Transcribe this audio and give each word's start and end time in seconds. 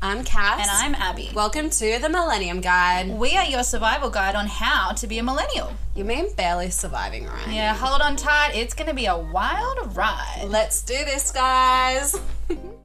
I'm 0.00 0.24
Cass. 0.24 0.60
And 0.60 0.70
I'm 0.70 0.94
Abby. 0.94 1.30
Welcome 1.34 1.68
to 1.68 1.98
the 1.98 2.08
Millennium 2.08 2.62
Guide. 2.62 3.10
We 3.10 3.36
are 3.36 3.44
your 3.44 3.62
survival 3.62 4.08
guide 4.08 4.34
on 4.34 4.46
how 4.46 4.92
to 4.92 5.06
be 5.06 5.18
a 5.18 5.22
millennial. 5.22 5.70
You 5.94 6.04
mean 6.04 6.32
barely 6.34 6.70
surviving, 6.70 7.26
right? 7.26 7.48
Yeah, 7.48 7.74
hold 7.74 8.00
on 8.00 8.16
tight. 8.16 8.52
It's 8.54 8.72
going 8.72 8.88
to 8.88 8.94
be 8.94 9.04
a 9.04 9.18
wild 9.18 9.94
ride. 9.94 10.46
Let's 10.46 10.80
do 10.80 10.94
this, 11.04 11.30
guys. 11.30 12.18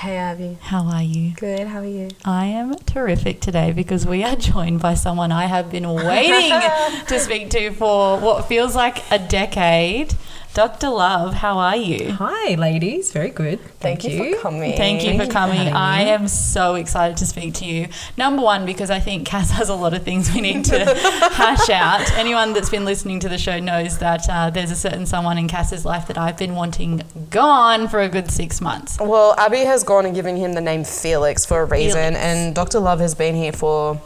Hey, 0.00 0.16
Abby. 0.16 0.56
How 0.62 0.84
are 0.84 1.02
you? 1.02 1.32
Good. 1.32 1.66
How 1.66 1.80
are 1.80 1.84
you? 1.84 2.08
I 2.24 2.46
am 2.46 2.74
terrific 2.86 3.42
today 3.42 3.70
because 3.70 4.06
we 4.06 4.24
are 4.24 4.34
joined 4.52 4.80
by 4.80 4.94
someone 4.94 5.30
I 5.30 5.44
have 5.44 5.70
been 5.70 5.86
waiting 5.92 6.58
to 7.08 7.20
speak 7.20 7.50
to 7.50 7.70
for 7.72 8.18
what 8.18 8.46
feels 8.46 8.74
like 8.74 9.04
a 9.12 9.18
decade. 9.18 10.14
Dr. 10.60 10.88
Lurve, 10.88 11.32
how 11.32 11.56
are 11.56 11.74
you? 11.76 12.12
Hi, 12.18 12.54
ladies. 12.54 13.12
Very 13.12 13.30
good. 13.30 13.60
Thank, 13.80 14.02
Thank 14.02 14.04
you 14.04 14.34
for 14.36 14.42
coming. 14.42 14.76
Thank 14.76 15.02
you 15.02 15.16
for 15.18 15.26
coming. 15.26 15.56
having 15.56 15.72
I 15.72 16.02
am 16.02 16.28
so 16.28 16.74
excited 16.74 17.16
to 17.16 17.24
speak 17.24 17.54
to 17.54 17.64
you. 17.64 17.88
Number 18.18 18.42
one, 18.42 18.66
because 18.66 18.90
I 18.90 19.00
think 19.00 19.26
Cass 19.26 19.50
has 19.52 19.70
a 19.70 19.74
lot 19.74 19.94
of 19.94 20.02
things 20.02 20.30
we 20.34 20.42
need 20.42 20.66
to 20.66 20.84
hash 21.32 21.70
out. 21.70 22.12
Anyone 22.12 22.52
that's 22.52 22.68
been 22.68 22.84
listening 22.84 23.20
to 23.20 23.28
the 23.30 23.38
show 23.38 23.58
knows 23.58 23.96
that 24.00 24.28
uh, 24.28 24.50
there's 24.50 24.70
a 24.70 24.76
certain 24.76 25.06
someone 25.06 25.38
in 25.38 25.48
Cass's 25.48 25.86
life 25.86 26.06
that 26.08 26.18
I've 26.18 26.36
been 26.36 26.54
wanting 26.54 27.04
gone 27.30 27.88
for 27.88 28.00
a 28.00 28.08
good 28.10 28.30
six 28.30 28.60
months. 28.60 28.98
Well, 29.00 29.34
Abby 29.38 29.60
has 29.60 29.82
gone 29.82 30.04
and 30.04 30.14
given 30.14 30.36
him 30.36 30.52
the 30.52 30.60
name 30.60 30.84
Felix 30.84 31.46
for 31.46 31.62
a 31.62 31.64
reason, 31.64 32.12
Felix. 32.12 32.18
and 32.18 32.54
Dr. 32.54 32.80
Lurve 32.80 33.00
has 33.00 33.14
been 33.14 33.34
here 33.34 33.52
for 33.52 33.98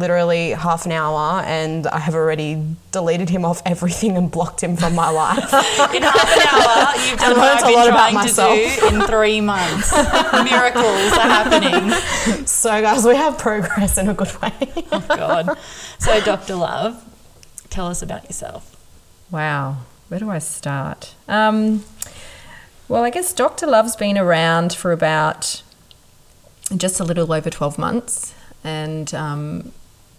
literally 0.00 0.50
half 0.50 0.86
an 0.86 0.92
hour, 0.92 1.40
and 1.42 1.86
I 1.86 1.98
have 2.00 2.14
already 2.16 2.60
deleted 2.90 3.28
him 3.30 3.44
off 3.44 3.62
everything 3.64 4.16
and 4.16 4.30
blocked 4.30 4.62
him 4.62 4.76
from 4.76 4.94
my 4.96 5.08
life. 5.10 5.44
In 5.94 6.02
half 6.02 6.36
an 6.36 6.48
hour, 6.48 7.08
you've 7.08 7.18
done 7.20 7.30
And 7.30 7.38
what 7.38 7.48
I've 7.56 7.62
a 7.62 7.66
been 7.66 7.74
lot 7.74 7.88
about 7.88 8.10
trying 8.10 8.26
to 8.26 8.32
do 8.34 8.42
myself. 8.42 8.92
in 8.92 9.00
three 9.06 9.40
months. 9.40 9.92
Miracles 10.50 11.12
are 11.12 11.28
happening. 11.28 12.46
so, 12.46 12.80
guys, 12.80 13.04
we 13.04 13.14
have 13.14 13.38
progress 13.38 13.96
in 13.98 14.08
a 14.08 14.14
good 14.14 14.32
way. 14.42 14.52
Oh, 14.90 15.04
God. 15.08 15.56
So, 15.98 16.20
Dr. 16.20 16.54
Lurve, 16.54 16.96
tell 17.68 17.86
us 17.86 18.02
about 18.02 18.24
yourself. 18.24 18.76
Wow. 19.30 19.76
Where 20.08 20.18
do 20.18 20.28
I 20.30 20.38
start? 20.38 21.14
Um, 21.28 21.84
well, 22.88 23.04
I 23.04 23.10
guess 23.10 23.32
Dr. 23.32 23.66
Lurve's 23.66 23.94
been 23.94 24.18
around 24.18 24.72
for 24.72 24.90
about 24.90 25.62
just 26.76 26.98
a 27.00 27.04
little 27.04 27.32
over 27.32 27.50
12 27.50 27.78
months. 27.78 28.34
And 28.64 29.12
um, 29.14 29.72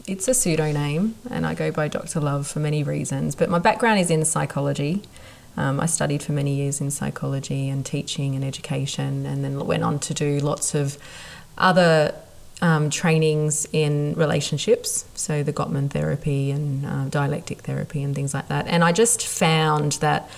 it's 0.07 0.27
a 0.27 0.33
pseudonym, 0.33 1.15
and 1.29 1.45
I 1.45 1.53
go 1.53 1.71
by 1.71 1.87
Dr. 1.87 2.19
Lurve 2.19 2.51
for 2.51 2.59
many 2.59 2.83
reasons. 2.83 3.35
But 3.35 3.49
my 3.49 3.59
background 3.59 3.99
is 3.99 4.09
in 4.09 4.25
psychology. 4.25 5.01
Um, 5.57 5.79
I 5.79 5.85
studied 5.85 6.23
for 6.23 6.31
many 6.31 6.55
years 6.55 6.79
in 6.79 6.91
psychology 6.91 7.69
and 7.69 7.85
teaching 7.85 8.35
and 8.35 8.43
education, 8.43 9.25
and 9.25 9.43
then 9.43 9.65
went 9.65 9.83
on 9.83 9.99
to 9.99 10.13
do 10.13 10.39
lots 10.39 10.73
of 10.75 10.97
other 11.57 12.15
um, 12.61 12.89
trainings 12.89 13.67
in 13.73 14.13
relationships, 14.13 15.05
so 15.15 15.43
the 15.43 15.51
Gottman 15.53 15.89
therapy 15.89 16.51
and 16.51 16.85
uh, 16.85 17.05
dialectic 17.05 17.61
therapy 17.61 18.03
and 18.03 18.15
things 18.15 18.33
like 18.33 18.47
that. 18.49 18.67
And 18.67 18.83
I 18.83 18.91
just 18.91 19.25
found 19.25 19.93
that 19.93 20.29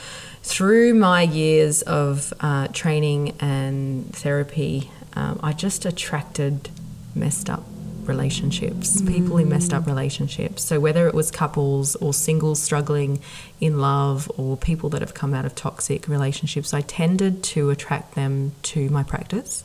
through 0.42 0.94
my 0.94 1.22
years 1.22 1.82
of 1.84 2.34
uh, 2.40 2.68
training 2.70 3.36
and 3.40 4.14
therapy, 4.14 4.90
um, 5.16 5.40
I 5.44 5.54
just 5.54 5.86
attracted 5.86 6.70
messed 7.16 7.50
up 7.50 7.64
relationships, 8.08 8.98
mm-hmm. 8.98 9.14
people 9.14 9.38
in 9.38 9.50
messed 9.50 9.74
up 9.74 9.86
relationships. 9.86 10.64
So 10.64 10.80
whether 10.80 11.08
it 11.08 11.14
was 11.14 11.32
couples 11.32 11.96
or 11.98 12.14
singles 12.14 12.62
struggling 12.62 13.20
in 13.60 13.80
love 13.80 14.32
or 14.38 14.58
people 14.58 14.90
that 14.90 15.02
have 15.02 15.14
come 15.14 15.34
out 15.34 15.46
of 15.46 15.56
toxic 15.56 16.08
relationships, 16.08 16.74
I 16.74 16.82
tended 16.82 17.44
to 17.44 17.70
attract 17.70 18.16
them 18.16 18.54
to 18.64 18.90
my 18.90 19.04
practice. 19.04 19.64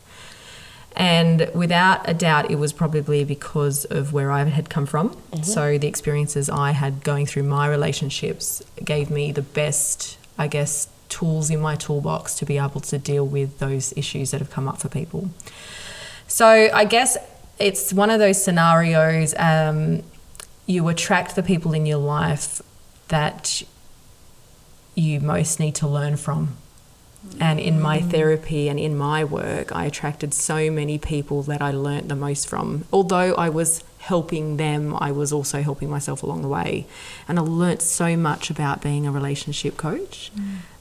And 0.96 1.48
without 1.54 2.08
a 2.08 2.14
doubt, 2.14 2.50
it 2.50 2.56
was 2.56 2.72
probably 2.72 3.24
because 3.24 3.84
of 3.84 4.12
where 4.12 4.32
I 4.32 4.44
had 4.44 4.68
come 4.68 4.86
from. 4.86 5.10
Mm-hmm. 5.10 5.42
So 5.44 5.78
the 5.78 5.86
experiences 5.86 6.50
I 6.50 6.72
had 6.72 7.04
going 7.04 7.26
through 7.26 7.44
my 7.44 7.68
relationships 7.68 8.62
gave 8.84 9.08
me 9.10 9.30
the 9.30 9.42
best, 9.42 10.18
I 10.36 10.48
guess, 10.48 10.88
tools 11.08 11.50
in 11.50 11.60
my 11.60 11.76
toolbox 11.76 12.34
to 12.34 12.44
be 12.44 12.58
able 12.58 12.80
to 12.80 12.98
deal 12.98 13.26
with 13.26 13.58
those 13.58 13.94
issues 13.96 14.30
that 14.32 14.40
have 14.40 14.50
come 14.50 14.68
up 14.68 14.78
for 14.78 14.88
people. 14.88 15.30
So 16.26 16.46
I 16.46 16.84
guess 16.84 17.16
it's 17.58 17.92
one 17.92 18.10
of 18.10 18.18
those 18.18 18.42
scenarios. 18.42 19.34
Um, 19.38 20.02
you 20.66 20.88
attract 20.88 21.34
the 21.34 21.42
people 21.42 21.72
in 21.72 21.86
your 21.86 21.98
life 21.98 22.60
that 23.08 23.62
you 24.94 25.20
most 25.20 25.58
need 25.58 25.74
to 25.76 25.88
learn 25.88 26.16
from. 26.16 26.56
And 27.40 27.58
in 27.58 27.80
my 27.80 28.00
therapy 28.00 28.68
and 28.68 28.78
in 28.78 28.96
my 28.96 29.24
work, 29.24 29.74
I 29.74 29.86
attracted 29.86 30.32
so 30.32 30.70
many 30.70 30.98
people 30.98 31.42
that 31.42 31.60
I 31.60 31.72
learnt 31.72 32.08
the 32.08 32.16
most 32.16 32.48
from. 32.48 32.84
Although 32.92 33.34
I 33.34 33.48
was 33.48 33.82
helping 33.98 34.56
them, 34.56 34.94
I 34.96 35.10
was 35.10 35.32
also 35.32 35.62
helping 35.62 35.90
myself 35.90 36.22
along 36.22 36.42
the 36.42 36.48
way. 36.48 36.86
And 37.26 37.38
I 37.38 37.42
learnt 37.42 37.82
so 37.82 38.16
much 38.16 38.50
about 38.50 38.82
being 38.82 39.06
a 39.06 39.10
relationship 39.10 39.76
coach. 39.76 40.30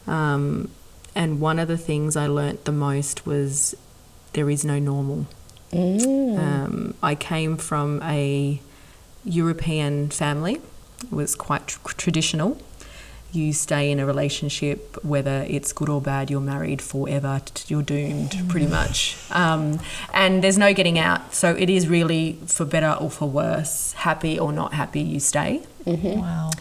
Um, 0.05 0.69
and 1.15 1.41
one 1.41 1.59
of 1.59 1.67
the 1.67 1.77
things 1.77 2.15
I 2.15 2.27
learnt 2.27 2.65
the 2.65 2.71
most 2.71 3.25
was 3.25 3.75
there 4.33 4.49
is 4.49 4.63
no 4.63 4.77
normal. 4.77 5.25
Um, 5.73 6.93
I 7.03 7.15
came 7.15 7.57
from 7.57 8.01
a 8.03 8.61
European 9.25 10.09
family, 10.09 10.61
it 11.03 11.11
was 11.11 11.35
quite 11.35 11.67
tr- 11.67 11.93
traditional. 11.97 12.57
You 13.33 13.51
stay 13.51 13.91
in 13.91 13.99
a 13.99 14.05
relationship, 14.05 14.97
whether 15.03 15.45
it's 15.49 15.73
good 15.73 15.89
or 15.89 16.01
bad, 16.01 16.31
you're 16.31 16.39
married 16.39 16.81
forever, 16.81 17.41
you're 17.67 17.81
doomed 17.83 18.35
pretty 18.47 18.67
much. 18.67 19.17
Um, 19.31 19.79
and 20.13 20.41
there's 20.41 20.57
no 20.57 20.73
getting 20.73 20.97
out. 20.97 21.33
So 21.35 21.53
it 21.53 21.69
is 21.69 21.89
really 21.89 22.39
for 22.45 22.65
better 22.65 22.93
or 22.99 23.11
for 23.11 23.29
worse, 23.29 23.91
happy 23.93 24.39
or 24.39 24.53
not 24.53 24.73
happy, 24.73 25.01
you 25.01 25.19
stay. 25.19 25.61
Wow. 25.85 26.51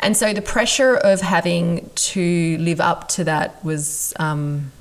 And 0.00 0.16
so 0.16 0.32
the 0.32 0.42
pressure 0.42 0.96
of 0.96 1.20
having 1.20 1.90
to 1.94 2.56
live 2.58 2.80
up 2.80 3.08
to 3.08 3.24
that 3.24 3.62
was 3.64 4.12
um, 4.18 4.72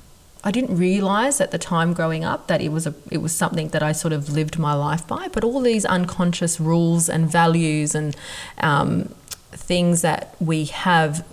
I 0.46 0.52
didn't 0.52 0.78
realize 0.78 1.42
at 1.42 1.50
the 1.50 1.58
time 1.58 1.94
growing 1.94 2.24
up 2.24 2.46
that 2.48 2.62
it 2.62 2.72
was 2.72 2.86
a 2.86 2.94
it 3.10 3.18
was 3.18 3.36
something 3.36 3.70
that 3.70 3.82
I 3.82 3.92
sort 3.92 4.14
of 4.14 4.30
lived 4.30 4.60
my 4.60 4.74
life 4.74 5.08
by. 5.08 5.28
But 5.28 5.44
all 5.44 5.60
these 5.60 5.86
unconscious 5.86 6.60
rules 6.60 7.10
and 7.10 7.30
values 7.30 7.96
and 7.96 8.16
um, 8.60 9.14
things 9.52 10.04
that 10.04 10.36
we 10.40 10.66
have 10.66 11.26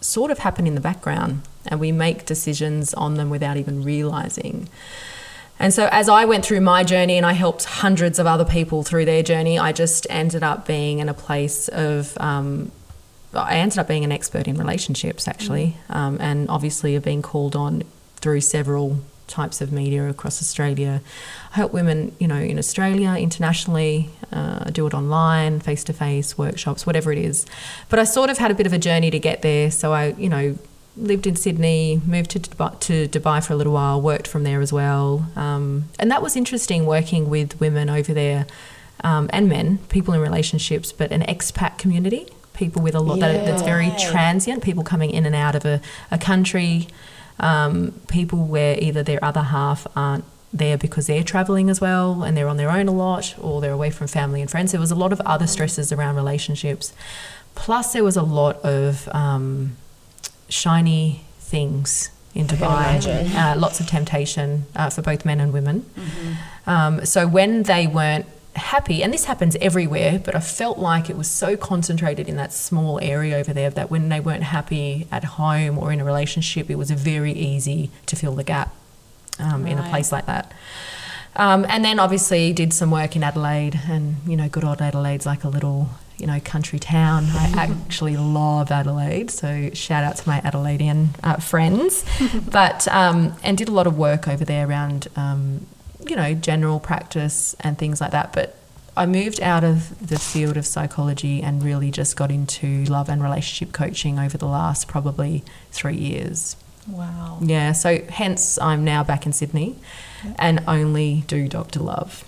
sort 0.00 0.30
of 0.30 0.38
happen 0.38 0.66
in 0.66 0.74
the 0.74 0.80
background, 0.80 1.42
and 1.66 1.78
we 1.78 1.92
make 1.92 2.24
decisions 2.24 2.94
on 2.94 3.14
them 3.14 3.28
without 3.28 3.58
even 3.58 3.84
realizing. 3.84 4.68
And 5.58 5.72
so, 5.72 5.88
as 5.92 6.08
I 6.08 6.24
went 6.24 6.44
through 6.44 6.62
my 6.62 6.82
journey 6.82 7.16
and 7.18 7.26
I 7.26 7.32
helped 7.32 7.64
hundreds 7.64 8.18
of 8.18 8.26
other 8.26 8.44
people 8.44 8.82
through 8.82 9.04
their 9.04 9.22
journey, 9.22 9.58
I 9.58 9.72
just 9.72 10.06
ended 10.08 10.42
up 10.42 10.66
being 10.66 10.98
in 10.98 11.08
a 11.08 11.14
place 11.14 11.68
of, 11.68 12.16
um, 12.20 12.72
I 13.34 13.56
ended 13.56 13.78
up 13.78 13.88
being 13.88 14.04
an 14.04 14.12
expert 14.12 14.48
in 14.48 14.56
relationships 14.56 15.26
actually, 15.28 15.76
um, 15.88 16.18
and 16.20 16.48
obviously 16.50 16.98
been 16.98 17.22
called 17.22 17.56
on 17.56 17.84
through 18.16 18.40
several 18.40 19.00
types 19.26 19.60
of 19.60 19.72
media 19.72 20.08
across 20.08 20.40
Australia. 20.40 21.00
I 21.52 21.56
help 21.56 21.72
women, 21.72 22.14
you 22.18 22.28
know, 22.28 22.36
in 22.36 22.58
Australia, 22.58 23.10
internationally, 23.14 24.10
uh, 24.32 24.64
do 24.70 24.86
it 24.86 24.94
online, 24.94 25.60
face 25.60 25.84
to 25.84 25.92
face, 25.92 26.38
workshops, 26.38 26.86
whatever 26.86 27.12
it 27.12 27.18
is. 27.18 27.46
But 27.88 27.98
I 27.98 28.04
sort 28.04 28.30
of 28.30 28.38
had 28.38 28.50
a 28.50 28.54
bit 28.54 28.66
of 28.66 28.72
a 28.72 28.78
journey 28.78 29.10
to 29.10 29.18
get 29.18 29.42
there. 29.42 29.70
So 29.70 29.92
I, 29.92 30.14
you 30.18 30.28
know, 30.28 30.58
lived 30.96 31.26
in 31.26 31.36
Sydney, 31.36 32.00
moved 32.06 32.30
to 32.30 32.40
Dubai, 32.40 32.80
to 32.80 33.08
Dubai 33.08 33.44
for 33.44 33.52
a 33.52 33.56
little 33.56 33.74
while, 33.74 34.00
worked 34.00 34.26
from 34.26 34.44
there 34.44 34.60
as 34.60 34.72
well. 34.72 35.26
Um, 35.36 35.88
and 35.98 36.10
that 36.10 36.22
was 36.22 36.36
interesting 36.36 36.86
working 36.86 37.28
with 37.28 37.60
women 37.60 37.90
over 37.90 38.14
there 38.14 38.46
um, 39.04 39.28
and 39.32 39.48
men, 39.48 39.78
people 39.88 40.14
in 40.14 40.20
relationships, 40.20 40.92
but 40.92 41.12
an 41.12 41.22
expat 41.22 41.78
community. 41.78 42.28
People 42.54 42.80
with 42.80 42.94
a 42.94 43.00
lot 43.00 43.20
that, 43.20 43.44
that's 43.44 43.60
very 43.60 43.92
transient, 43.98 44.62
people 44.62 44.82
coming 44.82 45.10
in 45.10 45.26
and 45.26 45.34
out 45.34 45.54
of 45.54 45.66
a, 45.66 45.82
a 46.10 46.16
country, 46.16 46.88
um, 47.38 47.92
people 48.08 48.44
where 48.46 48.78
either 48.78 49.02
their 49.02 49.22
other 49.24 49.42
half 49.42 49.86
aren't 49.94 50.24
there 50.52 50.78
because 50.78 51.06
they're 51.06 51.22
traveling 51.22 51.68
as 51.68 51.80
well 51.80 52.22
and 52.22 52.36
they're 52.36 52.48
on 52.48 52.56
their 52.56 52.70
own 52.70 52.88
a 52.88 52.92
lot 52.92 53.34
or 53.40 53.60
they're 53.60 53.72
away 53.72 53.90
from 53.90 54.06
family 54.06 54.40
and 54.40 54.50
friends. 54.50 54.72
There 54.72 54.80
was 54.80 54.90
a 54.90 54.94
lot 54.94 55.12
of 55.12 55.20
other 55.22 55.46
stresses 55.46 55.92
around 55.92 56.16
relationships. 56.16 56.92
Plus, 57.54 57.92
there 57.92 58.04
was 58.04 58.16
a 58.16 58.22
lot 58.22 58.56
of 58.64 59.08
um, 59.14 59.76
shiny 60.48 61.24
things 61.38 62.10
in 62.34 62.46
Dubai. 62.46 63.00
Uh, 63.34 63.58
lots 63.58 63.80
of 63.80 63.86
temptation 63.86 64.66
uh, 64.74 64.90
for 64.90 65.02
both 65.02 65.24
men 65.24 65.40
and 65.40 65.52
women. 65.52 65.84
Um, 66.66 67.04
so 67.04 67.26
when 67.26 67.62
they 67.64 67.86
weren't 67.86 68.26
happy, 68.56 69.02
and 69.02 69.12
this 69.12 69.24
happens 69.24 69.56
everywhere, 69.56 70.18
but 70.18 70.34
I 70.34 70.40
felt 70.40 70.78
like 70.78 71.08
it 71.10 71.16
was 71.16 71.28
so 71.28 71.56
concentrated 71.56 72.28
in 72.28 72.36
that 72.36 72.52
small 72.52 72.98
area 73.00 73.36
over 73.36 73.52
there 73.52 73.70
that 73.70 73.90
when 73.90 74.08
they 74.08 74.20
weren't 74.20 74.44
happy 74.44 75.06
at 75.10 75.24
home 75.24 75.78
or 75.78 75.92
in 75.92 76.00
a 76.00 76.04
relationship, 76.04 76.70
it 76.70 76.76
was 76.76 76.90
very 76.90 77.32
easy 77.32 77.90
to 78.06 78.16
fill 78.16 78.34
the 78.34 78.44
gap 78.44 78.74
um, 79.38 79.66
in 79.66 79.78
a 79.78 79.88
place 79.88 80.12
like 80.12 80.26
that. 80.26 80.52
Um, 81.36 81.66
and 81.68 81.84
then 81.84 81.98
obviously 81.98 82.52
did 82.52 82.72
some 82.72 82.90
work 82.90 83.14
in 83.14 83.22
Adelaide, 83.22 83.78
and 83.88 84.16
you 84.26 84.36
know, 84.36 84.48
good 84.48 84.64
old 84.64 84.80
Adelaide's 84.80 85.26
like 85.26 85.44
a 85.44 85.48
little, 85.48 85.90
you 86.16 86.26
know, 86.26 86.40
country 86.40 86.78
town. 86.78 87.26
I 87.30 87.52
actually 87.56 88.16
love 88.16 88.70
Adelaide, 88.70 89.30
so 89.30 89.70
shout 89.74 90.02
out 90.02 90.16
to 90.16 90.28
my 90.28 90.40
Adelaidean 90.40 91.08
uh, 91.22 91.36
friends. 91.36 92.04
but 92.50 92.88
um, 92.88 93.34
and 93.42 93.58
did 93.58 93.68
a 93.68 93.72
lot 93.72 93.86
of 93.86 93.98
work 93.98 94.26
over 94.26 94.44
there 94.44 94.66
around, 94.66 95.08
um, 95.14 95.66
you 96.08 96.16
know, 96.16 96.34
general 96.34 96.80
practice 96.80 97.54
and 97.60 97.78
things 97.78 98.00
like 98.00 98.12
that. 98.12 98.32
But 98.32 98.56
I 98.96 99.06
moved 99.06 99.40
out 99.40 99.62
of 99.62 100.06
the 100.06 100.18
field 100.18 100.56
of 100.56 100.66
psychology 100.66 101.42
and 101.42 101.62
really 101.62 101.90
just 101.90 102.16
got 102.16 102.30
into 102.30 102.84
love 102.84 103.08
and 103.08 103.22
relationship 103.22 103.74
coaching 103.74 104.18
over 104.18 104.38
the 104.38 104.46
last 104.46 104.88
probably 104.88 105.44
three 105.70 105.96
years. 105.96 106.56
Wow. 106.88 107.38
Yeah, 107.42 107.72
so 107.72 108.00
hence 108.08 108.58
I'm 108.58 108.84
now 108.84 109.02
back 109.04 109.26
in 109.26 109.32
Sydney 109.32 109.76
and 110.38 110.62
only 110.66 111.24
do 111.26 111.48
Dr. 111.48 111.80
Lurve. 111.80 112.22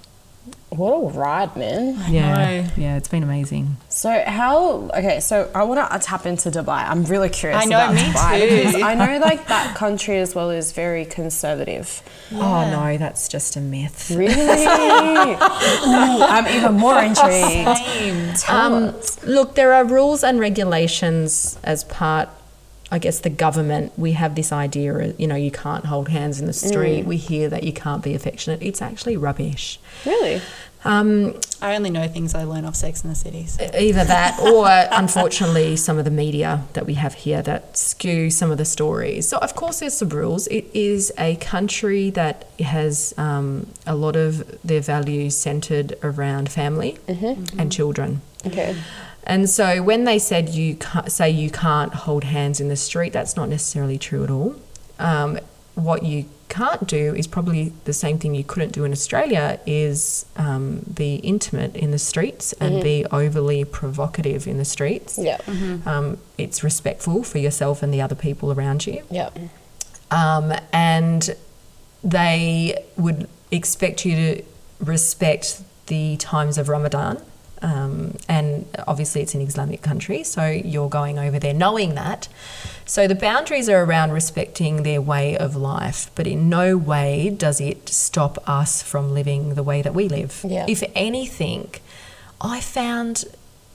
What 0.71 0.91
a 0.93 1.09
ride, 1.19 1.57
man. 1.57 1.97
Yeah. 2.13 2.35
know. 2.63 2.69
Yeah, 2.77 2.97
it's 2.97 3.09
been 3.09 3.23
amazing. 3.23 3.79
So 3.89 4.23
how? 4.27 4.91
Okay, 4.95 5.19
so 5.21 5.51
I 5.55 5.63
want 5.65 5.91
to 5.91 5.99
tap 5.99 6.27
into 6.27 6.51
Dubai. 6.51 6.87
I'm 6.87 7.05
really 7.05 7.31
curious 7.31 7.63
I 7.63 7.65
know, 7.65 7.79
about 7.79 7.95
me 7.95 8.03
Dubai 8.03 8.41
too. 8.49 8.57
because 8.57 8.83
I 8.83 8.95
know 8.95 9.19
like 9.19 9.47
that 9.49 9.75
country 9.77 10.19
as 10.19 10.35
well 10.35 10.51
is 10.51 10.73
very 10.73 11.07
conservative. 11.07 12.03
Oh 12.33 12.71
no, 12.71 12.99
that's 12.99 13.29
just 13.29 13.57
a 13.57 13.61
myth. 13.61 14.11
Really? 14.11 14.35
Ooh, 14.35 16.23
I'm 16.23 16.47
even 16.49 16.75
more 16.75 17.01
intrigued. 17.03 18.45
Um, 18.49 18.95
look, 19.27 19.55
there 19.55 19.73
are 19.73 19.85
rules 19.85 20.23
and 20.23 20.39
regulations 20.39 21.59
as 21.65 21.85
part, 21.85 22.29
I 22.91 22.99
guess, 22.99 23.21
the 23.21 23.31
government. 23.31 23.93
We 23.99 24.13
have 24.13 24.35
this 24.35 24.51
idea, 24.53 25.13
you 25.19 25.27
know, 25.27 25.35
you 25.37 25.51
can't 25.51 25.87
hold 25.87 26.09
hands 26.09 26.41
in 26.41 26.47
the 26.47 26.53
street. 26.53 27.05
We 27.05 27.17
hear 27.19 27.49
that 27.51 27.63
you 27.65 27.73
can't 27.73 28.03
be 28.03 28.15
affectionate. 28.15 28.63
It's 28.63 28.81
actually 28.81 29.17
rubbish. 29.17 29.79
Really? 30.07 30.41
Um, 30.85 31.35
I 31.61 31.75
only 31.75 31.91
know 31.91 32.07
things 32.07 32.35
I 32.37 32.45
learn 32.45 32.65
off 32.65 32.77
Sex 32.77 33.03
in 33.03 33.11
the 33.11 33.17
City. 33.17 33.47
so- 33.47 33.69
either 33.79 34.05
that 34.05 34.39
or 34.41 34.69
unfortunately 34.97 35.75
some 35.77 35.99
of 35.99 36.05
the 36.05 36.11
media 36.11 36.65
that 36.75 36.87
we 36.87 36.95
have 36.95 37.15
here 37.15 37.43
that 37.43 37.77
skew 37.77 38.31
some 38.31 38.53
of 38.53 38.59
the 38.59 38.65
stories 38.65 39.29
so 39.29 39.39
of 39.39 39.57
course 39.57 39.81
there's 39.81 39.95
some 39.95 40.09
rules 40.11 40.47
it 40.47 40.67
is 40.73 41.13
a 41.19 41.35
country 41.37 42.11
that 42.11 42.45
has 42.61 43.13
um, 43.19 43.67
a 43.89 43.97
lot 43.97 44.15
of 44.15 44.57
their 44.63 44.81
values 44.81 45.37
centered 45.37 45.99
around 46.05 46.49
family 46.49 46.97
and 47.09 47.73
children 47.73 48.23
Okay. 48.47 48.77
And 49.25 49.49
so 49.49 49.83
when 49.83 50.05
they 50.05 50.19
said 50.19 50.49
you 50.51 50.77
can't, 50.77 51.11
say 51.13 51.29
you 51.31 51.51
can't 51.51 51.93
hold 51.95 52.25
hands 52.25 52.61
in 52.61 52.69
the 52.69 52.77
street, 52.77 53.13
that's 53.13 53.37
not 53.37 53.49
necessarily 53.49 53.99
true 53.99 54.25
at 54.25 54.31
all. 54.31 54.57
Um, 54.99 55.39
what 55.75 56.03
you 56.03 56.25
can't 56.49 56.87
do 56.89 57.15
is 57.15 57.27
probably 57.27 57.73
the 57.85 57.93
same 57.93 58.19
thing 58.19 58.35
you 58.35 58.43
couldn't 58.43 58.73
do 58.73 58.85
in 58.85 58.91
Australia 58.93 59.61
is 59.67 60.25
um, 60.37 60.81
be 60.93 61.17
intimate 61.17 61.77
in 61.77 61.91
the 61.91 61.99
streets 61.99 62.55
and 62.55 62.83
be 62.83 63.05
overly 63.13 63.65
provocative 63.67 64.47
in 64.49 64.57
the 64.57 64.65
streets. 64.65 65.19
Yeah. 65.19 65.39
Um, 65.85 66.19
it's 66.39 66.65
respectful 66.65 67.23
for 67.23 67.37
yourself 67.39 67.83
and 67.83 67.93
the 67.93 68.01
other 68.01 68.15
people 68.17 68.51
around 68.51 68.87
you 68.87 69.03
Yeah. 69.11 69.29
um, 70.11 70.53
and 70.73 71.37
they 72.03 72.83
would 72.97 73.29
expect 73.51 74.05
you 74.07 74.15
to 74.17 74.43
respect 74.81 75.63
the 75.87 76.17
times 76.17 76.59
of 76.59 76.69
Ramadan. 76.69 77.23
Um, 77.61 78.17
and 78.29 78.48
obviously, 78.87 79.23
it's 79.23 79.35
an 79.35 79.41
Islamic 79.41 79.83
country, 79.83 80.23
so 80.23 80.47
you're 80.47 80.89
going 80.89 81.19
over 81.19 81.39
there 81.39 81.55
knowing 81.55 81.95
that. 81.95 82.29
So 82.85 83.07
the 83.07 83.15
boundaries 83.15 83.69
are 83.69 83.83
around 83.85 84.13
respecting 84.13 84.83
their 84.83 85.01
way 85.01 85.37
of 85.37 85.57
life, 85.57 86.11
but 86.15 86.27
in 86.27 86.49
no 86.49 86.77
way 86.77 87.31
does 87.31 87.61
it 87.61 87.89
stop 87.89 88.39
us 88.49 88.83
from 88.83 89.13
living 89.13 89.55
the 89.55 89.63
way 89.63 89.83
that 89.83 89.95
we 89.95 90.09
live. 90.09 90.45
Yeah. 90.47 90.67
If 90.69 90.83
anything, 90.95 91.71
I 92.41 92.61
found 92.61 93.25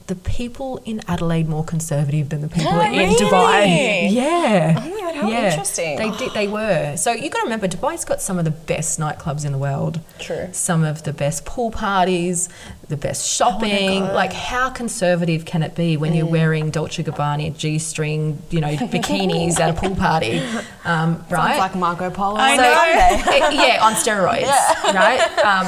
the 0.06 0.14
people 0.16 0.80
in 0.84 1.00
Adelaide 1.08 1.48
more 1.48 1.64
conservative 1.64 2.28
than 2.28 2.42
the 2.42 2.48
people 2.48 2.72
Oh, 2.72 2.80
in 2.80 2.92
really? 2.92 3.14
Dubai. 3.16 4.12
Yeah. 4.12 4.78
Oh 5.16 5.30
how 5.30 5.42
interesting. 5.44 5.96
They 5.96 6.10
did, 6.10 6.32
they 6.34 6.48
were. 6.48 6.96
So 6.96 7.12
you 7.12 7.30
got 7.30 7.38
to 7.38 7.44
remember, 7.44 7.68
Dubai's 7.68 8.04
got 8.04 8.20
some 8.20 8.38
of 8.38 8.44
the 8.44 8.50
best 8.50 8.98
nightclubs 8.98 9.44
in 9.44 9.52
the 9.52 9.58
world. 9.58 10.00
True. 10.18 10.48
Some 10.52 10.84
of 10.84 11.02
the 11.04 11.12
best 11.12 11.44
pool 11.44 11.70
parties, 11.70 12.48
the 12.88 12.96
best 12.96 13.26
shopping. 13.28 14.02
like, 14.02 14.32
how 14.32 14.70
conservative 14.70 15.44
can 15.44 15.62
it 15.62 15.74
be 15.74 15.96
when 15.96 16.14
you're 16.14 16.26
wearing 16.26 16.70
Dolce 16.70 17.02
Gabbana 17.02 17.56
g-string, 17.56 18.42
you 18.50 18.60
know, 18.60 18.68
bikinis 18.76 19.58
at 19.60 19.70
a 19.70 19.80
pool 19.80 19.96
party, 19.96 20.38
um, 20.84 21.24
right? 21.30 21.56
Sounds 21.56 21.58
like 21.58 21.74
Marco 21.76 22.10
Polo. 22.10 22.36
So- 22.36 22.42
it- 22.56 23.54
yeah, 23.54 23.78
on 23.82 23.94
steroids, 23.94 24.42
yeah. 24.42 24.92
right? 24.92 25.38
Um, 25.44 25.66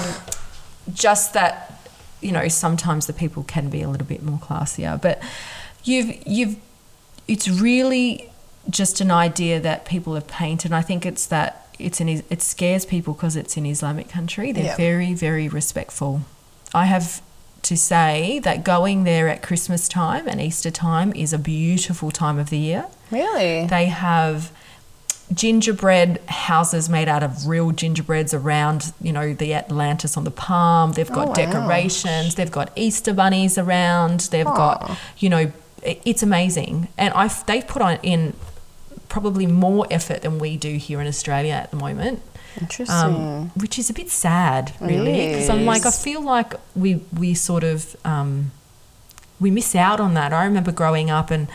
just 0.92 1.32
that, 1.35 1.80
you 2.20 2.32
know, 2.32 2.49
sometimes 2.49 3.06
the 3.06 3.12
people 3.12 3.42
can 3.44 3.68
be 3.70 3.82
a 3.82 3.88
little 3.88 4.06
bit 4.06 4.23
more 4.23 4.38
classier, 4.38 5.00
but 5.00 5.23
you've 5.85 6.26
you've 6.26 6.56
it's 7.28 7.49
really 7.49 8.30
just 8.68 9.00
an 9.00 9.11
idea 9.11 9.61
that 9.61 9.85
people 9.85 10.14
have 10.14 10.26
painted. 10.26 10.73
I 10.73 10.82
think 10.82 11.06
it's 11.06 11.26
that 11.26 11.68
it's 11.78 12.00
an 12.00 12.08
it 12.08 12.42
scares 12.42 12.87
people 12.87 13.14
because 13.14 13.37
it's 13.37 13.56
an 13.56 13.66
Islamic 13.66 14.08
country. 14.08 14.52
They're 14.52 14.64
Yeah. 14.64 14.76
very 14.76 15.14
very 15.14 15.49
respectful. 15.49 16.23
I 16.75 16.87
have 16.87 17.20
to 17.62 17.76
say 17.76 18.38
that 18.40 18.64
going 18.64 19.04
there 19.04 19.28
at 19.28 19.42
Christmas 19.42 19.88
time 19.88 20.28
and 20.28 20.40
Easter 20.40 20.70
time 20.70 21.12
is 21.14 21.32
a 21.32 21.38
beautiful 21.38 22.11
time 22.11 22.38
of 22.38 22.50
the 22.50 22.58
year. 22.58 22.87
Really? 23.11 23.66
They 23.66 23.87
have 23.87 24.52
gingerbread 25.35 26.20
houses 26.28 26.88
made 26.88 27.08
out 27.08 27.23
of 27.23 27.49
real 27.49 27.73
gingerbreads 27.73 28.32
around, 28.32 28.92
you 29.00 29.12
know, 29.12 29.35
the 29.35 29.54
Atlantis 29.54 30.16
on 30.16 30.23
the 30.25 30.30
palm. 30.30 30.92
They've 30.92 31.11
got 31.11 31.26
oh, 31.26 31.28
wow. 31.28 31.35
decorations. 31.35 32.37
They've 32.37 32.50
got 32.50 32.70
Easter 32.76 33.12
bunnies 33.12 33.58
around. 33.58 34.20
They've 34.30 34.44
got, 34.44 34.96
you 35.18 35.28
know, 35.28 35.52
it's 35.82 36.23
amazing. 36.23 36.88
And 36.96 37.12
I 37.14 37.28
they've 37.46 37.66
put 37.66 37.82
on 37.82 37.99
in 38.02 38.35
probably 39.16 39.46
more 39.46 39.85
effort 39.90 40.20
than 40.25 40.35
we 40.38 40.50
do 40.68 40.73
here 40.87 41.00
in 41.02 41.06
Australia 41.14 41.54
at 41.64 41.70
the 41.70 41.76
moment. 41.87 42.16
Interesting. 42.61 43.14
Um, 43.14 43.50
which 43.62 43.78
is 43.78 43.88
a 43.90 43.94
bit 44.00 44.11
sad, 44.11 44.64
really, 44.80 45.28
because 45.28 45.49
I'm 45.54 45.64
like, 45.73 45.85
I 45.87 45.90
feel 45.90 46.23
like 46.35 46.50
we 46.82 46.90
we 47.23 47.28
sort 47.35 47.64
of 47.73 47.78
um, 48.12 48.50
we 49.40 49.50
miss 49.50 49.75
out 49.75 50.00
on 50.06 50.14
that. 50.14 50.32
I 50.32 50.44
remember 50.50 50.73
growing 50.82 51.08
up 51.18 51.30
and 51.30 51.49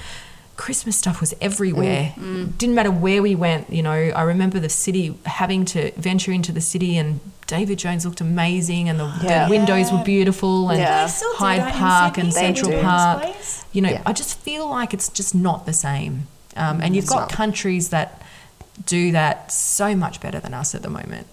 Christmas 0.64 0.96
stuff 1.04 1.18
was 1.24 1.34
everywhere. 1.50 2.14
Didn't 2.62 2.76
matter 2.80 2.92
where 3.06 3.22
we 3.28 3.34
went. 3.36 3.64
You 3.78 3.84
know, 3.88 4.00
I 4.22 4.24
remember 4.34 4.58
the 4.60 4.70
city 4.86 5.06
having 5.26 5.66
to 5.74 5.80
venture 6.10 6.32
into 6.38 6.52
the 6.52 6.62
city 6.74 6.98
and. 7.02 7.20
David 7.58 7.80
Jones 7.80 8.06
looked 8.06 8.22
amazing, 8.22 8.88
and 8.90 8.98
the, 8.98 9.08
Yeah. 9.22 9.44
the 9.46 9.50
windows 9.58 9.92
were 9.92 10.04
beautiful, 10.16 10.70
and 10.72 10.80
Yeah. 10.80 11.04
They 11.06 11.12
still 11.12 11.32
do 11.34 11.38
Hyde 11.44 11.74
Park 11.74 12.18
and 12.22 12.30
Central. 12.34 12.72
Park. 12.82 13.20
You 13.74 13.82
know, 13.84 13.90
Yeah. 13.96 14.10
I 14.10 14.14
just 14.22 14.34
feel 14.48 14.66
like 14.78 14.94
it's 14.98 15.10
just 15.20 15.36
not 15.36 15.60
the 15.66 15.74
same. 15.74 16.14
Um, 16.56 16.82
and 16.82 16.96
you've 16.96 17.08
got 17.08 17.32
countries 17.32 17.90
that 17.90 18.22
do 18.86 19.12
that 19.12 19.52
so 19.52 19.96
much 19.96 20.20
better 20.22 20.40
than 20.40 20.54
us 20.54 20.76
at 20.76 20.82
the 20.82 20.90
moment. 20.90 21.28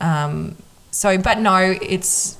Um, 0.00 0.56
so, 0.90 1.18
but 1.18 1.38
no, 1.38 1.76
it's 1.80 2.36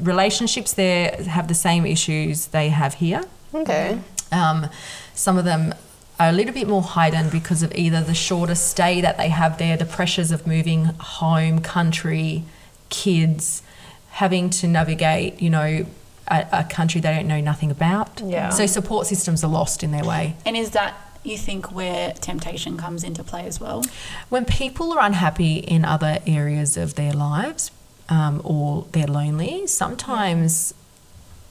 relationships 0.00 0.72
there 0.74 1.22
have 1.24 1.48
the 1.48 1.54
same 1.54 1.86
issues 1.86 2.46
they 2.48 2.68
have 2.70 2.94
here. 2.94 3.22
Okay. 3.54 3.98
Um, 4.30 4.68
some 5.14 5.36
of 5.36 5.44
them 5.44 5.74
are 6.18 6.28
a 6.28 6.32
little 6.32 6.54
bit 6.54 6.68
more 6.68 6.82
heightened 6.82 7.30
because 7.30 7.62
of 7.62 7.74
either 7.74 8.02
the 8.02 8.14
shorter 8.14 8.54
stay 8.54 9.00
that 9.00 9.16
they 9.16 9.28
have 9.28 9.58
there, 9.58 9.76
the 9.76 9.84
pressures 9.84 10.30
of 10.30 10.46
moving 10.46 10.84
home, 10.84 11.60
country, 11.60 12.44
kids, 12.88 13.62
having 14.10 14.50
to 14.50 14.66
navigate, 14.66 15.40
you 15.40 15.50
know, 15.50 15.86
a, 16.28 16.46
a 16.52 16.64
country 16.64 17.00
they 17.00 17.14
don't 17.14 17.26
know 17.26 17.40
nothing 17.40 17.70
about. 17.70 18.20
Yeah. 18.24 18.50
So 18.50 18.66
support 18.66 19.06
systems 19.06 19.42
are 19.42 19.50
lost 19.50 19.82
in 19.82 19.90
their 19.90 20.04
way. 20.04 20.36
And 20.46 20.56
is 20.56 20.70
that 20.70 20.94
you 21.24 21.38
think 21.38 21.72
where 21.72 22.12
temptation 22.14 22.76
comes 22.76 23.04
into 23.04 23.22
play 23.22 23.46
as 23.46 23.60
well? 23.60 23.84
When 24.28 24.44
people 24.44 24.92
are 24.92 25.00
unhappy 25.00 25.56
in 25.58 25.84
other 25.84 26.18
areas 26.26 26.76
of 26.76 26.94
their 26.94 27.12
lives 27.12 27.70
um, 28.08 28.40
or 28.44 28.86
they're 28.92 29.06
lonely, 29.06 29.66
sometimes 29.66 30.74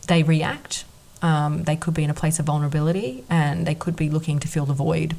they 0.08 0.24
react. 0.24 0.86
Um, 1.22 1.64
they 1.64 1.76
could 1.76 1.94
be 1.94 2.04
in 2.04 2.10
a 2.10 2.16
place 2.16 2.40
of 2.40 2.48
vulnerability 2.48 3.24
and 3.30 3.68
they 3.68 3.76
could 3.76 3.96
be 3.96 4.10
looking 4.10 4.40
to 4.40 4.48
fill 4.48 4.66
the 4.66 4.74
void. 4.74 5.16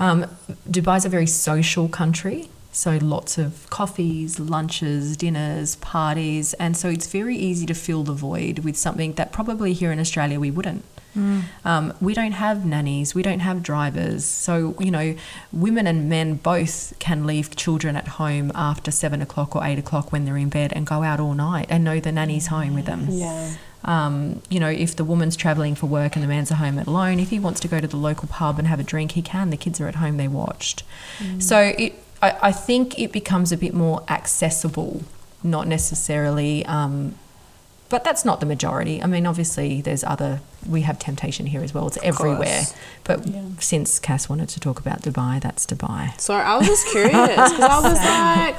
Um, 0.00 0.26
Dubai's 0.68 1.04
a 1.04 1.08
very 1.08 1.26
social 1.26 1.88
country, 1.88 2.48
so 2.72 2.98
lots 3.00 3.38
of 3.38 3.70
coffees, 3.70 4.40
lunches, 4.40 5.16
dinners, 5.16 5.76
parties, 5.76 6.52
and 6.54 6.76
so 6.76 6.88
it's 6.88 7.06
very 7.06 7.36
easy 7.36 7.64
to 7.66 7.74
fill 7.74 8.02
the 8.02 8.12
void 8.12 8.60
with 8.60 8.76
something 8.76 9.12
that 9.12 9.30
probably 9.32 9.72
here 9.72 9.92
in 9.92 10.00
Australia 10.00 10.40
we 10.40 10.50
wouldn't. 10.50 10.84
Um, 11.64 11.94
we 12.00 12.14
don't 12.14 12.32
have 12.32 12.66
nannies, 12.66 13.14
we 13.14 13.22
don't 13.22 13.40
have 13.40 13.62
drivers. 13.62 14.24
So, 14.24 14.74
you 14.80 14.90
know, 14.90 15.14
women 15.52 15.86
and 15.86 16.08
men 16.08 16.34
both 16.34 16.92
can 16.98 17.26
leave 17.26 17.54
children 17.56 17.96
at 17.96 18.08
home 18.08 18.50
after 18.54 18.90
seven 18.90 19.22
o'clock 19.22 19.54
or 19.54 19.64
eight 19.64 19.78
o'clock 19.78 20.12
when 20.12 20.24
they're 20.24 20.36
in 20.36 20.48
bed 20.48 20.72
and 20.74 20.86
go 20.86 21.02
out 21.02 21.20
all 21.20 21.34
night 21.34 21.66
and 21.68 21.84
know 21.84 22.00
the 22.00 22.12
nanny's 22.12 22.48
home 22.48 22.74
with 22.74 22.86
them. 22.86 23.06
Yeah. 23.10 23.54
Um, 23.84 24.40
you 24.48 24.58
know, 24.60 24.70
if 24.70 24.96
the 24.96 25.04
woman's 25.04 25.36
travelling 25.36 25.74
for 25.74 25.86
work 25.86 26.16
and 26.16 26.22
the 26.22 26.28
man's 26.28 26.50
at 26.50 26.56
home 26.56 26.78
alone, 26.78 27.20
if 27.20 27.28
he 27.30 27.38
wants 27.38 27.60
to 27.60 27.68
go 27.68 27.80
to 27.80 27.86
the 27.86 27.98
local 27.98 28.28
pub 28.28 28.58
and 28.58 28.66
have 28.66 28.80
a 28.80 28.82
drink, 28.82 29.12
he 29.12 29.22
can. 29.22 29.50
The 29.50 29.58
kids 29.58 29.78
are 29.80 29.86
at 29.88 29.96
home, 29.96 30.16
they 30.16 30.28
watched. 30.28 30.84
So 31.38 31.58
it, 31.58 31.94
I, 32.22 32.38
I 32.42 32.52
think 32.52 32.98
it 32.98 33.12
becomes 33.12 33.52
a 33.52 33.56
bit 33.58 33.74
more 33.74 34.02
accessible, 34.08 35.02
not 35.42 35.68
necessarily. 35.68 36.64
Um, 36.64 37.16
but 37.94 38.02
that's 38.02 38.24
not 38.24 38.40
the 38.40 38.46
majority. 38.46 39.00
I 39.00 39.06
mean, 39.06 39.24
obviously, 39.24 39.80
there's 39.80 40.02
other. 40.02 40.40
We 40.68 40.80
have 40.88 40.98
temptation 40.98 41.46
here 41.46 41.62
as 41.62 41.72
well. 41.72 41.86
It's 41.86 41.98
everywhere. 42.02 42.62
But 43.04 43.18
since 43.60 44.00
Cass 44.00 44.28
wanted 44.28 44.48
to 44.48 44.58
talk 44.58 44.80
about 44.80 45.02
Dubai, 45.02 45.40
that's 45.40 45.64
Dubai. 45.64 46.02
So 46.20 46.34
I 46.34 46.56
was 46.58 46.66
just 46.66 46.88
curious 46.88 47.12
because 47.12 47.60
I 47.60 47.80
was 47.88 47.98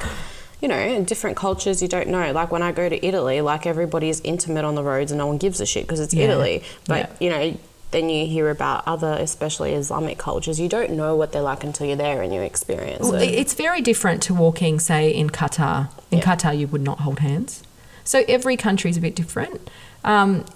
you 0.62 0.68
know, 0.68 0.78
in 0.78 1.04
different 1.04 1.36
cultures 1.36 1.82
you 1.82 1.88
don't 1.96 2.08
know. 2.08 2.32
Like 2.32 2.50
when 2.50 2.62
I 2.62 2.72
go 2.72 2.88
to 2.88 2.98
Italy, 3.10 3.42
like 3.42 3.66
everybody 3.66 4.08
is 4.08 4.22
intimate 4.24 4.64
on 4.64 4.74
the 4.74 4.82
roads 4.82 5.10
and 5.12 5.18
no 5.18 5.26
one 5.26 5.36
gives 5.36 5.60
a 5.60 5.66
shit 5.66 5.84
because 5.84 6.00
it's 6.00 6.14
Yeah. 6.14 6.24
Italy. 6.28 6.62
But 6.86 6.98
Yeah. 6.98 7.16
you 7.24 7.28
know, 7.28 7.58
then 7.90 8.08
you 8.08 8.26
hear 8.26 8.48
about 8.48 8.84
other, 8.86 9.12
especially 9.20 9.74
Islamic 9.74 10.16
cultures. 10.16 10.58
You 10.58 10.70
don't 10.70 10.92
know 10.92 11.14
what 11.14 11.32
they're 11.32 11.42
like 11.52 11.62
until 11.62 11.86
you're 11.86 11.96
there 12.08 12.22
and 12.22 12.32
you 12.34 12.40
experience 12.40 13.02
Well, 13.02 13.20
it. 13.20 13.28
It's 13.42 13.52
very 13.66 13.82
different 13.82 14.22
to 14.24 14.32
walking, 14.34 14.78
say, 14.80 15.10
in 15.10 15.28
Qatar. 15.28 15.90
In 16.10 16.18
Yeah. 16.18 16.24
Qatar, 16.24 16.58
you 16.58 16.66
would 16.68 16.82
not 16.90 17.00
hold 17.00 17.18
hands. 17.18 17.62
So 18.06 18.24
every 18.28 18.56
country 18.56 18.88
is 18.88 18.96
a 18.96 19.00
bit 19.00 19.14
different. 19.14 19.68
Um, 20.04 20.46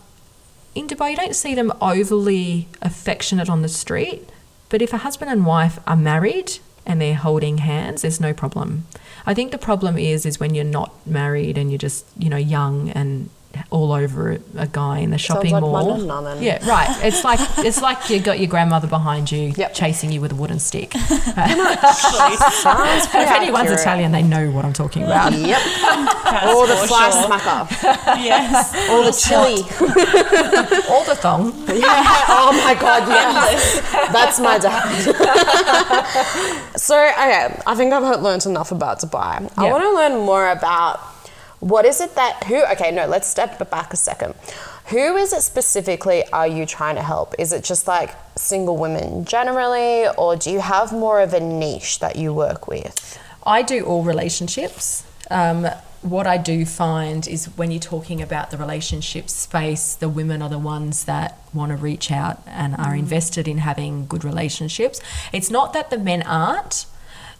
in 0.75 0.87
Dubai, 0.87 1.11
you 1.11 1.17
don't 1.17 1.35
see 1.35 1.55
them 1.55 1.73
overly 1.81 2.69
affectionate 2.81 3.51
on 3.51 3.63
the 3.63 3.69
street, 3.69 4.29
but 4.69 4.81
if 4.81 4.93
a 4.93 4.99
husband 4.99 5.31
and 5.31 5.45
wife 5.45 5.81
are 5.87 5.97
married 5.97 6.59
and 6.87 7.01
they're 7.01 7.17
holding 7.17 7.59
hands, 7.59 8.03
there's 8.03 8.21
no 8.21 8.33
problem. 8.33 8.87
I 9.27 9.35
think 9.35 9.51
the 9.51 9.59
problem 9.59 9.99
is 9.99 10.25
is 10.25 10.39
when 10.39 10.55
you're 10.55 10.65
not 10.65 11.05
married 11.07 11.59
and 11.59 11.71
you're 11.71 11.79
just 11.79 12.07
you 12.17 12.31
know 12.31 12.37
young 12.37 12.89
and 12.91 13.31
all 13.71 13.93
over 13.93 14.39
a 14.57 14.67
guy 14.67 14.99
in 14.99 15.11
the 15.11 15.19
shopping 15.19 15.53
like 15.53 15.61
mall. 15.61 15.97
London 15.97 16.07
now. 16.07 16.35
Yeah, 16.41 16.67
right. 16.69 16.89
It's 17.05 17.25
like 17.25 17.41
it's 17.59 17.81
like 17.83 18.09
you 18.11 18.21
got 18.21 18.39
your 18.39 18.49
grandmother 18.49 18.87
behind 18.89 19.31
you 19.31 19.53
Yep. 19.57 19.75
chasing 19.75 20.11
you 20.13 20.21
with 20.21 20.33
a 20.33 20.35
wooden 20.35 20.59
stick. 20.59 20.93
Sounds 21.11 21.21
pretty 23.09 23.27
if 23.27 23.31
anyone's. 23.31 23.71
Italian, 23.71 24.13
they 24.13 24.23
know 24.23 24.51
what 24.51 24.65
I'm 24.65 24.73
talking 24.73 25.03
about. 25.05 25.33
Yep. 25.33 25.59
or 26.55 26.67
the 26.67 26.77
fly 26.87 27.11
smacker. 27.11 27.69
yes. 28.23 28.75
All 28.91 29.05
the 29.05 29.13
chili. 29.13 29.63
All 30.91 31.05
the 31.05 31.15
thong. 31.15 31.53
Yeah. 31.69 32.05
Oh 32.29 32.53
my 32.65 32.75
god, 32.75 33.07
yes. 33.09 33.81
That's 34.13 34.41
my 34.41 34.59
dad. 34.59 34.91
so, 36.77 36.97
okay, 36.99 37.61
I 37.67 37.75
think 37.75 37.93
I've 37.93 38.21
learned 38.23 38.47
enough 38.47 38.73
about 38.73 39.01
Dubai. 39.01 39.51
I 39.57 39.71
want 39.71 39.83
to 39.85 39.93
learn 39.95 40.25
more 40.25 40.49
about 40.51 41.01
what 41.61 41.85
is 41.85 42.01
it 42.01 42.15
that 42.15 42.45
who 42.45 42.65
okay, 42.73 42.91
no, 42.91 43.07
let's 43.07 43.29
step 43.29 43.71
back 43.71 43.93
a 43.93 43.97
second. 43.97 44.35
Who 44.87 45.17
is 45.17 45.33
it 45.33 45.43
specifically 45.43 46.25
are 46.33 46.47
you 46.47 46.67
trying 46.67 46.97
to 46.97 47.03
help? 47.03 47.35
Is 47.39 47.53
it 47.53 47.63
just 47.63 47.87
like 47.87 48.11
single 48.37 48.77
women 48.77 49.25
generally 49.25 50.09
or 50.19 50.37
do 50.37 50.51
you 50.51 50.61
have 50.61 50.93
more 50.93 51.21
of 51.21 51.33
a 51.35 51.41
niche 51.41 52.01
that 52.01 52.17
you 52.17 52.35
work 52.35 52.67
with? 52.67 53.19
I 53.45 53.63
do 53.63 53.85
all 53.85 54.03
relationships. 54.03 55.05
Um, 55.31 55.67
what 56.03 56.27
I 56.27 56.39
do 56.39 56.65
find 56.65 57.29
is 57.29 57.47
when 57.57 57.71
you're 57.71 57.79
talking 57.79 58.23
about 58.23 58.51
the 58.51 58.57
relationship 58.57 59.29
space, 59.29 59.95
the 59.95 60.09
women 60.09 60.41
are 60.41 60.49
the 60.49 60.59
ones 60.59 61.05
that 61.05 61.39
want 61.53 61.71
to 61.71 61.77
reach 61.77 62.11
out 62.11 62.43
and 62.47 62.75
are 62.77 62.95
invested 62.95 63.47
in 63.47 63.59
having 63.59 64.07
good 64.07 64.25
relationships. 64.25 65.01
It's 65.31 65.51
not 65.51 65.75
that 65.75 65.91
the 65.91 65.99
men 65.99 66.23
aren't, 66.23 66.87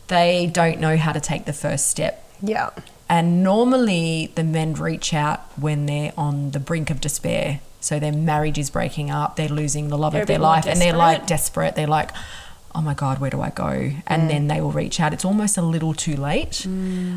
they 0.09 0.47
don't 0.47 0.79
know 0.79 0.99
how 0.99 1.13
to 1.13 1.21
take 1.21 1.47
the 1.47 1.55
first 1.55 1.89
step. 1.89 2.27
Yeah. 2.43 2.71
And 3.11 3.43
normally 3.43 4.31
the 4.37 4.45
men 4.45 4.73
reach 4.75 5.13
out 5.13 5.41
when 5.61 5.87
they're 5.87 6.13
on 6.17 6.53
the 6.53 6.61
brink 6.61 6.89
of 6.91 7.01
despair. 7.01 7.61
So 7.81 7.99
their 7.99 8.13
marriage 8.13 8.57
is 8.59 8.71
breaking 8.71 9.11
up, 9.11 9.37
they're 9.37 9.49
losing 9.49 9.89
the 9.89 9.99
love 9.99 10.13
They're 10.13 10.23
of 10.23 10.29
their 10.29 10.39
life, 10.39 10.67
and 10.67 10.81
they're 10.81 10.93
like 10.97 11.27
desperate. 11.27 11.29
desperate. 11.29 11.75
They're 11.77 11.87
like, 11.89 12.11
oh 12.75 12.83
my 12.83 12.95
God, 12.95 13.19
where 13.21 13.31
do 13.31 13.41
I 13.41 13.51
go? 13.51 13.91
And 14.07 14.31
then 14.31 14.47
they 14.47 14.61
will 14.61 14.71
reach 14.71 15.01
out. 15.01 15.13
It's 15.13 15.25
almost 15.25 15.57
a 15.59 15.63
little 15.63 15.93
too 15.93 16.15
late. 16.15 16.65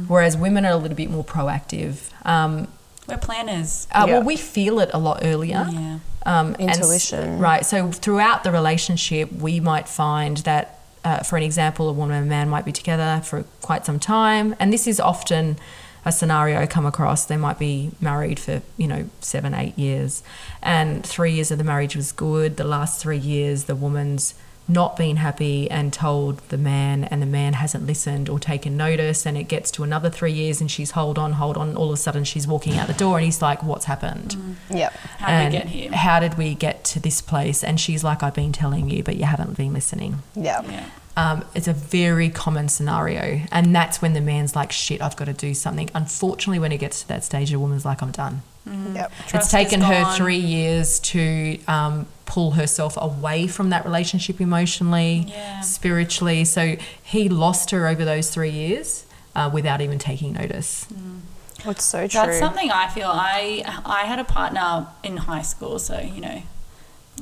Whereas 0.07 0.35
women 0.35 0.65
are 0.65 0.71
a 0.71 0.77
little 0.77 0.97
bit 0.97 1.09
more 1.11 1.23
proactive. 1.23 2.09
Um, 2.25 2.67
We're 3.07 3.17
planners. 3.17 3.87
uh, 3.91 4.05
Yeah. 4.07 4.13
Well, 4.15 4.23
we 4.23 4.35
feel 4.37 4.79
it 4.79 4.89
a 4.93 4.99
lot 4.99 5.19
earlier. 5.21 5.67
Yeah. 5.71 5.99
Um, 6.25 6.55
and 6.57 6.71
Intuition. 6.71 7.37
right. 7.39 7.65
So 7.65 7.91
throughout 7.91 8.43
the 8.45 8.51
relationship, 8.51 9.31
we 9.33 9.59
might 9.59 9.87
find 9.89 10.37
that, 10.37 10.79
uh, 11.03 11.19
for 11.19 11.35
an 11.37 11.43
example, 11.43 11.89
a 11.89 11.93
woman 11.93 12.15
and 12.17 12.25
a 12.25 12.29
man 12.29 12.49
might 12.49 12.63
be 12.65 12.71
together 12.71 13.21
for 13.25 13.43
quite 13.61 13.85
some 13.85 13.99
time, 13.99 14.55
and 14.59 14.71
this 14.71 14.87
is 14.87 14.99
often 15.01 15.57
a 16.05 16.11
scenario 16.11 16.65
come 16.67 16.85
across. 16.85 17.25
They 17.25 17.37
might 17.37 17.59
be 17.59 17.91
married 18.01 18.39
for 18.39 18.61
you 18.77 18.87
know 18.87 19.09
seven, 19.21 19.53
eight 19.53 19.77
years, 19.77 20.23
and 20.61 21.05
three 21.05 21.33
years 21.33 21.51
of 21.51 21.57
the 21.57 21.63
marriage 21.63 21.95
was 21.95 22.11
good. 22.11 22.57
The 22.57 22.63
last 22.63 23.01
three 23.01 23.17
years, 23.17 23.65
the 23.65 23.75
woman's 23.75 24.33
not 24.67 24.95
been 24.95 25.17
happy 25.17 25.69
and 25.69 25.91
told 25.91 26.37
the 26.49 26.57
man 26.57 27.03
and 27.03 27.21
the 27.21 27.25
man 27.25 27.53
hasn't 27.53 27.85
listened 27.85 28.29
or 28.29 28.39
taken 28.39 28.77
notice 28.77 29.25
and 29.25 29.37
it 29.37 29.43
gets 29.43 29.69
to 29.69 29.83
another 29.83 30.09
three 30.09 30.31
years 30.31 30.61
and 30.61 30.71
she's 30.71 30.91
hold 30.91 31.19
on 31.19 31.33
hold 31.33 31.57
on 31.57 31.75
all 31.75 31.87
of 31.87 31.93
a 31.93 31.97
sudden 31.97 32.23
she's 32.23 32.47
walking 32.47 32.77
out 32.77 32.87
the 32.87 32.93
door 32.93 33.17
and 33.17 33.25
he's 33.25 33.41
like 33.41 33.61
what's 33.61 33.85
happened 33.85 34.29
mm. 34.29 34.55
Yep. 34.69 34.93
How 34.93 35.27
did 35.27 35.33
and 35.33 35.53
we 35.53 35.59
get 35.59 35.67
here? 35.67 35.91
How 35.91 36.19
did 36.19 36.37
we 36.37 36.55
get 36.55 36.83
to 36.85 36.99
this 36.99 37.21
place? 37.21 37.63
And 37.63 37.79
she's 37.79 38.03
like, 38.03 38.23
I've 38.23 38.33
been 38.33 38.51
telling 38.51 38.89
you, 38.89 39.03
but 39.03 39.15
you 39.15 39.25
haven't 39.25 39.57
been 39.57 39.73
listening. 39.73 40.19
Yeah. 40.35 40.61
Yeah. 40.63 40.85
Um, 41.15 41.45
it's 41.53 41.67
a 41.67 41.73
very 41.73 42.29
common 42.29 42.69
scenario. 42.69 43.41
And 43.51 43.75
that's 43.75 44.01
when 44.01 44.13
the 44.13 44.21
man's 44.21 44.55
like, 44.55 44.71
shit, 44.71 45.01
I've 45.01 45.15
got 45.15 45.25
to 45.25 45.33
do 45.33 45.53
something. 45.53 45.89
Unfortunately, 45.93 46.59
when 46.59 46.71
it 46.71 46.77
gets 46.79 47.01
to 47.03 47.07
that 47.09 47.23
stage, 47.23 47.51
the 47.51 47.59
woman's 47.59 47.85
like, 47.85 48.01
I'm 48.01 48.11
done. 48.11 48.41
Yep. 48.65 49.11
Trust 49.27 49.35
it's 49.35 49.51
taken 49.51 49.81
her 49.81 50.15
three 50.15 50.37
years 50.37 50.99
to 50.99 51.59
um, 51.67 52.07
pull 52.25 52.51
herself 52.51 52.97
away 52.97 53.45
from 53.47 53.69
that 53.71 53.83
relationship 53.85 54.39
emotionally, 54.39 55.25
Yeah. 55.27 55.59
spiritually. 55.61 56.45
So 56.45 56.77
he 57.03 57.27
lost 57.29 57.71
her 57.71 57.87
over 57.87 58.05
those 58.05 58.29
three 58.29 58.51
years 58.51 59.05
uh, 59.35 59.49
without 59.53 59.81
even 59.81 59.99
taking 59.99 60.33
notice. 60.33 60.87
That's 61.65 61.83
so 61.83 62.07
true. 62.07 62.21
That's 62.21 62.39
something 62.39 62.71
I 62.71 62.87
feel. 62.89 63.07
I 63.09 63.63
I 63.85 64.03
had 64.05 64.19
a 64.19 64.23
partner 64.23 64.87
in 65.03 65.17
high 65.17 65.41
school, 65.43 65.77
so 65.79 65.99
you 65.99 66.21
know, 66.21 66.41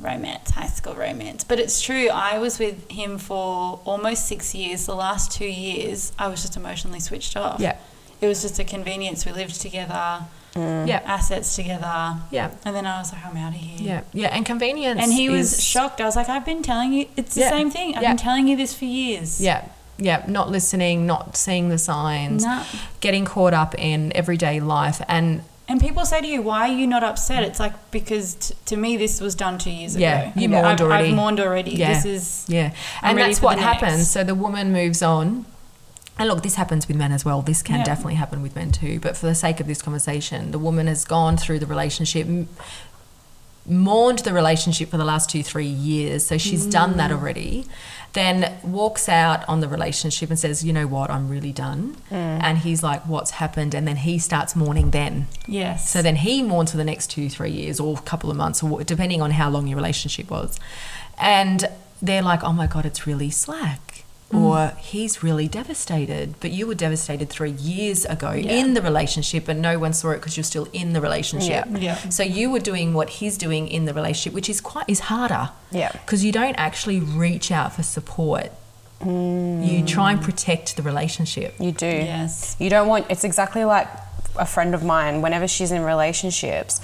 romance, 0.00 0.50
high 0.50 0.66
school 0.68 0.94
romance. 0.94 1.44
But 1.44 1.58
it's 1.60 1.80
true. 1.80 2.08
I 2.08 2.38
was 2.38 2.58
with 2.58 2.90
him 2.90 3.18
for 3.18 3.80
almost 3.84 4.26
six 4.26 4.54
years. 4.54 4.86
The 4.86 4.94
last 4.94 5.32
two 5.32 5.46
years, 5.46 6.12
I 6.18 6.28
was 6.28 6.42
just 6.42 6.56
emotionally 6.56 7.00
switched 7.00 7.36
off. 7.36 7.60
Yeah. 7.60 7.76
It 8.20 8.26
was 8.26 8.42
just 8.42 8.58
a 8.58 8.64
convenience. 8.64 9.26
We 9.26 9.32
lived 9.32 9.60
together, 9.60 10.20
mm. 10.54 10.86
Yeah. 10.88 11.02
assets 11.04 11.56
together. 11.56 12.16
Yeah. 12.30 12.52
And 12.64 12.74
then 12.74 12.86
I 12.86 12.98
was 12.98 13.12
like, 13.12 13.24
I'm 13.26 13.36
out 13.36 13.54
of 13.54 13.60
here. 13.60 13.78
Yeah. 13.80 14.02
Yeah. 14.12 14.28
And 14.28 14.46
convenience. 14.46 15.00
And 15.02 15.12
he 15.12 15.28
was 15.28 15.54
is- 15.54 15.64
shocked. 15.64 16.00
I 16.00 16.04
was 16.04 16.16
like, 16.16 16.28
I've 16.28 16.44
been 16.46 16.62
telling 16.62 16.92
you, 16.92 17.06
it's 17.16 17.34
the 17.34 17.40
Yeah. 17.42 17.50
same 17.50 17.70
thing. 17.70 17.96
I've 17.96 18.02
Yeah. 18.02 18.10
been 18.10 18.16
telling 18.18 18.48
you 18.48 18.56
this 18.56 18.72
for 18.74 18.84
years. 18.84 19.40
Yeah. 19.40 19.64
Yeah. 19.98 20.24
Not 20.28 20.50
listening, 20.50 21.04
not 21.06 21.36
seeing 21.36 21.68
the 21.68 21.78
signs, 21.78 22.44
No. 22.44 22.62
getting 23.00 23.24
caught 23.24 23.54
up 23.54 23.74
in 23.76 24.12
everyday 24.16 24.60
life. 24.60 25.02
And 25.08 25.42
And 25.72 25.80
people 25.80 26.04
say 26.04 26.20
to 26.20 26.26
you, 26.26 26.42
"Why 26.42 26.68
are 26.68 26.76
you 26.80 26.86
not 26.86 27.02
upset?" 27.02 27.42
It's 27.44 27.58
like 27.58 27.72
because 27.90 28.34
t- 28.34 28.54
to 28.66 28.76
me 28.76 28.98
this 28.98 29.22
was 29.22 29.34
done 29.34 29.56
two 29.56 29.70
years 29.70 29.96
Yeah, 29.96 30.20
ago. 30.24 30.32
you 30.36 30.42
I've- 30.42 30.48
mourned 30.48 30.80
already. 30.82 31.08
I've 31.08 31.14
mourned 31.14 31.40
already. 31.40 31.70
Yeah. 31.70 31.94
This 31.94 32.04
is 32.04 32.44
yeah. 32.46 32.72
I'm 33.00 33.16
And 33.16 33.18
that's 33.20 33.40
what 33.40 33.58
happens. 33.58 33.96
next. 33.98 34.08
So 34.10 34.22
the 34.22 34.34
woman 34.34 34.70
moves 34.72 35.02
on. 35.02 35.46
and 36.18 36.28
look, 36.28 36.42
this 36.42 36.56
happens 36.56 36.86
with 36.86 36.96
men 36.98 37.10
as 37.10 37.24
well. 37.24 37.40
This 37.40 37.62
can 37.62 37.78
Yeah. 37.78 37.84
definitely 37.84 38.16
happen 38.16 38.42
with 38.42 38.54
men 38.54 38.70
too. 38.70 39.00
But 39.00 39.16
for 39.16 39.24
the 39.26 39.34
sake 39.34 39.60
of 39.60 39.66
this 39.66 39.80
conversation, 39.80 40.50
the 40.50 40.58
woman 40.58 40.86
has 40.86 41.06
gone 41.06 41.38
through 41.38 41.58
the 41.60 41.66
relationship, 41.66 42.28
mourned 43.66 44.20
the 44.20 44.32
relationship 44.32 44.90
for 44.90 44.96
the 44.96 45.04
last 45.04 45.30
two, 45.30 45.42
three 45.42 45.66
years. 45.66 46.26
So 46.26 46.38
she's 46.38 46.66
done 46.66 46.96
that 46.96 47.10
mm. 47.10 47.14
already. 47.14 47.66
Then 48.12 48.58
walks 48.62 49.08
out 49.08 49.48
on 49.48 49.60
the 49.60 49.68
relationship 49.68 50.28
and 50.28 50.38
says, 50.38 50.64
You 50.64 50.72
know 50.72 50.86
what? 50.86 51.10
I'm 51.10 51.28
really 51.28 51.52
done. 51.52 51.96
Mm. 52.10 52.42
And 52.42 52.58
he's 52.58 52.82
like, 52.82 53.06
What's 53.06 53.32
happened? 53.32 53.74
And 53.74 53.88
then 53.88 53.96
he 53.96 54.18
starts 54.18 54.54
mourning 54.54 54.90
then. 54.90 55.28
Yes. 55.46 55.88
So 55.88 56.02
then 56.02 56.16
he 56.16 56.42
mourns 56.42 56.72
for 56.72 56.76
the 56.76 56.84
next 56.84 57.10
two, 57.10 57.30
three 57.30 57.50
years 57.50 57.80
or 57.80 57.96
a 57.96 58.02
couple 58.02 58.30
of 58.30 58.36
months, 58.36 58.62
or 58.62 58.84
depending 58.84 59.22
on 59.22 59.30
how 59.30 59.48
long 59.48 59.66
your 59.66 59.76
relationship 59.76 60.30
was. 60.30 60.58
And 61.18 61.68
they're 62.02 62.22
like, 62.22 62.42
oh 62.42 62.52
my 62.52 62.66
God, 62.66 62.84
it's 62.84 63.06
really 63.06 63.30
slack. 63.30 64.04
Mm. 64.32 64.40
Or 64.40 64.76
he's 64.78 65.22
really 65.22 65.46
devastated. 65.46 66.34
But 66.40 66.52
you 66.52 66.66
were 66.66 66.74
devastated 66.74 67.28
three 67.28 67.50
years 67.50 68.04
ago 68.06 68.32
in 68.32 68.74
the 68.74 68.82
relationship, 68.82 69.46
and 69.46 69.60
no 69.60 69.78
one 69.78 69.92
saw 69.92 70.10
it 70.10 70.16
because 70.16 70.36
you're 70.36 70.44
still 70.44 70.68
in 70.72 70.94
the 70.94 71.00
relationship. 71.00 71.66
Yeah. 71.70 71.78
Yeah. 71.78 72.08
So 72.08 72.22
you 72.22 72.50
were 72.50 72.58
doing 72.58 72.94
what 72.94 73.10
he's 73.10 73.36
doing 73.36 73.68
in 73.68 73.84
the 73.84 73.92
relationship, 73.92 74.32
which 74.32 74.48
is 74.48 74.60
quite 74.60 74.86
is 74.88 75.00
harder. 75.00 75.50
Yeah. 75.70 75.92
Because 75.92 76.24
you 76.24 76.32
don't 76.32 76.54
actually 76.54 77.00
reach 77.00 77.52
out 77.52 77.74
for 77.74 77.82
support. 77.82 78.50
Mm. 79.00 79.68
You 79.68 79.84
try 79.84 80.12
and 80.12 80.22
protect 80.22 80.76
the 80.76 80.82
relationship. 80.82 81.54
You 81.58 81.72
do. 81.72 81.86
Yes. 81.86 82.56
You 82.58 82.70
don't 82.70 82.88
want, 82.88 83.06
it's 83.10 83.24
exactly 83.24 83.64
like 83.64 83.88
a 84.36 84.46
friend 84.46 84.74
of 84.74 84.84
mine, 84.84 85.22
whenever 85.22 85.46
she's 85.46 85.72
in 85.72 85.82
relationships, 85.82 86.80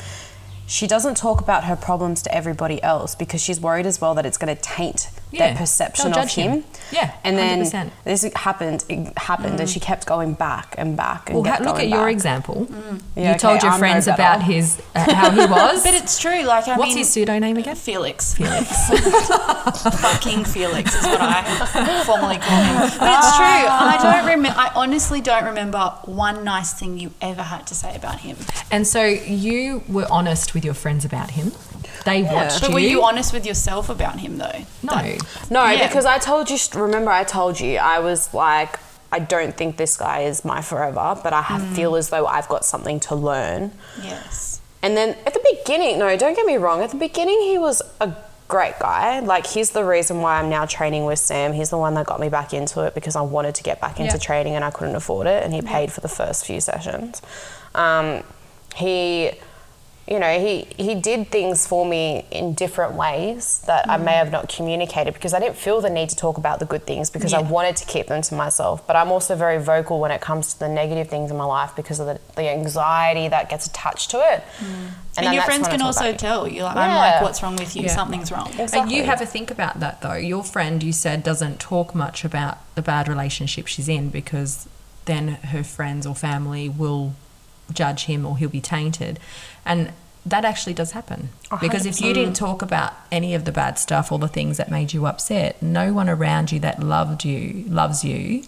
she 0.67 0.87
doesn't 0.87 1.17
talk 1.17 1.40
about 1.40 1.64
her 1.64 1.76
problems 1.76 2.23
to 2.23 2.35
everybody 2.35 2.83
else 2.83 3.14
because 3.14 3.40
she's 3.43 3.61
worried 3.61 3.87
as 3.87 4.00
well 4.00 4.14
that 4.14 4.26
it's 4.26 4.37
going 4.37 4.55
to 4.55 4.61
taint 4.61 5.09
Yeah, 5.30 5.49
their 5.49 5.56
perception 5.56 6.12
they'll 6.12 6.23
of 6.23 6.30
him. 6.30 6.50
him. 6.52 6.64
Yeah, 6.90 7.12
And 7.23 7.37
then 7.37 7.62
100%. 7.62 7.90
this 8.04 8.23
happened, 8.35 8.85
it 8.88 9.18
happened, 9.18 9.61
and 9.61 9.68
she 9.68 9.78
kept 9.78 10.06
going 10.06 10.32
back 10.32 10.75
and 10.78 10.97
back 10.97 11.28
and 11.28 11.35
Well, 11.37 11.44
kept 11.44 11.58
ha- 11.58 11.64
look 11.64 11.75
going 11.76 11.92
at 11.92 11.97
your 11.97 12.06
back. 12.06 12.12
example. 12.12 12.66
Yeah, 13.14 13.32
you 13.32 13.38
told 13.38 13.58
okay, 13.58 13.66
your 13.66 13.75
I'm 13.75 13.78
friends 13.78 14.06
better. 14.06 14.14
about 14.23 14.42
his 14.42 14.80
uh, 14.94 15.14
how 15.14 15.30
he 15.30 15.38
was. 15.58 15.85
But 15.85 15.94
it's 15.94 16.18
true. 16.18 16.42
Like 16.44 16.66
I 16.66 16.76
What's 16.78 16.88
mean, 16.90 16.99
his 16.99 17.11
pseudonym 17.11 17.56
again? 17.58 17.76
Felix. 17.76 18.35
Felix. 18.35 18.88
Fucking 20.00 20.44
Felix 20.44 20.94
is 20.94 21.04
what 21.04 21.20
I 21.20 22.02
formally 22.06 22.38
call 22.38 22.62
him. 22.62 22.76
But 22.99 23.18
it's 23.18 23.37
true. 23.37 23.44
I 23.47 23.99
don't 24.02 24.26
remember. 24.26 24.58
I 24.58 24.70
honestly 24.75 25.20
don't 25.20 25.44
remember 25.44 25.92
one 26.04 26.44
nice 26.44 26.73
thing 26.73 26.99
you 26.99 27.12
ever 27.20 27.42
had 27.42 27.66
to 27.68 27.75
say 27.75 27.94
about 27.94 28.20
him. 28.20 28.37
And 28.70 28.87
so 28.87 29.04
you 29.04 29.82
were 29.88 30.06
honest 30.11 30.54
with 30.54 30.64
your 30.64 30.75
friends 30.75 31.04
about 31.04 31.32
him. 31.32 31.52
They 32.05 32.23
watched 32.23 32.61
But 32.61 32.69
you. 32.71 32.75
were 32.75 32.81
you 32.81 33.02
honest 33.05 33.33
with 33.33 33.45
yourself 33.47 33.88
about 33.88 34.19
him 34.21 34.38
though? 34.38 34.64
no. 34.83 35.17
No, 35.50 35.64
Yeah. 35.67 35.87
because 35.88 36.05
I 36.07 36.19
told 36.19 36.50
you, 36.50 36.59
remember, 36.75 37.11
I 37.11 37.25
told 37.25 37.59
you, 37.61 37.78
I 37.78 37.99
was 38.00 38.33
like, 38.35 38.78
I 39.11 39.19
don't 39.21 39.57
think 39.57 39.76
this 39.78 39.97
guy 39.97 40.21
is 40.21 40.45
my 40.45 40.61
forever, 40.61 41.19
but 41.23 41.33
I 41.33 41.43
have 41.43 41.67
feel 41.69 41.97
as 41.97 42.11
though 42.11 42.26
I've 42.26 42.49
got 42.49 42.64
something 42.64 43.00
to 43.00 43.14
learn. 43.14 43.73
Yes. 44.02 44.61
And 44.83 44.97
then 44.97 45.17
at 45.26 45.33
the 45.35 45.40
beginning, 45.57 45.99
no, 45.99 46.14
don't 46.17 46.35
get 46.37 46.45
me 46.47 46.57
wrong, 46.57 46.83
at 46.83 46.90
the 46.90 46.97
beginning, 46.97 47.40
he 47.43 47.59
was 47.59 47.81
a 48.00 48.12
great 48.49 48.78
guy. 48.78 49.21
Like, 49.21 49.47
he's 49.47 49.71
the 49.71 49.85
reason 49.85 50.21
why 50.21 50.38
I'm 50.38 50.49
now 50.50 50.67
training 50.67 51.05
with 51.05 51.19
Sam. 51.19 51.52
He's 51.52 51.71
the 51.71 51.78
one 51.78 51.95
that 51.95 52.07
got 52.07 52.21
me 52.21 52.28
back 52.28 52.52
into 52.55 52.83
it 52.85 52.95
because 52.95 53.17
I 53.17 53.21
wanted 53.23 53.55
to 53.57 53.62
get 53.62 53.81
back 53.81 53.99
into 53.99 54.12
Yeah. 54.14 54.19
training 54.23 54.55
and 54.55 54.64
I 54.64 54.71
couldn't 54.71 54.95
afford 54.95 55.26
it. 55.26 55.43
And 55.43 55.52
he 55.55 55.62
paid 55.62 55.90
for 55.93 56.00
the 56.00 56.09
first 56.09 56.45
few 56.47 56.61
sessions. 56.61 57.21
Um, 57.75 58.23
he, 58.75 59.33
you 60.10 60.18
know, 60.18 60.40
he, 60.40 60.66
he 60.82 60.94
did 60.94 61.28
things 61.28 61.66
for 61.66 61.84
me 61.84 62.24
in 62.30 62.54
different 62.54 62.94
ways 62.94 63.62
that 63.66 63.88
I 63.90 63.98
may 63.98 64.12
have 64.12 64.32
not 64.32 64.48
communicated 64.48 65.12
because 65.12 65.34
I 65.34 65.38
didn't 65.38 65.56
feel 65.56 65.82
the 65.82 65.90
need 65.90 66.08
to 66.08 66.16
talk 66.16 66.38
about 66.38 66.60
the 66.60 66.64
good 66.64 66.86
things 66.86 67.10
because 67.10 67.34
I 67.34 67.42
wanted 67.42 67.76
to 67.76 67.84
keep 67.84 68.06
them 68.06 68.22
to 68.22 68.34
myself. 68.34 68.86
But 68.86 68.96
I'm 68.96 69.12
also 69.12 69.36
very 69.36 69.62
vocal 69.62 70.00
when 70.00 70.10
it 70.10 70.22
comes 70.22 70.54
to 70.54 70.60
the 70.60 70.68
negative 70.68 71.08
things 71.08 71.30
in 71.30 71.36
my 71.36 71.44
life 71.44 71.76
because 71.76 72.00
of 72.00 72.06
the, 72.06 72.18
the 72.36 72.48
anxiety 72.48 73.28
that 73.28 73.50
gets 73.50 73.66
attached 73.66 74.10
to 74.12 74.16
it. 74.18 74.42
Mm. 74.60 74.90
And, 75.18 75.26
then 75.26 75.34
your 75.34 75.42
friends 75.42 75.68
can 75.68 75.82
also 75.82 76.08
about 76.08 76.18
tell 76.18 76.48
you, 76.48 76.62
like, 76.62 76.76
I'm 76.76 76.94
like, 76.94 77.20
what's 77.20 77.42
wrong 77.42 77.56
with 77.56 77.76
you? 77.76 77.82
Yeah. 77.82 77.88
Something's 77.94 78.32
wrong. 78.32 78.50
And 78.72 78.90
you 78.90 79.04
have 79.04 79.20
a 79.20 79.26
think 79.26 79.50
about 79.50 79.80
that 79.80 80.00
though. 80.00 80.14
Your 80.14 80.42
friend, 80.42 80.82
you 80.82 80.92
said, 80.92 81.23
doesn't 81.23 81.60
talk 81.60 81.94
much 81.94 82.25
about 82.25 82.58
the 82.76 82.82
bad 82.82 83.08
relationship 83.08 83.66
she's 83.66 83.90
in 83.90 84.08
because 84.08 84.68
then 85.04 85.28
her 85.28 85.62
friends 85.62 86.06
or 86.06 86.14
family 86.14 86.68
will 86.68 87.14
judge 87.73 88.04
him 88.04 88.25
or 88.26 88.39
he'll 88.39 88.49
be 88.49 88.61
tainted. 88.61 89.19
And 89.65 89.93
that 90.26 90.45
actually 90.45 90.75
does 90.75 90.93
happen. 90.93 91.31
Because 91.61 91.87
if 91.87 92.00
you 92.00 92.13
didn't 92.13 92.35
talk 92.37 92.61
about 92.61 92.93
any 93.11 93.35
of 93.35 93.45
the 93.45 93.52
bad 93.52 93.78
stuff 93.78 94.13
or 94.13 94.19
the 94.19 94.28
things 94.28 94.57
that 94.59 94.71
made 94.71 94.93
you 94.93 95.07
upset, 95.07 95.63
no 95.63 95.93
one 95.95 96.09
around 96.09 96.52
you 96.52 96.59
that 96.61 96.83
loved 96.83 97.25
you, 97.25 97.65
loves 97.69 98.04
you, 98.04 98.43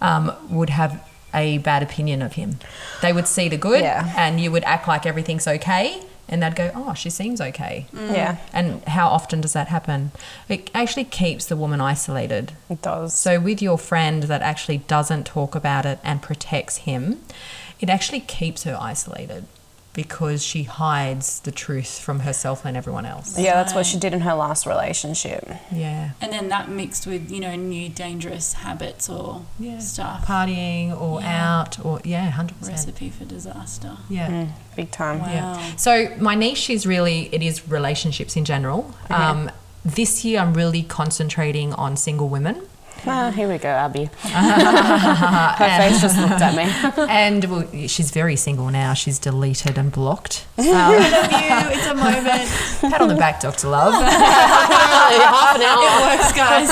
um, 0.00 0.32
would 0.50 0.70
have 0.70 1.02
a 1.32 1.58
bad 1.58 1.82
opinion 1.82 2.20
of 2.20 2.34
him. 2.34 2.58
They 3.00 3.12
would 3.12 3.26
see 3.26 3.48
the 3.48 3.56
good 3.56 3.80
Yeah. 3.80 4.12
and 4.16 4.38
you 4.40 4.50
would 4.52 4.64
act 4.64 4.86
like 4.86 5.06
everything's 5.06 5.46
okay 5.48 6.02
and 6.28 6.42
they'd 6.42 6.54
go, 6.56 6.70
oh, 6.74 6.92
she 6.94 7.08
seems 7.10 7.40
okay. 7.40 7.86
Yeah, 7.94 8.36
And 8.52 8.82
how 8.84 9.08
often 9.08 9.40
does 9.40 9.54
that 9.54 9.68
happen? 9.68 10.12
It 10.48 10.70
actually 10.74 11.04
keeps 11.04 11.46
the 11.46 11.56
woman 11.56 11.80
isolated. 11.80 12.52
it 12.70 12.80
does. 12.82 13.14
So, 13.14 13.40
with 13.40 13.60
your 13.62 13.76
friend 13.78 14.24
that 14.24 14.40
actually 14.42 14.78
doesn't 14.78 15.24
talk 15.26 15.54
about 15.54 15.84
it 15.86 15.98
and 16.04 16.20
protects 16.22 16.78
him, 16.78 17.20
it 17.82 17.90
actually 17.90 18.20
keeps 18.20 18.62
her 18.64 18.76
isolated 18.80 19.44
because 19.94 20.42
she 20.42 20.62
hides 20.62 21.40
the 21.40 21.50
truth 21.50 21.98
from 21.98 22.20
herself 22.20 22.64
and 22.64 22.78
everyone 22.78 23.04
else. 23.04 23.38
yeah, 23.38 23.52
that's 23.56 23.74
what 23.74 23.84
she 23.84 23.98
did 23.98 24.14
in 24.14 24.20
her 24.20 24.32
last 24.32 24.64
relationship. 24.64 25.46
Yeah. 25.70 26.12
And 26.18 26.32
then 26.32 26.48
that 26.48 26.70
mixed 26.70 27.06
with, 27.06 27.30
you 27.30 27.40
know, 27.40 27.54
new 27.56 27.90
dangerous 27.90 28.54
habits 28.54 29.10
or 29.10 29.44
stuff. 29.80 30.24
Partying 30.24 30.98
or 30.98 31.20
Yeah. 31.20 31.60
out 31.60 31.84
or, 31.84 32.00
yeah, 32.04 32.30
100%. 32.30 32.68
Recipe 32.68 33.10
for 33.10 33.26
disaster. 33.26 33.98
Yeah. 34.08 34.46
Big 34.76 34.90
time. 34.92 35.18
Wow. 35.18 35.26
Yeah. 35.30 35.76
So 35.76 36.14
my 36.18 36.34
niche 36.36 36.70
is 36.70 36.86
really 36.86 37.28
it 37.30 37.42
is 37.42 37.68
relationships 37.68 38.34
in 38.34 38.46
general. 38.46 38.94
Um, 39.10 39.50
this 39.84 40.24
year 40.24 40.40
I'm 40.40 40.54
really 40.54 40.84
concentrating 40.84 41.74
on 41.74 41.98
single 41.98 42.30
women. 42.30 42.62
Ah, 43.04 43.32
here 43.34 43.48
we 43.48 43.58
go, 43.58 43.68
Abby. 43.68 44.04
her 44.22 45.78
face 45.78 46.00
just 46.00 46.18
looked 46.18 46.40
at 46.40 46.54
me. 46.54 46.70
and 47.08 47.44
well, 47.44 47.66
she's 47.88 48.10
very 48.12 48.36
single 48.36 48.70
now. 48.70 48.94
She's 48.94 49.18
deleted 49.18 49.76
and 49.76 49.90
blocked. 49.90 50.46
I 50.58 50.70
love 50.70 51.32
you. 51.32 51.78
It's 51.78 51.86
a 51.86 51.94
moment. 51.94 52.48
Pat 52.92 53.00
on 53.00 53.08
the 53.08 53.16
back, 53.16 53.40
Doctor 53.40 53.68
Lurve. 53.68 53.92
Half 53.92 55.56
an 55.56 55.62
hour. 55.62 55.82
It 55.82 56.18
works, 56.18 56.32
guys. 56.32 56.68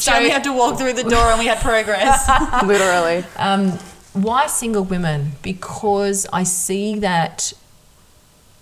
so 0.00 0.18
we 0.20 0.30
had 0.30 0.44
to 0.44 0.52
walk 0.52 0.78
through 0.78 0.92
the 0.92 1.04
door 1.04 1.30
and 1.30 1.38
we 1.40 1.46
had 1.46 1.58
progress. 1.58 2.28
Literally. 2.64 3.24
Um, 3.36 3.78
why 4.12 4.46
single 4.46 4.84
women? 4.84 5.32
Because 5.42 6.26
I 6.32 6.44
see 6.44 6.98
that 7.00 7.52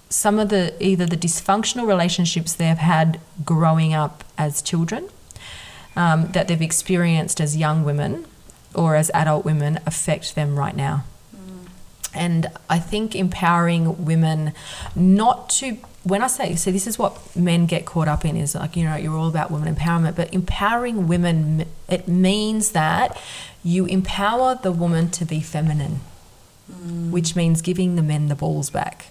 some 0.08 0.38
of 0.38 0.48
the 0.48 0.74
either 0.82 1.06
the 1.06 1.16
dysfunctional 1.16 1.86
relationships 1.86 2.54
they've 2.54 2.78
had 2.78 3.20
growing 3.44 3.92
up 3.92 4.24
as 4.38 4.62
children, 4.62 5.08
um, 5.96 6.28
that 6.32 6.48
they've 6.48 6.62
experienced 6.62 7.40
as 7.40 7.56
young 7.56 7.84
women 7.84 8.26
or 8.74 8.94
as 8.94 9.10
adult 9.14 9.44
women, 9.44 9.80
affect 9.86 10.34
them 10.34 10.58
right 10.58 10.76
now. 10.76 11.04
And 12.14 12.46
I 12.70 12.78
think 12.78 13.14
empowering 13.14 14.04
women 14.04 14.52
not 14.94 15.50
to, 15.50 15.76
when 16.02 16.22
I 16.22 16.28
say, 16.28 16.54
so 16.56 16.70
this 16.70 16.86
is 16.86 16.98
what 16.98 17.36
men 17.36 17.66
get 17.66 17.84
caught 17.84 18.08
up 18.08 18.24
in 18.24 18.36
is 18.36 18.54
like, 18.54 18.76
you 18.76 18.84
know, 18.84 18.96
you're 18.96 19.16
all 19.16 19.28
about 19.28 19.50
women 19.50 19.74
empowerment, 19.74 20.16
but 20.16 20.32
empowering 20.32 21.08
women, 21.08 21.66
it 21.88 22.08
means 22.08 22.72
that 22.72 23.20
you 23.62 23.84
empower 23.86 24.54
the 24.54 24.72
woman 24.72 25.10
to 25.10 25.24
be 25.24 25.40
feminine, 25.40 26.00
which 27.10 27.36
means 27.36 27.60
giving 27.60 27.96
the 27.96 28.02
men 28.02 28.28
the 28.28 28.34
balls 28.34 28.70
back. 28.70 29.06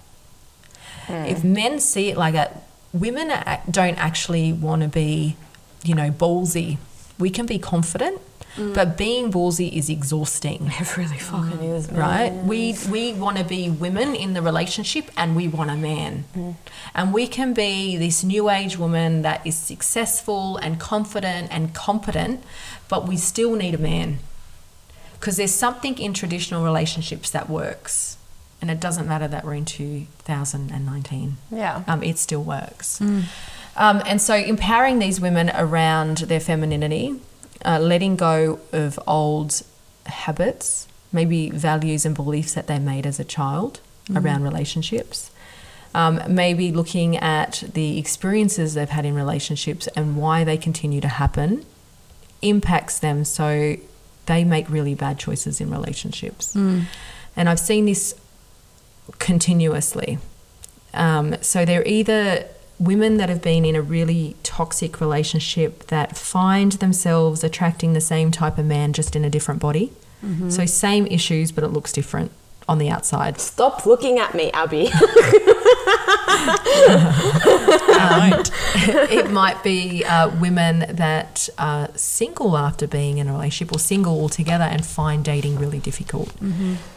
If 1.08 1.44
men 1.44 1.78
see 1.78 2.08
it 2.08 2.16
like 2.16 2.34
that, 2.34 2.64
women 2.92 3.28
don't 3.70 3.98
actually 3.98 4.52
want 4.52 4.82
to 4.82 4.88
be, 4.88 5.36
you 5.84 5.94
know, 5.94 6.10
ballsy. 6.10 6.78
We 7.18 7.30
can 7.30 7.46
be 7.46 7.58
confident, 7.58 8.20
mm. 8.56 8.74
but 8.74 8.98
being 8.98 9.32
ballsy 9.32 9.72
is 9.72 9.88
exhausting 9.88 10.70
It 10.80 10.96
really 10.96 11.18
fucking 11.18 11.58
mm. 11.58 11.76
is. 11.76 11.90
right? 11.90 12.30
We 12.44 12.76
we 12.90 13.12
want 13.14 13.38
to 13.38 13.44
be 13.44 13.70
women 13.70 14.14
in 14.14 14.34
the 14.34 14.42
relationship, 14.42 15.10
and 15.16 15.34
we 15.34 15.48
want 15.48 15.70
a 15.70 15.76
man, 15.76 16.24
mm. 16.36 16.54
and 16.94 17.14
we 17.14 17.26
can 17.26 17.54
be 17.54 17.96
this 17.96 18.22
new 18.22 18.50
age 18.50 18.76
woman 18.78 19.22
that 19.22 19.46
is 19.46 19.56
successful 19.56 20.58
and 20.58 20.78
confident 20.78 21.48
and 21.50 21.74
competent, 21.74 22.42
but 22.88 23.08
we 23.08 23.16
still 23.16 23.54
need 23.56 23.74
a 23.74 23.78
man 23.78 24.18
because 25.18 25.36
there's 25.38 25.54
something 25.54 25.98
in 25.98 26.12
traditional 26.12 26.62
relationships 26.62 27.30
that 27.30 27.48
works, 27.48 28.16
and 28.60 28.70
it 28.70 28.78
doesn't 28.78 29.08
matter 29.08 29.26
that 29.26 29.44
we're 29.44 29.54
in 29.54 29.64
2019 29.64 31.36
Yeah. 31.50 31.82
um, 31.86 32.02
it 32.02 32.18
still 32.18 32.42
works. 32.42 33.00
Um, 33.76 34.02
and 34.06 34.20
so 34.20 34.34
empowering 34.34 34.98
these 34.98 35.20
women 35.20 35.50
around 35.54 36.18
their 36.18 36.40
femininity, 36.40 37.20
uh, 37.64 37.78
letting 37.78 38.16
go 38.16 38.58
of 38.72 38.98
old 39.06 39.62
habits, 40.06 40.88
maybe 41.12 41.50
values 41.50 42.06
and 42.06 42.14
beliefs 42.14 42.54
that 42.54 42.66
they 42.66 42.78
made 42.78 43.06
as 43.06 43.20
a 43.20 43.24
child 43.24 43.80
around 44.14 44.42
relationships. 44.44 45.30
Um, 45.94 46.20
maybe 46.28 46.72
looking 46.72 47.16
at 47.16 47.64
the 47.72 47.98
experiences 47.98 48.74
they've 48.74 48.88
had 48.88 49.06
in 49.06 49.14
relationships 49.14 49.86
and 49.88 50.16
why 50.16 50.44
they 50.44 50.58
continue 50.58 51.00
to 51.00 51.08
happen 51.08 51.64
impacts 52.42 52.98
them 52.98 53.24
so 53.24 53.76
they 54.26 54.44
make 54.44 54.68
really 54.68 54.94
bad 54.94 55.18
choices 55.18 55.60
in 55.60 55.70
relationships. 55.70 56.54
And 57.34 57.48
I've 57.48 57.60
seen 57.60 57.86
this 57.86 58.14
continuously. 59.18 60.18
Um, 60.92 61.36
so 61.40 61.64
they're 61.64 61.86
either 61.86 62.46
women 62.78 63.16
that 63.16 63.28
have 63.28 63.42
been 63.42 63.64
in 63.64 63.74
a 63.74 63.82
really 63.82 64.36
toxic 64.42 65.00
relationship 65.00 65.86
that 65.86 66.16
find 66.16 66.72
themselves 66.72 67.42
attracting 67.42 67.92
the 67.92 68.00
same 68.00 68.30
type 68.30 68.58
of 68.58 68.66
man 68.66 68.92
just 68.92 69.16
in 69.16 69.24
a 69.24 69.30
different 69.30 69.60
body. 69.60 69.92
So 70.50 70.66
same 70.66 71.06
issues, 71.06 71.52
but 71.52 71.64
it 71.64 71.68
looks 71.68 71.92
different 71.92 72.32
on 72.68 72.78
the 72.78 72.90
outside. 72.90 73.40
Stop 73.40 73.86
looking 73.86 74.18
at 74.18 74.34
me, 74.34 74.50
Abby. 74.52 74.90
it 79.10 79.30
might 79.30 79.62
be 79.62 80.04
uh, 80.04 80.28
women 80.38 80.84
that 80.90 81.48
are 81.58 81.88
single 81.94 82.56
after 82.56 82.86
being 82.86 83.18
in 83.18 83.28
a 83.28 83.32
relationship 83.32 83.74
or 83.74 83.78
single 83.78 84.20
altogether 84.20 84.64
and 84.64 84.84
find 84.84 85.24
dating 85.24 85.58
really 85.58 85.78
difficult. 85.78 86.32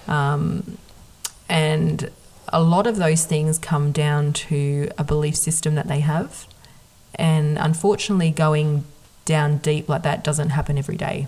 Um, 0.07 0.77
and 1.47 2.11
a 2.51 2.61
lot 2.61 2.87
of 2.87 2.97
those 2.97 3.25
things 3.25 3.57
come 3.57 3.91
down 3.91 4.33
to 4.33 4.89
a 4.97 5.03
belief 5.03 5.35
system 5.35 5.75
that 5.75 5.87
they 5.87 5.99
have. 5.99 6.47
And 7.15 7.57
unfortunately, 7.57 8.31
going 8.31 8.85
down 9.25 9.57
deep 9.57 9.89
like 9.89 10.03
that 10.03 10.23
doesn't 10.23 10.49
happen 10.49 10.77
every 10.77 10.97
day. 10.97 11.27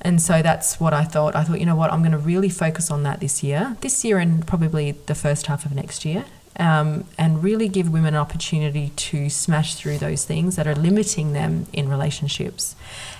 And 0.00 0.22
so 0.22 0.42
that's 0.42 0.78
what 0.78 0.92
I 0.94 1.04
thought. 1.04 1.34
I 1.34 1.42
thought, 1.42 1.58
you 1.58 1.66
know 1.66 1.76
what, 1.76 1.92
I'm 1.92 2.00
going 2.00 2.12
to 2.12 2.18
really 2.18 2.48
focus 2.48 2.90
on 2.90 3.02
that 3.02 3.20
this 3.20 3.42
year, 3.42 3.76
this 3.80 4.04
year 4.04 4.18
and 4.18 4.46
probably 4.46 4.92
the 4.92 5.14
first 5.14 5.46
half 5.46 5.64
of 5.66 5.74
next 5.74 6.04
year, 6.04 6.24
um, 6.58 7.04
and 7.18 7.42
really 7.42 7.68
give 7.68 7.90
women 7.90 8.14
an 8.14 8.20
opportunity 8.20 8.90
to 8.90 9.28
smash 9.28 9.74
through 9.74 9.98
those 9.98 10.24
things 10.24 10.56
that 10.56 10.66
are 10.66 10.74
limiting 10.74 11.32
them 11.32 11.66
in 11.72 11.88
relationships. 11.88 12.76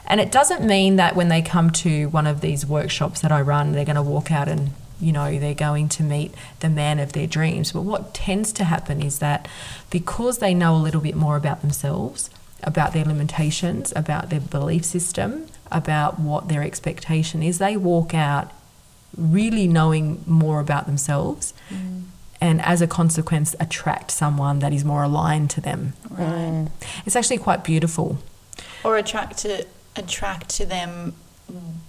And 0.06 0.20
it 0.20 0.30
doesn't 0.30 0.64
mean 0.64 0.96
that 0.96 1.16
when 1.16 1.28
they 1.28 1.42
come 1.42 1.70
to 1.70 2.06
one 2.06 2.26
of 2.26 2.40
these 2.40 2.64
workshops 2.64 3.20
that 3.20 3.32
I 3.32 3.40
run, 3.40 3.72
they're 3.72 3.84
going 3.84 3.96
to 3.96 4.02
walk 4.02 4.30
out 4.30 4.48
and 4.48 4.70
you 5.00 5.12
know 5.12 5.38
they're 5.38 5.54
going 5.54 5.88
to 5.90 6.02
meet 6.02 6.34
the 6.60 6.68
man 6.68 6.98
of 6.98 7.12
their 7.12 7.26
dreams. 7.26 7.72
But 7.72 7.82
what 7.82 8.14
tends 8.14 8.52
to 8.54 8.64
happen 8.64 9.00
is 9.02 9.18
that 9.20 9.48
because 9.90 10.38
they 10.38 10.54
know 10.54 10.74
a 10.74 10.78
little 10.78 11.00
bit 11.00 11.14
more 11.14 11.36
about 11.36 11.60
themselves, 11.60 12.30
about 12.62 12.92
their 12.92 13.04
limitations, 13.04 13.92
about 13.94 14.30
their 14.30 14.40
belief 14.40 14.84
system, 14.84 15.46
about 15.70 16.18
what 16.18 16.48
their 16.48 16.62
expectation 16.62 17.42
is, 17.42 17.58
they 17.58 17.76
walk 17.76 18.14
out 18.14 18.52
really 19.16 19.66
knowing 19.66 20.22
more 20.26 20.60
about 20.60 20.86
themselves 20.86 21.54
mm. 21.70 22.02
and 22.40 22.60
as 22.60 22.82
a 22.82 22.86
consequence 22.86 23.54
attract 23.58 24.10
someone 24.10 24.58
that 24.58 24.72
is 24.72 24.84
more 24.84 25.02
aligned 25.02 25.50
to 25.50 25.60
them. 25.60 25.94
Right. 26.10 26.68
It's 27.06 27.16
actually 27.16 27.38
quite 27.38 27.64
beautiful. 27.64 28.18
Or 28.84 28.96
attract 28.96 29.38
to 29.38 29.66
attract 29.96 30.50
to 30.50 30.66
them 30.66 31.14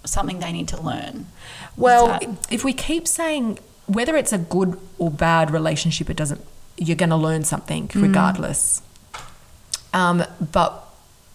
something 0.06 0.40
they 0.40 0.52
need 0.52 0.68
to 0.70 0.82
learn. 0.82 1.28
Well, 1.80 2.20
if 2.52 2.64
we 2.64 2.74
keep 2.74 3.08
saying 3.08 3.60
whether 3.88 4.16
it's 4.16 4.34
a 4.34 4.38
good 4.38 4.80
or 4.98 5.10
bad 5.10 5.50
relationship, 5.52 6.10
it 6.10 6.18
doesn't. 6.18 6.42
You're 6.78 6.96
going 6.96 7.10
to 7.10 7.16
learn 7.18 7.44
something 7.44 7.90
regardless. 7.96 8.82
Um, 9.94 10.24
but 10.52 10.84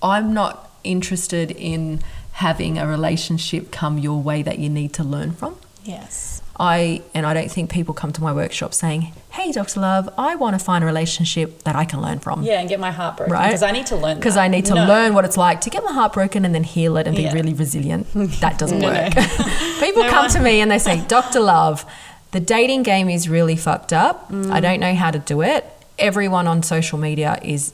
I'm 0.02 0.32
not 0.32 0.70
interested 0.84 1.50
in 1.50 2.00
having 2.32 2.78
a 2.78 2.86
relationship 2.86 3.70
come 3.72 3.98
your 3.98 4.20
way 4.22 4.42
that 4.42 4.58
you 4.58 4.68
need 4.68 4.92
to 4.94 5.04
learn 5.04 5.32
from. 5.32 5.56
Yes. 5.84 6.40
I 6.58 7.02
and 7.14 7.26
I 7.26 7.34
don't 7.34 7.50
think 7.50 7.68
people 7.70 7.94
come 7.94 8.12
to 8.12 8.22
my 8.22 8.32
workshop 8.32 8.72
saying, 8.74 9.12
"Hey, 9.32 9.50
Dr. 9.50 9.80
Lurve, 9.80 10.08
I 10.16 10.36
want 10.36 10.56
to 10.58 10.64
find 10.64 10.84
a 10.84 10.86
relationship 10.86 11.64
that 11.64 11.74
I 11.74 11.84
can 11.84 12.00
learn 12.00 12.20
from." 12.20 12.44
Yeah, 12.44 12.60
and 12.60 12.68
get 12.68 12.78
my 12.78 12.92
heart 12.92 13.16
broken 13.16 13.32
Right? 13.34 13.48
because 13.48 13.64
I 13.64 13.72
need 13.72 13.86
to 13.86 13.96
learn. 13.96 14.16
Because. 14.18 14.36
I 14.36 14.46
need 14.46 14.64
to 14.66 14.74
No. 14.74 14.86
learn 14.86 15.14
what 15.14 15.24
it's 15.24 15.36
like 15.36 15.60
to 15.62 15.70
get 15.70 15.82
my 15.84 15.92
heart 15.92 16.12
broken 16.12 16.44
and 16.44 16.54
then 16.54 16.62
heal 16.62 16.96
it 16.96 17.08
and 17.08 17.16
be 17.16 17.24
Yeah. 17.24 17.32
really 17.32 17.54
resilient. 17.54 18.06
That 18.40 18.56
doesn't 18.58 18.78
No, 18.78 18.88
no. 18.92 19.08
work. 19.76 19.84
People 19.84 20.02
No 20.04 20.10
come 20.10 20.24
one- 20.24 20.30
to 20.30 20.40
me 20.40 20.60
and 20.60 20.70
they 20.70 20.78
say, 20.78 21.04
Dr. 21.08 21.40
Lurve, 21.40 21.84
the 22.32 22.40
dating 22.40 22.82
game 22.82 23.08
is 23.08 23.28
really 23.28 23.56
fucked 23.56 23.92
up. 23.92 24.30
Mm. 24.30 24.50
I 24.50 24.60
don't 24.60 24.80
know 24.80 24.94
how 24.94 25.10
to 25.10 25.18
do 25.18 25.42
it. 25.42 25.64
Everyone 25.98 26.46
on 26.46 26.62
social 26.62 26.98
media 26.98 27.38
is 27.42 27.72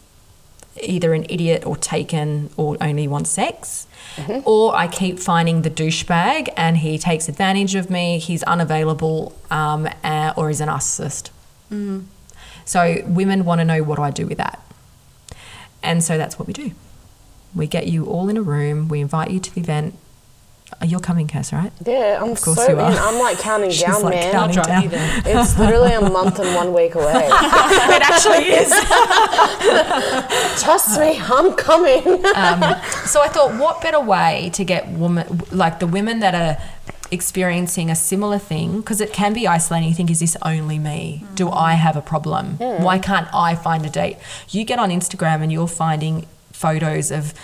either 0.83 1.15
an 1.15 1.25
idiot 1.29 1.67
or 1.67 1.77
taken 1.77 2.51
or 2.57 2.77
only 2.81 3.09
wants 3.09 3.31
sex. 3.31 3.87
Mm-hmm. 4.17 4.41
Or 4.45 4.75
I 4.75 4.89
keep 4.89 5.19
finding 5.19 5.63
the 5.63 5.71
douchebag 5.71 6.53
and 6.57 6.79
he 6.79 6.99
takes 6.99 7.29
advantage 7.29 7.75
of 7.75 7.91
me, 7.91 8.19
he's 8.19 8.43
unavailable, 8.43 9.35
um, 9.51 9.89
uh, 10.05 10.33
or 10.37 10.49
he's 10.49 10.61
a 10.61 10.67
narcissist. 10.67 11.31
Mm. 11.73 12.05
So 12.65 13.03
women 13.07 13.45
want 13.45 13.61
to 13.61 13.65
know 13.65 13.83
what 13.83 13.97
do 13.97 14.03
I 14.03 14.11
do 14.11 14.27
with 14.27 14.39
that. 14.39 14.61
And 15.83 16.05
so 16.05 16.19
that's 16.19 16.39
what 16.39 16.47
we 16.47 16.53
do. 16.53 16.73
We 17.55 17.67
get 17.67 17.87
you 17.87 18.05
all 18.07 18.29
in 18.29 18.37
a 18.37 18.43
room, 18.43 18.89
we 18.89 19.01
invite 19.01 19.31
you 19.31 19.41
to 19.41 19.55
the 19.55 19.61
event. 19.61 19.95
You're 20.85 21.00
coming, 21.00 21.26
Cass, 21.26 21.52
right? 21.52 21.72
Yeah, 21.85 22.18
I'm 22.22 22.30
of 22.30 22.40
course 22.40 22.56
so 22.56 22.70
you 22.70 22.78
are. 22.78 22.90
in. 22.90 22.98
I'm 22.98 23.18
like 23.18 23.38
counting 23.38 23.70
She's 23.70 23.83
down, 23.83 24.02
like 24.02 24.14
man. 24.14 24.33
counting 24.33 24.59
I'll 24.59 24.64
drive 24.64 24.85
you 24.85 24.90
down. 24.90 25.22
there. 25.24 25.40
It's 25.42 25.59
literally 25.59 25.92
a 25.92 26.00
month 26.00 26.38
and 26.38 26.54
one 26.54 26.72
week 26.72 26.94
away. 26.94 27.26
it 27.26 28.02
actually 28.02 28.46
is. 28.46 28.70
Trust 30.62 30.98
me, 30.98 31.20
I'm 31.20 31.52
coming. 31.52 32.24
Um, 32.35 32.62
so 33.04 33.20
I 33.20 33.28
thought, 33.28 33.59
what 33.59 33.83
better 33.83 34.00
way 34.00 34.50
to 34.54 34.64
get 34.64 34.88
women, 34.88 35.42
like 35.52 35.80
the 35.80 35.87
women 35.87 36.20
that 36.20 36.35
are 36.35 36.62
experiencing 37.11 37.90
a 37.90 37.96
similar 37.96 38.38
thing, 38.38 38.80
because 38.80 39.00
it 39.00 39.12
can 39.12 39.33
be 39.33 39.46
isolating. 39.46 39.88
You 39.88 39.94
think, 39.94 40.11
is 40.11 40.20
this 40.20 40.37
only 40.42 40.78
me? 40.78 41.24
Do 41.35 41.46
mm. 41.46 41.56
I 41.56 41.74
have 41.74 41.96
a 41.96 42.02
problem? 42.02 42.56
Why 42.59 42.98
can't 42.98 43.28
I 43.35 43.54
find 43.54 43.85
a 43.85 43.90
date? 43.90 44.16
You 44.48 44.64
get 44.64 44.78
on 44.78 44.90
Instagram 44.90 45.42
and 45.42 45.52
you're 45.52 45.68
finding 45.68 46.26
photos 46.52 47.11
of 47.11 47.35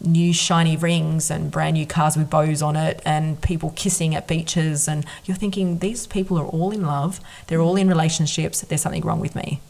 new 0.00 0.32
shiny 0.32 0.76
rings 0.76 1.30
and 1.30 1.50
brand 1.50 1.74
new 1.74 1.86
cars 1.86 2.16
with 2.16 2.28
bows 2.28 2.60
on 2.62 2.76
it 2.76 3.00
and 3.04 3.40
people 3.40 3.70
kissing 3.74 4.14
at 4.14 4.28
beaches 4.28 4.86
and 4.86 5.04
you're 5.24 5.36
thinking 5.36 5.78
these 5.78 6.06
people 6.06 6.38
are 6.38 6.46
all 6.46 6.70
in 6.70 6.82
love 6.82 7.18
they're 7.46 7.60
all 7.62 7.76
in 7.76 7.88
relationships 7.88 8.60
there's 8.62 8.82
something 8.82 9.02
wrong 9.02 9.20
with 9.20 9.34
me 9.34 9.60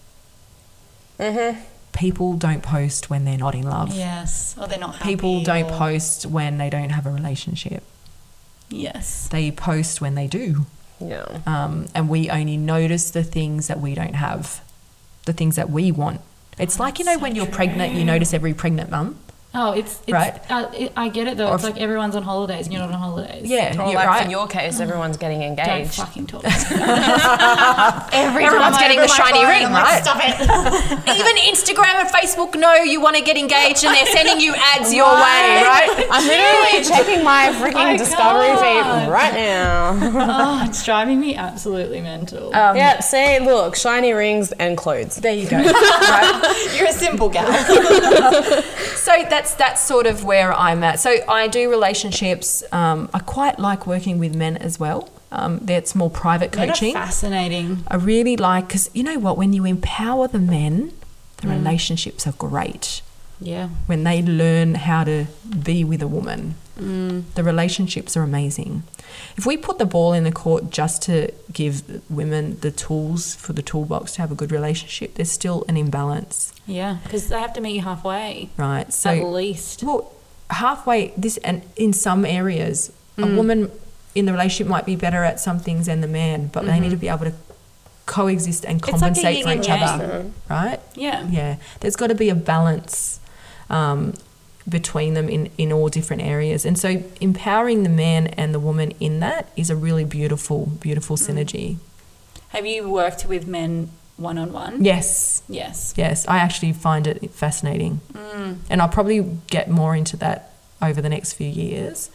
people 1.92 2.34
don't 2.34 2.62
post 2.62 3.08
when 3.08 3.24
they're 3.24 3.38
not 3.38 3.54
in 3.54 3.62
love 3.62 3.94
Yes. 3.94 4.54
Or 4.60 4.66
they're 4.66 4.78
not 4.78 4.96
happy. 4.96 5.08
people 5.10 5.42
don't 5.42 5.70
or- 5.70 5.78
post 5.78 6.26
when 6.26 6.58
they 6.58 6.68
don't 6.68 6.90
have 6.90 7.06
a 7.06 7.10
relationship. 7.10 7.82
Yes. 8.68 9.28
They 9.28 9.50
post 9.50 10.00
when 10.00 10.14
they 10.14 10.26
do. 10.26 10.66
yeah. 11.00 11.40
Um, 11.46 11.86
and 11.94 12.08
we 12.08 12.28
only 12.28 12.56
notice 12.56 13.10
the 13.10 13.22
things 13.24 13.68
that 13.68 13.80
we 13.80 13.94
don't 13.94 14.14
have, 14.14 14.60
the 15.24 15.32
things 15.32 15.56
that 15.56 15.70
we 15.70 15.90
want. 15.92 16.20
It's 16.58 16.78
like, 16.80 16.98
you 16.98 17.04
know, 17.04 17.18
when 17.18 17.34
you're 17.34 17.46
pregnant, 17.46 17.94
you 17.94 18.04
notice 18.04 18.34
every 18.34 18.52
pregnant 18.54 18.90
mum. 18.90 19.18
Oh, 19.58 19.72
it's, 19.72 20.00
it's 20.06 20.12
Right. 20.12 20.38
Uh, 20.50 20.70
it, 20.74 20.92
I 20.96 21.08
get 21.08 21.28
it 21.28 21.38
though. 21.38 21.48
Or 21.48 21.54
it's 21.54 21.64
if- 21.64 21.70
like 21.72 21.80
everyone's 21.80 22.14
on 22.14 22.22
holidays 22.22 22.66
and 22.66 22.72
you're 22.74 22.82
not 22.82 22.92
on 22.92 22.98
holidays. 23.00 23.48
Yeah, 23.48 23.72
Or 23.82 23.86
you're 23.86 23.94
like 23.94 24.06
right. 24.06 24.24
in 24.26 24.30
your 24.30 24.46
case, 24.46 24.80
everyone's 24.80 25.16
getting 25.16 25.42
engaged. 25.42 25.66
Don't 25.66 25.76
engaged. 25.78 25.94
fucking 25.94 26.26
talk. 26.26 26.44
Every 28.12 28.44
Everyone's 28.46 28.74
time 28.74 28.74
I 28.74 28.80
getting 28.80 29.00
the 29.00 29.08
shiny 29.08 29.40
phone, 29.40 29.48
ring, 29.48 29.64
I'm 29.66 29.72
like, 29.72 29.84
right? 29.84 30.02
Stop 30.04 30.20
it. 30.20 30.36
Even 31.16 31.36
Instagram 31.48 31.94
and 32.04 32.08
Facebook 32.10 32.54
know 32.54 32.74
you 32.74 33.00
want 33.00 33.16
to 33.16 33.22
get 33.22 33.36
engaged 33.38 33.82
and 33.84 33.94
they're 33.94 34.06
sending 34.06 34.40
you 34.40 34.54
ads 34.54 34.92
your 34.92 35.06
way, 35.06 35.62
right? 35.64 36.06
I'm 36.10 36.26
literally 36.26 36.84
checking 36.88 37.24
my 37.24 37.48
freaking 37.56 37.76
I 37.76 37.96
discovery 37.96 38.52
feed 38.56 39.10
right 39.10 39.32
now. 39.34 39.98
oh, 40.02 40.68
it's 40.68 40.84
driving 40.84 41.18
me 41.18 41.34
absolutely 41.34 42.00
mental. 42.02 42.50
yeah, 42.50 43.00
say, 43.00 43.40
look, 43.40 43.74
shiny 43.76 44.12
rings 44.12 44.52
and 44.52 44.76
clothes. 44.76 45.16
There 45.16 45.32
you 45.34 45.48
go. 45.48 45.56
right? 45.56 46.72
You're 46.76 46.88
a 46.88 46.92
simple 46.92 47.28
gal. 47.30 47.46
So 48.96 49.12
that's 49.30 49.45
that's 49.54 49.80
sort 49.80 50.06
of 50.06 50.24
where 50.24 50.52
I'm 50.52 50.82
at. 50.84 51.00
So 51.00 51.16
I 51.28 51.48
do 51.48 51.70
relationships. 51.70 52.62
Um, 52.72 53.08
I 53.14 53.18
quite 53.20 53.58
like 53.58 53.86
working 53.86 54.18
with 54.18 54.34
men 54.34 54.56
as 54.56 54.78
well. 54.78 55.10
Um, 55.32 55.58
that's 55.58 55.94
more 55.94 56.10
private 56.10 56.52
coaching. 56.52 56.94
fascinating. 56.94 57.84
I 57.88 57.96
really 57.96 58.36
like 58.36 58.68
because 58.68 58.90
you 58.94 59.02
know 59.02 59.18
what? 59.18 59.36
When 59.36 59.52
you 59.52 59.64
empower 59.64 60.28
the 60.28 60.38
men, 60.38 60.92
the 61.38 61.48
relationships 61.48 62.26
are 62.26 62.32
great. 62.32 63.02
Yeah. 63.40 63.68
When 63.86 64.04
they 64.04 64.22
learn 64.22 64.76
how 64.76 65.04
to 65.04 65.26
be 65.62 65.84
with 65.84 66.00
a 66.00 66.08
woman, 66.08 66.54
the 66.76 67.42
relationships 67.42 68.16
are 68.16 68.22
amazing. 68.22 68.82
If 69.36 69.46
we 69.46 69.56
put 69.56 69.78
the 69.78 69.86
ball 69.86 70.12
in 70.12 70.24
the 70.24 70.32
court 70.32 70.70
just 70.70 71.02
to 71.02 71.32
give 71.52 72.02
women 72.10 72.58
the 72.60 72.70
tools 72.70 73.34
for 73.34 73.52
the 73.54 73.62
toolbox 73.62 74.12
to 74.12 74.20
have 74.20 74.30
a 74.30 74.34
good 74.34 74.52
relationship, 74.52 75.14
there's 75.14 75.30
still 75.32 75.64
an 75.68 75.76
imbalance, 75.76 76.52
Yeah. 76.66 76.98
Because 77.04 77.28
they 77.28 77.40
have 77.40 77.52
to 77.54 77.60
meet 77.60 77.76
you 77.76 77.82
halfway. 77.82 78.50
right? 78.58 78.92
So 78.92 79.10
at 79.10 79.24
least. 79.24 79.82
well, 79.82 80.12
halfway 80.50 81.12
this 81.16 81.38
and 81.38 81.62
in 81.76 81.92
some 81.92 82.24
areas, 82.26 82.92
a 83.18 83.26
woman 83.26 83.70
in 84.14 84.26
the 84.26 84.32
relationship 84.32 84.66
might 84.68 84.84
be 84.84 84.96
better 84.96 85.24
at 85.24 85.40
some 85.40 85.58
things 85.58 85.86
than 85.86 86.02
the 86.02 86.06
man, 86.08 86.48
but 86.48 86.66
they 86.66 86.78
need 86.78 86.90
to 86.90 86.96
be 86.96 87.08
able 87.08 87.24
to 87.24 87.32
coexist 88.04 88.64
and 88.66 88.82
compensate 88.82 89.38
yin 89.38 89.44
for 89.46 89.52
each 89.62 89.68
other, 89.70 90.30
right? 90.50 90.80
Yeah. 90.94 91.26
Yeah, 91.30 91.56
there's 91.80 91.96
got 91.96 92.08
to 92.08 92.14
be 92.14 92.28
a 92.28 92.34
balance 92.34 93.18
um, 93.70 94.12
between 94.68 95.14
them 95.14 95.28
in 95.28 95.48
in 95.58 95.72
all 95.72 95.88
different 95.88 96.22
areas, 96.22 96.64
and 96.64 96.78
so 96.78 97.02
empowering 97.20 97.82
the 97.82 97.88
man 97.88 98.26
and 98.28 98.52
the 98.54 98.60
woman 98.60 98.92
in 99.00 99.20
that 99.20 99.48
is 99.56 99.70
a 99.70 99.76
really 99.76 100.04
beautiful, 100.04 100.66
beautiful 100.80 101.16
synergy. 101.16 101.76
Have 102.48 102.66
you 102.66 102.88
worked 102.88 103.26
with 103.26 103.46
men 103.46 103.90
one 104.16 104.38
on 104.38 104.52
one? 104.52 104.82
Yes, 104.84 105.42
Yes. 105.48 105.92
yes, 105.96 106.26
I 106.26 106.38
actually 106.38 106.72
find 106.72 107.06
it 107.06 107.30
fascinating, 107.32 108.00
and 108.70 108.80
I'll 108.82 108.88
probably 108.88 109.20
get 109.48 109.68
more 109.70 109.94
into 109.94 110.16
that 110.18 110.50
over 110.82 111.00
the 111.02 111.08
next 111.08 111.34
few 111.34 111.48
years. 111.48 112.10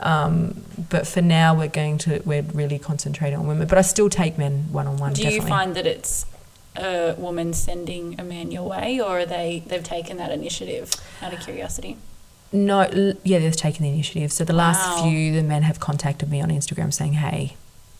Um, 0.00 0.62
but 0.90 1.08
for 1.08 1.20
now, 1.22 1.54
we're 1.56 1.66
going 1.68 1.98
to 1.98 2.22
we're 2.24 2.42
really 2.42 2.78
concentrating 2.78 3.36
on 3.38 3.46
women. 3.48 3.66
But 3.66 3.78
I 3.78 3.82
still 3.82 4.08
take 4.08 4.38
men 4.38 4.66
one 4.70 4.86
on 4.86 4.96
one. 4.98 5.12
Do 5.12 5.22
definitely. 5.22 5.44
you 5.44 5.48
find 5.48 5.74
that 5.74 5.86
it's 5.86 6.24
a 6.78 7.14
woman 7.18 7.52
sending 7.52 8.18
a 8.20 8.24
man 8.24 8.50
your 8.50 8.62
way, 8.64 9.00
or 9.00 9.20
are 9.20 9.26
they 9.26 9.62
they've 9.66 9.82
taken 9.84 10.16
that 10.18 10.30
initiative 10.30 10.90
out 11.22 11.32
of 11.34 11.40
curiosity? 11.40 11.96
No, 12.52 12.80
l- 12.80 13.12
yeah, 13.24 13.38
they've 13.40 13.54
taken 13.54 13.82
the 13.82 13.90
initiative. 13.90 14.32
So 14.32 14.44
the 14.44 14.54
last 14.54 14.80
Wow. 14.98 15.02
few, 15.04 15.32
the 15.34 15.42
men 15.42 15.62
have 15.64 15.80
contacted 15.80 16.30
me 16.30 16.40
on 16.40 16.48
Instagram 16.50 16.92
saying, 16.94 17.14
"Hey, 17.14 17.56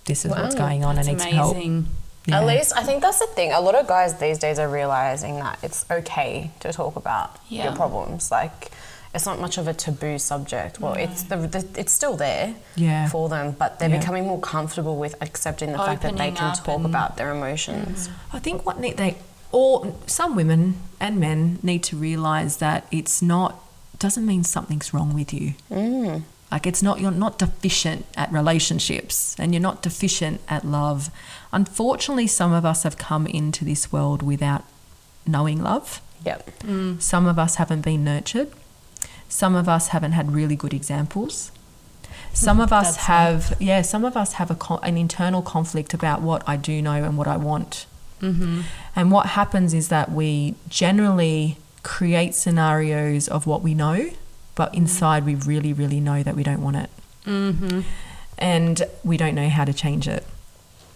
this 0.06 0.24
is 0.24 0.30
what's 0.30 0.54
going 0.54 0.84
on. 0.84 0.94
That's 0.96 1.08
I 1.08 1.12
need 1.12 1.20
some 1.20 1.32
help." 1.32 1.54
amazing. 1.56 1.88
Yeah. 2.26 2.40
At 2.40 2.46
least 2.46 2.72
I 2.76 2.82
think 2.82 3.02
that's 3.02 3.18
the 3.20 3.26
thing. 3.26 3.52
A 3.52 3.60
lot 3.60 3.74
of 3.74 3.86
guys 3.86 4.14
these 4.18 4.38
days 4.38 4.58
are 4.58 4.68
realizing 4.68 5.36
that 5.36 5.58
it's 5.62 5.84
okay 5.90 6.50
to 6.60 6.72
talk 6.72 6.96
about 6.96 7.36
Yeah. 7.48 7.64
your 7.64 7.72
problems. 7.76 8.30
Like 8.30 8.70
it's 9.14 9.26
not 9.26 9.40
much 9.40 9.58
of 9.58 9.66
a 9.66 9.74
taboo 9.74 10.18
subject. 10.18 10.80
Well, 10.80 10.94
it's 10.94 11.22
the, 11.24 11.36
the 11.36 11.66
it's 11.76 11.92
still 11.92 12.16
there 12.16 12.54
Yeah. 12.76 13.08
for 13.08 13.28
them, 13.28 13.56
but 13.58 13.78
they're 13.78 13.88
Yeah. 13.88 13.98
becoming 13.98 14.26
more 14.26 14.40
comfortable 14.40 14.96
with 14.96 15.14
accepting 15.22 15.72
the 15.72 15.78
fact 15.78 16.02
that 16.02 16.16
they 16.16 16.30
can 16.30 16.54
talk 16.54 16.84
about 16.84 17.16
their 17.16 17.30
emotions. 17.32 18.08
I 18.32 18.38
think 18.38 18.66
what 18.66 18.80
they 18.80 19.16
all 19.50 19.96
some 20.06 20.36
women 20.36 20.76
and 21.00 21.18
men 21.18 21.58
need 21.62 21.82
to 21.84 21.96
realize 21.96 22.58
that 22.58 22.86
it's 22.90 23.22
not 23.22 23.60
doesn't 23.98 24.26
mean 24.26 24.44
something's 24.44 24.92
wrong 24.92 25.14
with 25.14 25.32
you. 25.32 25.54
Mm. 25.70 26.22
Like 26.52 26.66
it's 26.66 26.82
not 26.82 27.00
you're 27.00 27.10
not 27.10 27.38
deficient 27.38 28.04
at 28.16 28.30
relationships 28.32 29.34
and 29.38 29.52
you're 29.54 29.62
not 29.62 29.82
deficient 29.82 30.40
at 30.48 30.64
love. 30.64 31.10
Unfortunately, 31.52 32.26
some 32.26 32.52
of 32.52 32.64
us 32.64 32.82
have 32.82 32.96
come 32.98 33.26
into 33.26 33.64
this 33.64 33.90
world 33.90 34.22
without 34.22 34.64
knowing 35.26 35.62
love. 35.62 36.00
Yep. 36.24 36.50
Some 37.00 37.26
of 37.26 37.38
us 37.38 37.54
haven't 37.56 37.82
been 37.82 38.04
nurtured. 38.04 38.52
Some 39.28 39.54
of 39.54 39.68
us 39.68 39.88
haven't 39.88 40.12
had 40.12 40.32
really 40.32 40.56
good 40.56 40.74
examples. 40.74 41.52
Some 42.32 42.60
of 42.60 42.72
us 42.72 42.94
That's 42.94 43.06
have, 43.06 43.56
yeah, 43.60 43.82
some 43.82 44.04
of 44.04 44.16
us 44.16 44.34
have 44.34 44.50
a 44.50 44.74
an 44.82 44.96
internal 44.96 45.42
conflict 45.42 45.94
about 45.94 46.22
what 46.22 46.42
I 46.48 46.56
do 46.56 46.80
know 46.80 46.92
and 46.92 47.16
what 47.16 47.26
I 47.26 47.36
want. 47.36 47.86
Mm-hmm. 48.20 48.62
And 48.96 49.10
what 49.10 49.26
happens 49.28 49.74
is 49.74 49.88
that 49.88 50.10
we 50.10 50.54
generally 50.68 51.56
create 51.82 52.34
scenarios 52.34 53.28
of 53.28 53.46
what 53.46 53.62
we 53.62 53.74
know, 53.74 54.10
but 54.54 54.74
inside 54.74 55.24
we 55.24 55.34
really, 55.34 55.72
really 55.72 56.00
know 56.00 56.22
that 56.22 56.34
we 56.34 56.42
don't 56.42 56.62
want 56.62 56.76
it. 56.76 56.90
Mm-hmm. 57.26 57.80
And 58.38 58.82
we 59.04 59.16
don't 59.16 59.34
know 59.34 59.48
how 59.48 59.64
to 59.64 59.72
change 59.72 60.08
it. 60.08 60.26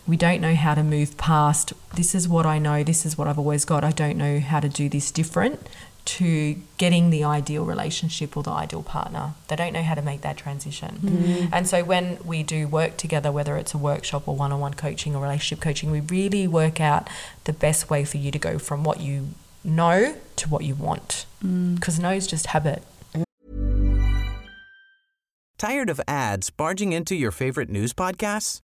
We 0.06 0.16
don't 0.16 0.40
know 0.40 0.54
how 0.54 0.74
to 0.74 0.82
move 0.82 1.16
past 1.16 1.72
this 1.94 2.14
is 2.14 2.28
what 2.28 2.46
I 2.46 2.58
know, 2.58 2.82
this 2.82 3.04
is 3.06 3.16
what 3.16 3.28
I've 3.28 3.38
always 3.38 3.64
got. 3.64 3.84
I 3.84 3.92
don't 3.92 4.16
know 4.16 4.40
how 4.40 4.60
to 4.60 4.68
do 4.68 4.88
this 4.88 5.10
different 5.10 5.60
to 6.04 6.56
getting 6.78 7.10
the 7.10 7.24
ideal 7.24 7.64
relationship 7.64 8.36
or 8.36 8.42
the 8.42 8.50
ideal 8.50 8.82
partner. 8.82 9.34
They 9.48 9.56
don't 9.56 9.72
know 9.72 9.82
how 9.82 9.94
to 9.94 10.02
make 10.02 10.22
that 10.22 10.36
transition. 10.36 10.98
Mm-hmm. 11.02 11.46
And 11.52 11.68
so 11.68 11.84
when 11.84 12.18
we 12.24 12.42
do 12.42 12.66
work 12.66 12.96
together, 12.96 13.30
whether 13.30 13.56
it's 13.56 13.72
a 13.72 13.78
workshop 13.78 14.26
or 14.26 14.34
one 14.34 14.52
on 14.52 14.60
one 14.60 14.74
coaching 14.74 15.14
or 15.14 15.22
relationship 15.22 15.62
coaching, 15.62 15.90
we 15.90 16.00
really 16.00 16.46
work 16.48 16.80
out 16.80 17.08
the 17.44 17.52
best 17.52 17.88
way 17.88 18.04
for 18.04 18.16
you 18.16 18.30
to 18.30 18.38
go 18.38 18.58
from 18.58 18.82
what 18.82 19.00
you 19.00 19.28
know 19.64 20.16
to 20.36 20.48
what 20.48 20.64
you 20.64 20.74
want. 20.74 21.26
Mm. 21.44 21.76
Because 21.76 21.98
no 21.98 22.10
is 22.10 22.26
just 22.26 22.46
habit. 22.46 22.82
Tired 25.56 25.90
of 25.90 26.00
ads 26.08 26.50
barging 26.50 26.92
into 26.92 27.14
your 27.14 27.30
favorite 27.30 27.70
news 27.70 27.92
podcasts? 27.92 28.58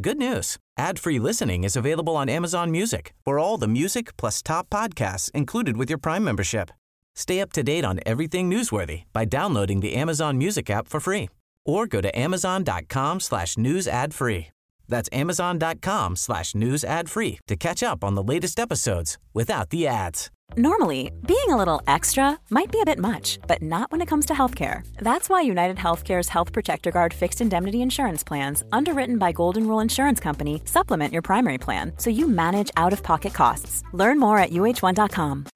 Good 0.00 0.18
news. 0.18 0.58
Ad-free 0.78 1.18
listening 1.18 1.64
is 1.64 1.74
available 1.76 2.16
on 2.16 2.28
Amazon 2.28 2.70
Music 2.70 3.12
for 3.24 3.40
all 3.40 3.58
the 3.58 3.68
music 3.68 4.16
plus 4.16 4.42
top 4.42 4.70
podcasts 4.70 5.30
included 5.32 5.76
with 5.76 5.88
your 5.88 5.98
Prime 5.98 6.22
membership. 6.22 6.70
Stay 7.14 7.40
up 7.40 7.52
to 7.52 7.62
date 7.62 7.84
on 7.84 8.00
everything 8.04 8.50
newsworthy 8.50 9.04
by 9.12 9.24
downloading 9.24 9.80
the 9.80 9.94
Amazon 9.94 10.36
Music 10.38 10.68
app 10.70 10.88
for 10.88 11.00
free 11.00 11.28
or 11.64 11.86
go 11.86 12.00
to 12.00 12.18
amazon.com 12.18 13.20
slash 13.20 13.56
news 13.56 13.88
ad 13.88 14.12
free. 14.12 14.48
That's 14.88 15.08
amazon.com 15.12 16.16
slash 16.16 16.54
news 16.54 16.84
ad 16.84 17.08
free 17.08 17.38
to 17.46 17.56
catch 17.56 17.82
up 17.82 18.04
on 18.04 18.14
the 18.14 18.22
latest 18.22 18.60
episodes 18.60 19.16
without 19.32 19.70
the 19.70 19.86
ads. 19.86 20.30
Normally, 20.56 21.10
being 21.26 21.48
a 21.48 21.56
little 21.56 21.80
extra 21.86 22.38
might 22.50 22.70
be 22.70 22.80
a 22.80 22.84
bit 22.84 22.98
much, 22.98 23.38
but 23.48 23.62
not 23.62 23.90
when 23.90 24.02
it 24.02 24.06
comes 24.06 24.26
to 24.26 24.34
healthcare. 24.34 24.86
That's 24.98 25.28
why 25.30 25.40
United 25.40 25.78
Healthcare's 25.78 26.28
Health 26.28 26.52
Protector 26.52 26.90
Guard 26.90 27.14
fixed 27.14 27.40
indemnity 27.40 27.80
insurance 27.80 28.22
plans, 28.22 28.62
underwritten 28.70 29.16
by 29.18 29.32
Golden 29.32 29.66
Rule 29.66 29.80
Insurance 29.80 30.20
Company, 30.20 30.60
supplement 30.66 31.12
your 31.12 31.22
primary 31.22 31.58
plan 31.58 31.92
so 31.96 32.10
you 32.10 32.28
manage 32.28 32.70
out 32.76 32.92
of 32.92 33.02
pocket 33.02 33.32
costs. 33.32 33.82
Learn 33.92 34.20
more 34.20 34.38
at 34.38 34.50
uh1.com. 34.50 35.46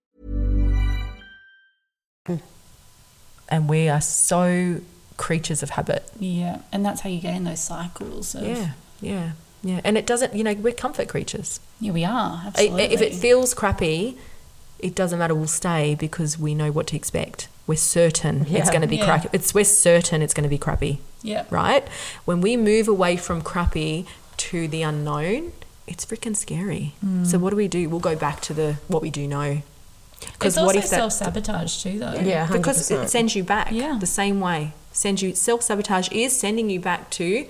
And 3.48 3.68
we 3.68 3.88
are 3.88 4.00
so 4.00 4.80
creatures 5.16 5.62
of 5.62 5.70
habit. 5.70 6.08
Yeah, 6.18 6.60
and 6.72 6.84
that's 6.84 7.00
how 7.00 7.08
you 7.10 7.20
get 7.20 7.34
in 7.34 7.44
those 7.44 7.60
cycles. 7.62 8.34
Of, 8.34 8.42
Yeah, 8.46 8.70
yeah, 9.00 9.30
yeah. 9.62 9.80
And 9.84 9.96
it 9.96 10.06
doesn't, 10.06 10.34
you 10.34 10.44
know, 10.44 10.54
we're 10.54 10.72
comfort 10.72 11.08
creatures. 11.08 11.60
yeah, 11.80 11.92
we 11.92 12.04
are 12.04 12.42
absolutely. 12.46 12.84
If 12.84 13.00
it 13.00 13.14
feels 13.14 13.54
crappy, 13.54 14.16
it 14.78 14.94
doesn't 14.94 15.18
matter. 15.18 15.34
We'll 15.34 15.46
stay 15.48 15.94
because 15.94 16.38
we 16.38 16.54
know 16.54 16.70
what 16.70 16.86
to 16.88 16.96
expect. 16.96 17.48
We're 17.66 17.76
certain 17.76 18.46
it's 18.48 18.70
going 18.70 18.82
to 18.82 18.86
be 18.86 18.96
Yeah. 18.96 19.04
crappy. 19.04 19.28
It's 19.32 19.52
we're 19.54 19.64
certain 19.64 20.22
it's 20.22 20.32
going 20.34 20.44
to 20.44 20.48
be 20.48 20.58
crappy, 20.58 21.00
yeah, 21.22 21.44
right? 21.50 21.86
When 22.24 22.40
we 22.40 22.56
move 22.56 22.86
away 22.88 23.16
from 23.16 23.42
crappy 23.42 24.06
to 24.38 24.68
the 24.68 24.82
unknown, 24.82 25.52
it's 25.86 26.04
freaking 26.06 26.36
scary. 26.36 26.94
Mm. 27.04 27.26
So 27.26 27.38
what 27.38 27.50
do 27.50 27.56
we 27.56 27.68
do? 27.68 27.88
We'll 27.90 28.00
go 28.00 28.14
back 28.16 28.40
to 28.42 28.54
the 28.54 28.74
what 28.88 29.02
we 29.02 29.10
do 29.10 29.26
know. 29.26 29.62
It's 30.42 30.56
also 30.56 30.80
that- 30.80 30.88
self 30.88 31.12
sabotage 31.12 31.82
too, 31.82 31.98
though. 31.98 32.14
Yeah, 32.22 32.46
because 32.46 32.78
100%. 32.90 33.04
it 33.04 33.10
sends 33.10 33.34
you 33.36 33.44
back 33.44 33.68
Yeah. 33.72 33.96
the 33.98 34.06
same 34.06 34.40
way. 34.40 34.72
Sends 34.92 35.22
you 35.22 35.34
self 35.34 35.62
sabotage 35.62 36.08
is 36.10 36.38
sending 36.38 36.70
you 36.70 36.80
back 36.80 37.10
to 37.10 37.46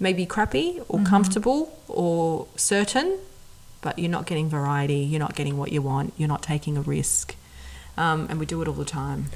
maybe 0.00 0.24
crappy 0.26 0.80
or 0.88 1.00
comfortable 1.00 1.76
or 1.88 2.46
certain, 2.56 3.18
but 3.80 3.98
you're 3.98 4.10
not 4.10 4.26
getting 4.26 4.48
variety. 4.48 4.98
You're 4.98 5.18
not 5.20 5.34
getting 5.34 5.56
what 5.58 5.72
you 5.72 5.82
want. 5.82 6.12
You're 6.16 6.28
not 6.28 6.42
taking 6.42 6.76
a 6.76 6.80
risk, 6.82 7.34
um, 7.96 8.26
and 8.30 8.38
we 8.38 8.46
do 8.46 8.62
it 8.62 8.68
all 8.68 8.74
the 8.74 8.84
time. 8.84 9.26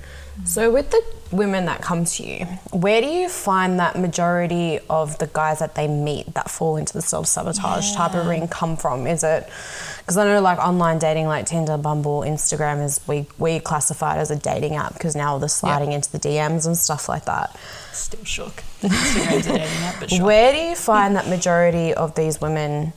So, 0.44 0.70
with 0.70 0.90
the 0.90 1.02
women 1.30 1.66
that 1.66 1.82
come 1.82 2.04
to 2.04 2.24
you, 2.24 2.46
where 2.72 3.00
do 3.00 3.06
you 3.06 3.28
find 3.28 3.78
that 3.78 3.98
majority 3.98 4.80
of 4.88 5.18
the 5.18 5.26
guys 5.26 5.58
that 5.58 5.74
they 5.74 5.86
meet 5.86 6.34
that 6.34 6.50
fall 6.50 6.76
into 6.76 6.92
the 6.94 7.02
self 7.02 7.26
sabotage 7.26 7.94
type 7.94 8.14
of 8.14 8.26
ring 8.26 8.48
come 8.48 8.76
from? 8.76 9.06
Is 9.06 9.22
it 9.22 9.48
because 9.98 10.16
I 10.16 10.24
know 10.24 10.40
like 10.40 10.58
online 10.58 10.98
dating, 10.98 11.26
like 11.26 11.46
Tinder, 11.46 11.76
Bumble, 11.76 12.22
Instagram 12.22 12.84
is 12.84 13.00
we 13.06 13.26
we 13.38 13.60
classify 13.60 14.16
it 14.16 14.20
as 14.20 14.30
a 14.30 14.36
dating 14.36 14.74
app 14.74 14.94
because 14.94 15.14
now 15.14 15.38
they're 15.38 15.48
sliding 15.48 15.92
into 15.92 16.10
the 16.10 16.18
DMs 16.18 16.66
and 16.66 16.76
stuff 16.76 17.08
like 17.08 17.24
that. 17.26 17.56
Still 17.92 18.24
shook. 18.24 18.64
Instagram's 18.80 19.46
a 19.46 19.52
dating 19.52 19.82
app, 19.82 20.00
but 20.00 20.10
sure. 20.10 20.24
Where 20.26 20.52
do 20.52 20.58
you 20.58 20.74
find 20.74 21.14
that 21.14 21.28
majority 21.28 21.94
of 21.94 22.14
these 22.16 22.40
women 22.40 22.92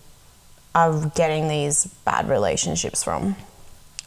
are 0.73 1.11
getting 1.15 1.47
these 1.47 1.85
bad 2.05 2.27
relationships 2.27 3.03
from? 3.03 3.35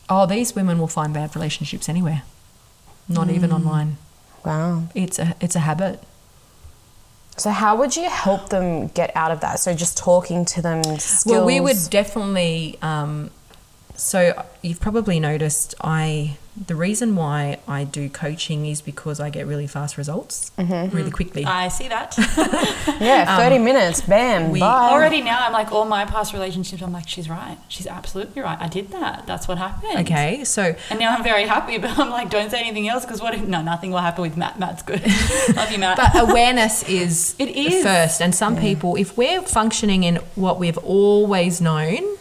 Oh, 0.09 0.27
these 0.27 0.55
women 0.57 0.79
will 0.79 0.89
find 0.89 1.15
bad 1.15 1.37
relationships 1.37 1.89
anywhere, 1.89 2.23
not 3.09 3.31
even 3.31 3.53
online. 3.53 3.97
Wow. 4.45 4.85
It's 4.95 5.19
a 5.19 5.35
it's 5.41 5.57
a 5.57 5.61
habit. 5.61 6.03
So 7.37 7.51
how 7.51 7.77
would 7.77 7.95
you 7.97 8.09
help 8.09 8.49
them 8.49 8.89
get 8.89 9.13
out 9.15 9.31
of 9.31 9.41
that? 9.41 9.61
So 9.61 9.73
just 9.75 9.97
talking 9.97 10.45
to 10.47 10.63
them. 10.63 10.83
Skills. 10.99 11.27
Well, 11.27 11.47
we 11.47 11.61
would 11.61 11.77
definitely. 11.91 12.79
Um, 12.83 13.31
so 13.95 14.45
you've 14.63 14.81
probably 14.81 15.21
noticed 15.21 15.75
I. 15.81 16.37
The 16.67 16.75
reason 16.75 17.15
why 17.15 17.59
I 17.69 17.85
do 17.85 18.09
coaching 18.09 18.67
is 18.67 18.83
because 18.83 19.21
I 19.21 19.31
get 19.31 19.47
really 19.47 19.67
fast 19.67 19.97
results, 19.97 20.51
mm-hmm. 20.59 20.95
really 20.95 21.11
quickly. 21.11 21.45
I 21.45 21.69
see 21.69 21.89
that. 21.89 22.17
Yeah, 23.01 23.37
um, 23.37 23.41
30 23.41 23.59
minutes, 23.59 24.01
bam, 24.01 24.51
we 24.51 24.61
bye. 24.61 24.91
Already 24.91 25.21
now, 25.21 25.39
I'm 25.41 25.53
like, 25.53 25.71
all 25.71 25.85
my 25.85 26.05
past 26.05 26.33
relationships, 26.33 26.83
I'm 26.83 26.93
like, 26.93 27.07
she's 27.07 27.29
right. 27.29 27.57
She's 27.69 27.87
absolutely 27.87 28.43
right. 28.43 28.59
I 28.61 28.67
did 28.67 28.91
that. 28.91 29.25
That's 29.27 29.47
what 29.47 29.59
happened. 29.59 29.99
okay, 30.01 30.43
so 30.45 30.75
And 30.91 30.99
now 30.99 31.15
I'm 31.15 31.23
very 31.23 31.45
happy, 31.45 31.79
but 31.85 31.97
I'm 31.99 32.11
like, 32.11 32.31
don't 32.31 32.51
say 32.51 32.61
anything 32.61 32.89
else 32.89 33.05
because 33.05 33.21
what 33.21 33.35
if, 33.35 33.43
no, 33.47 33.63
nothing 33.63 33.91
will 33.93 33.99
happen 33.99 34.23
with 34.23 34.37
Matt. 34.37 34.59
Matt's 34.59 34.83
good. 34.83 35.03
Love 35.55 35.71
you, 35.71 35.79
Matt. 35.79 35.97
but 35.97 36.29
awareness 36.29 36.83
is 36.89 37.37
It 37.39 37.51
is. 37.51 37.85
first, 37.85 38.21
and 38.21 38.35
some 38.35 38.57
people, 38.57 38.97
if 38.97 39.17
we're 39.17 39.43
functioning 39.43 40.03
in 40.03 40.17
what 40.35 40.59
we've 40.59 40.79
always 40.79 41.61
known. 41.61 42.17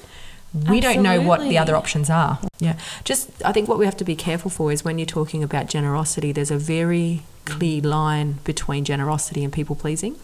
We 0.70 0.80
don't 0.80 1.04
know 1.04 1.22
what 1.22 1.42
the 1.42 1.58
other 1.58 1.76
options 1.76 2.10
are. 2.10 2.40
Yeah. 2.60 2.78
Just, 3.04 3.30
I 3.44 3.52
think 3.52 3.68
what 3.68 3.78
we 3.78 3.86
have 3.86 3.98
to 3.98 4.06
be 4.06 4.16
careful 4.16 4.50
for 4.50 4.72
is 4.72 4.84
when 4.84 4.98
you're 4.98 5.06
talking 5.06 5.44
about 5.44 5.68
generosity, 5.68 6.32
there's 6.32 6.52
a 6.52 6.58
very 6.58 7.22
clear 7.46 7.82
line 7.82 8.40
between 8.44 8.84
generosity 8.86 9.44
and 9.44 9.54
people 9.54 9.76
pleasing. 9.76 10.16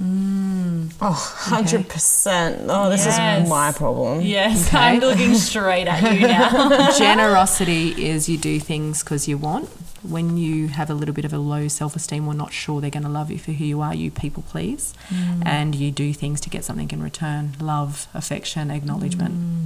Mm. 0.00 0.92
Oh, 1.00 1.34
100%. 1.50 2.66
Oh, 2.68 2.88
this 2.88 3.04
Yes. 3.04 3.42
is 3.42 3.48
my 3.50 3.72
problem. 3.72 4.20
yes, 4.22 4.72
I'm 4.72 5.00
looking 5.00 5.34
straight 5.34 5.86
at 5.88 6.14
you 6.14 6.26
now. 6.26 6.90
Generosity 6.98 8.06
is 8.06 8.28
you 8.28 8.38
do 8.38 8.58
things 8.60 9.02
because 9.02 9.28
you 9.28 9.36
want. 9.36 9.68
When 10.02 10.38
you 10.38 10.68
have 10.68 10.88
a 10.88 10.94
little 10.94 11.14
bit 11.14 11.26
of 11.26 11.32
a 11.34 11.38
low 11.38 11.68
self 11.68 11.94
esteem 11.94 12.26
or 12.26 12.32
not 12.32 12.54
sure 12.54 12.80
they're 12.80 12.88
going 12.88 13.02
to 13.02 13.10
love 13.10 13.30
you 13.30 13.38
for 13.38 13.52
who 13.52 13.64
you 13.64 13.82
are, 13.82 13.94
you 13.94 14.10
people 14.10 14.42
please. 14.48 14.94
Mm. 15.10 15.42
And 15.44 15.74
you 15.74 15.90
do 15.90 16.14
things 16.14 16.40
to 16.42 16.48
get 16.48 16.64
something 16.64 16.90
in 16.90 17.02
return 17.02 17.56
love, 17.60 18.08
affection, 18.14 18.70
acknowledgement. 18.70 19.34
Mm. 19.34 19.59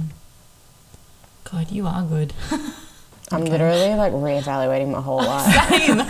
God, 1.51 1.71
you 1.71 1.87
are 1.87 2.03
good. 2.03 2.33
I'm 3.31 3.45
literally 3.45 3.95
like 3.95 4.13
reevaluating 4.13 4.91
my 4.91 5.01
whole 5.01 5.17
life. 5.17 6.09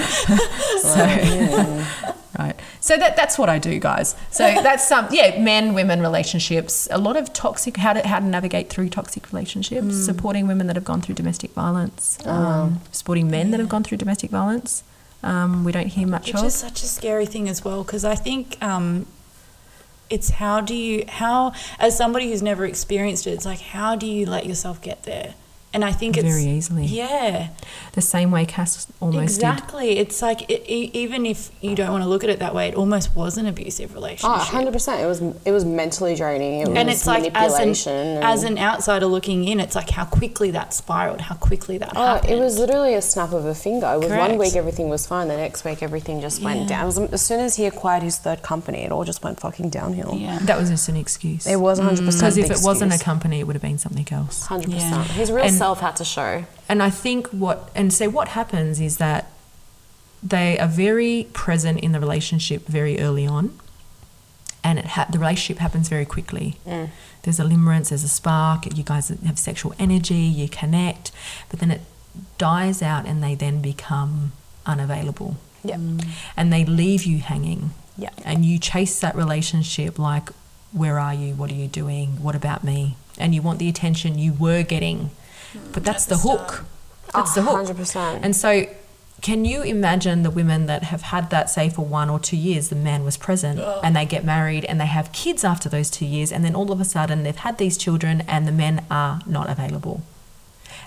Same. 0.81 1.85
Right. 2.37 2.59
So 2.81 2.97
that 2.97 3.15
that's 3.15 3.37
what 3.37 3.47
I 3.47 3.59
do, 3.59 3.79
guys. 3.79 4.13
So 4.29 4.43
that's 4.43 4.85
some 4.85 5.07
yeah, 5.09 5.41
men, 5.41 5.73
women 5.73 6.01
relationships. 6.01 6.85
A 6.91 6.97
lot 6.97 7.15
of 7.15 7.31
toxic 7.31 7.77
how 7.77 7.93
to 7.93 8.05
how 8.05 8.19
to 8.19 8.25
navigate 8.25 8.69
through 8.69 8.89
toxic 8.89 9.31
relationships. 9.31 9.95
Supporting 9.95 10.45
women 10.45 10.67
that 10.67 10.75
have 10.75 10.83
gone 10.83 10.99
through 11.01 11.15
domestic 11.15 11.51
violence. 11.51 12.17
Um, 12.25 12.81
supporting 12.91 13.31
men 13.31 13.51
that 13.51 13.61
have 13.61 13.69
gone 13.69 13.85
through 13.85 13.99
domestic 13.99 14.31
violence. 14.31 14.83
Um, 15.23 15.63
we 15.63 15.71
don't 15.71 15.87
hear 15.87 16.05
much 16.07 16.27
Which 16.27 16.35
of. 16.35 16.43
is 16.43 16.55
such 16.55 16.83
a 16.83 16.87
scary 16.87 17.25
thing 17.25 17.47
as 17.47 17.63
well, 17.63 17.85
because 17.85 18.03
I 18.03 18.15
think 18.15 18.61
um, 18.61 19.07
it's 20.09 20.29
how 20.29 20.61
do 20.61 20.75
you 20.75 21.05
how 21.07 21.53
as 21.79 21.97
somebody 21.97 22.29
who's 22.29 22.43
never 22.43 22.65
experienced 22.65 23.27
it, 23.27 23.31
it's 23.31 23.45
like 23.45 23.59
how 23.59 23.95
do 23.95 24.05
you 24.05 24.25
let 24.25 24.45
yourself 24.45 24.81
get 24.81 25.03
there? 25.03 25.33
And 25.75 25.83
I 25.83 25.91
think 25.91 26.15
it's 26.15 26.25
Very 26.25 26.45
easily. 26.45 26.85
Yeah, 26.85 27.49
the 27.93 28.01
same 28.01 28.31
way 28.31 28.45
Cass 28.45 28.87
almost 29.01 29.17
did. 29.17 29.23
exactly. 29.23 29.99
It's 29.99 30.21
like 30.21 30.49
it, 30.49 30.63
e- 30.69 30.89
even 30.93 31.25
if 31.25 31.51
you 31.61 31.75
don't 31.75 31.91
want 31.91 32.03
to 32.05 32.09
look 32.09 32.23
at 32.23 32.29
it 32.29 32.39
that 32.39 32.55
way, 32.55 32.69
it 32.69 32.75
almost 32.75 33.13
was 33.15 33.37
an 33.37 33.45
abusive 33.45 33.91
Oh, 33.91 33.95
relationship. 33.95 34.39
100%. 34.53 35.03
It 35.03 35.05
was 35.05 35.21
it 35.45 35.51
was 35.51 35.65
mentally 35.65 36.15
draining. 36.15 36.61
It 36.61 36.69
was 36.69 36.77
and 36.77 36.89
it's 36.89 37.05
like 37.05 37.29
as 37.35 37.53
an, 37.59 37.75
and- 37.93 38.23
as 38.23 38.43
an 38.43 38.57
outsider 38.57 39.05
looking 39.05 39.43
in, 39.45 39.59
it's 39.59 39.75
like 39.75 39.89
how 39.89 40.05
quickly 40.05 40.49
that 40.51 40.73
spiraled, 40.73 41.19
how 41.21 41.35
quickly 41.35 41.77
that 41.79 41.91
Oh, 41.95 42.05
happened. 42.05 42.31
it 42.33 42.39
was 42.39 42.57
literally 42.57 42.93
a 42.93 43.01
snap 43.01 43.33
of 43.33 43.43
a 43.45 43.53
finger. 43.53 43.87
It 43.95 43.99
was 43.99 44.11
one 44.11 44.37
week 44.37 44.55
everything 44.55 44.87
was 44.87 45.05
fine, 45.05 45.27
the 45.27 45.35
next 45.35 45.65
week 45.65 45.83
everything 45.83 46.21
just 46.21 46.41
went 46.41 46.61
Yeah. 46.61 46.67
down. 46.67 46.85
Was, 46.85 46.97
as 46.99 47.21
soon 47.21 47.41
as 47.41 47.57
he 47.57 47.65
acquired 47.65 48.01
his 48.03 48.17
third 48.17 48.41
company, 48.43 48.79
it 48.85 48.91
all 48.93 49.03
just 49.03 49.23
went 49.25 49.41
fucking 49.41 49.71
downhill. 49.71 50.15
yeah. 50.15 50.39
That 50.43 50.57
was 50.57 50.69
just 50.69 50.87
an 50.87 50.95
excuse. 50.95 51.45
It 51.47 51.57
was 51.59 51.81
100% 51.81 52.05
because 52.05 52.37
mm. 52.37 52.41
if 52.43 52.47
the 52.47 52.53
it 52.53 52.61
wasn't 52.63 52.93
a 52.93 52.97
company, 53.03 53.41
it 53.41 53.43
would 53.47 53.55
have 53.57 53.61
been 53.61 53.77
something 53.77 54.07
else. 54.11 54.47
100%. 54.47 54.67
Yeah. 54.69 55.03
His 55.03 55.31
real 55.31 55.43
And- 55.43 55.55
had 55.73 55.95
to 55.95 56.05
show. 56.05 56.45
And 56.69 56.83
I 56.83 56.89
think 56.91 57.27
what 57.29 57.69
and 57.75 57.91
so 57.91 58.09
what 58.09 58.29
happens 58.29 58.79
is 58.79 58.97
that 58.97 59.31
they 60.21 60.57
are 60.59 60.67
very 60.67 61.27
present 61.33 61.79
in 61.79 61.91
the 61.91 61.99
relationship 61.99 62.65
very 62.67 62.99
early 62.99 63.25
on, 63.27 63.57
and 64.63 64.79
it 64.79 64.85
ha- 64.85 65.07
the 65.11 65.19
relationship 65.19 65.59
happens 65.61 65.87
very 65.89 66.05
quickly. 66.05 66.57
Mm. 66.67 66.89
There's 67.23 67.39
a 67.39 67.43
limerence, 67.43 67.89
there's 67.89 68.03
a 68.03 68.07
spark. 68.09 68.75
You 68.77 68.83
guys 68.83 69.09
have 69.09 69.39
sexual 69.39 69.73
energy, 69.79 70.15
you 70.15 70.47
connect, 70.49 71.11
but 71.49 71.59
then 71.59 71.71
it 71.71 71.81
dies 72.37 72.81
out, 72.81 73.05
and 73.05 73.23
they 73.23 73.35
then 73.35 73.61
become 73.61 74.31
unavailable, 74.65 75.37
Yeah. 75.63 75.75
Mm. 75.77 76.07
and 76.37 76.51
they 76.53 76.65
leave 76.65 77.03
you 77.03 77.19
hanging. 77.19 77.71
Yeah. 77.97 78.09
and 78.25 78.43
you 78.43 78.59
chase 78.59 78.99
that 78.99 79.15
relationship 79.15 79.97
like, 79.97 80.27
where 80.73 80.99
are 80.99 81.13
you? 81.13 81.33
What 81.33 81.49
are 81.49 81.53
you 81.55 81.67
doing? 81.69 82.21
What 82.21 82.35
about 82.35 82.61
me? 82.61 82.97
And 83.17 83.33
you 83.33 83.41
want 83.41 83.57
the 83.59 83.69
attention 83.69 84.17
you 84.19 84.33
were 84.33 84.63
getting, 84.63 85.11
but 85.73 85.83
that's 85.83 86.05
the 86.05 86.17
hook. 86.17 86.65
That's 87.13 87.33
the 87.33 87.41
hook. 87.41 87.67
100%. 87.67 88.19
And 88.23 88.35
so, 88.35 88.65
can 89.21 89.45
you 89.45 89.63
imagine 89.63 90.23
the 90.23 90.29
women 90.29 90.65
that 90.67 90.83
have 90.83 91.03
had 91.03 91.29
that, 91.29 91.49
say, 91.49 91.69
for 91.69 91.85
one 91.85 92.09
or 92.09 92.19
two 92.19 92.37
years, 92.37 92.69
the 92.69 92.75
man 92.75 93.03
was 93.03 93.17
present 93.17 93.59
and 93.59 93.95
they 93.95 94.05
get 94.05 94.23
married 94.23 94.65
and 94.65 94.79
they 94.79 94.85
have 94.85 95.11
kids 95.13 95.43
after 95.43 95.69
those 95.69 95.89
two 95.89 96.05
years, 96.05 96.31
and 96.31 96.43
then 96.43 96.53
all 96.53 96.71
of 96.71 96.79
a 96.79 96.85
sudden 96.85 97.23
they've 97.23 97.35
had 97.35 97.57
these 97.57 97.77
children 97.77 98.21
and 98.27 98.47
the 98.47 98.51
men 98.51 98.85
are 98.91 99.21
not 99.25 99.49
available. 99.49 100.03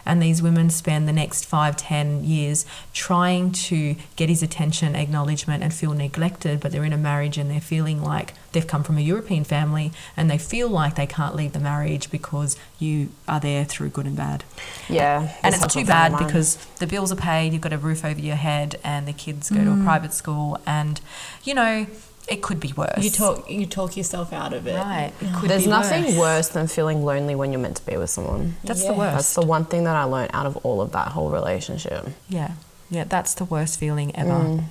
And 0.05 0.23
these 0.23 0.43
women 0.43 0.71
spend 0.71 1.07
the 1.07 1.13
next 1.13 1.45
five, 1.45 1.77
ten 1.77 2.25
years 2.25 2.65
trying 2.93 3.53
to 3.53 3.97
get 4.17 4.29
his 4.29 4.43
attention, 4.43 4.95
acknowledgement, 4.95 5.63
and 5.63 5.73
feel 5.73 5.93
neglected. 5.93 6.61
But 6.61 6.73
they're 6.73 6.85
in 6.85 6.93
a 6.93 6.99
marriage 6.99 7.39
and 7.39 7.51
they're 7.51 7.61
feeling 7.61 8.03
like 8.03 8.35
they've 8.53 8.67
come 8.67 8.83
from 8.83 8.99
a 8.99 9.03
European 9.03 9.45
family 9.45 9.93
and 10.17 10.31
they 10.31 10.39
feel 10.39 10.69
like 10.69 10.95
they 10.95 11.07
can't 11.07 11.35
leave 11.37 11.53
the 11.53 11.61
marriage 11.61 12.11
because 12.11 12.57
you 12.79 13.11
are 13.27 13.41
there 13.41 13.65
through 13.65 13.91
good 13.91 14.07
and 14.07 14.17
bad. 14.17 14.45
Yeah. 14.89 15.35
And 15.43 15.55
it's 15.55 15.73
too 15.73 15.85
bad 15.85 16.13
for 16.13 16.19
mine. 16.19 16.27
because 16.27 16.57
the 16.77 16.87
bills 16.87 17.13
are 17.13 17.17
paid, 17.17 17.53
you've 17.53 17.63
got 17.63 17.73
a 17.73 17.79
roof 17.79 18.05
over 18.05 18.21
your 18.21 18.37
head, 18.37 18.77
and 18.83 19.07
the 19.07 19.13
kids 19.13 19.51
go 19.51 19.65
to 19.65 19.73
a 19.73 19.83
private 19.85 20.13
school, 20.15 20.59
and 20.67 21.01
you 21.45 21.55
know 21.55 21.87
it 22.29 22.43
could 22.43 22.61
be 22.61 22.73
worse. 22.77 23.03
You 23.03 23.11
talk 23.11 23.51
you 23.51 23.67
talk 23.67 23.97
yourself 23.97 24.33
out 24.33 24.53
of 24.53 24.67
it. 24.67 24.75
right? 24.77 25.13
It 25.21 25.35
could 25.35 25.51
There's 25.51 25.65
be 25.65 25.71
nothing 25.71 26.05
worse. 26.05 26.17
worse 26.19 26.49
than 26.49 26.67
feeling 26.69 27.05
lonely 27.05 27.35
when 27.35 27.53
you're 27.53 27.61
meant 27.61 27.77
to 27.79 27.87
be 27.87 27.97
with 27.97 28.11
someone. 28.11 28.57
That's 28.65 28.83
Yeah. 28.83 28.93
the 28.93 28.99
worst. 28.99 29.15
That's 29.17 29.35
the 29.35 29.43
one 29.47 29.65
thing 29.65 29.85
that 29.85 29.97
I 29.97 30.05
learned 30.05 30.31
out 30.35 30.47
of 30.47 30.57
all 30.59 30.81
of 30.81 30.93
that 30.93 31.09
whole 31.09 31.31
relationship. 31.31 32.09
Yeah, 32.29 32.53
yeah, 32.91 33.05
that's 33.05 33.35
the 33.35 33.45
worst 33.45 33.79
feeling 33.79 34.15
ever. 34.15 34.65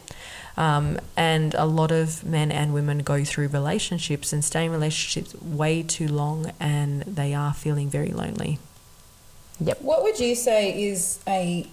Um, 0.55 0.99
and 1.15 1.53
a 1.53 1.65
lot 1.65 1.91
of 1.91 2.23
men 2.23 2.51
and 2.51 2.73
women 2.73 2.99
go 2.99 3.23
through 3.23 3.49
relationships 3.49 4.33
and 4.33 4.43
stay 4.43 4.65
in 4.65 4.71
relationships 4.71 5.35
way 5.41 5.83
too 5.83 6.07
long, 6.07 6.51
and 6.59 7.03
they 7.03 7.33
are 7.35 7.53
feeling 7.53 7.89
very 7.89 8.09
lonely. 8.11 8.57
Yep. 9.59 9.81
What 9.81 10.01
would 10.03 10.19
you 10.19 10.35
say 10.35 10.79
is 10.89 11.19
a 11.27 11.67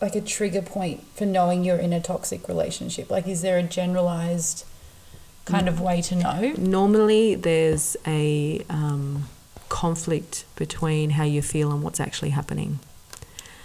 like 0.00 0.14
a 0.16 0.20
trigger 0.20 0.62
point 0.62 1.04
for 1.14 1.26
knowing 1.26 1.62
you're 1.62 1.76
in 1.76 1.92
a 1.92 2.00
toxic 2.00 2.48
relationship? 2.48 3.10
Like, 3.10 3.28
is 3.28 3.42
there 3.42 3.58
a 3.58 3.62
generalized 3.62 4.64
kind 5.50 5.68
of 5.68 5.80
way 5.80 6.02
to 6.02 6.16
know? 6.16 6.54
Normally, 6.56 7.34
there's 7.34 7.96
a 8.06 8.64
um, 8.68 9.28
conflict 9.68 10.44
between 10.56 11.10
how 11.10 11.24
you 11.24 11.42
feel 11.42 11.72
and 11.72 11.82
what's 11.82 12.00
actually 12.00 12.30
happening. 12.30 12.80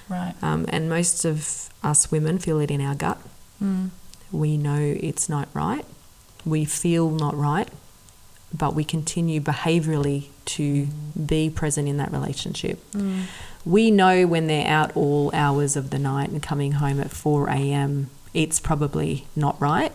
Right. 0.10 0.36
Um, 0.42 0.66
and 0.70 0.88
most 0.90 1.26
of 1.26 1.70
us 1.84 2.12
women 2.12 2.40
feel 2.40 2.60
it 2.60 2.72
in 2.72 2.82
our 2.82 2.96
gut. 2.96 3.20
We 4.32 4.58
know 4.58 4.80
it's 4.80 5.30
not 5.30 5.48
right. 5.54 5.86
We 6.46 6.66
feel 6.66 7.10
not 7.10 7.36
right, 7.36 7.70
but 8.54 8.76
we 8.76 8.84
continue 8.84 9.42
behaviorally 9.42 10.28
to 10.46 10.88
be 11.26 11.50
present 11.50 11.88
in 11.88 11.98
that 11.98 12.12
relationship. 12.12 12.80
We 13.66 13.90
know 13.90 14.28
when 14.28 14.46
they're 14.48 14.68
out 14.68 14.96
all 14.96 15.32
hours 15.34 15.76
of 15.76 15.90
the 15.90 15.98
night 15.98 16.30
and 16.30 16.44
coming 16.44 16.74
home 16.74 17.00
at 17.00 17.10
4 17.10 17.50
a.m., 17.50 18.12
it's 18.34 18.60
probably 18.60 19.26
not 19.36 19.60
right. 19.60 19.92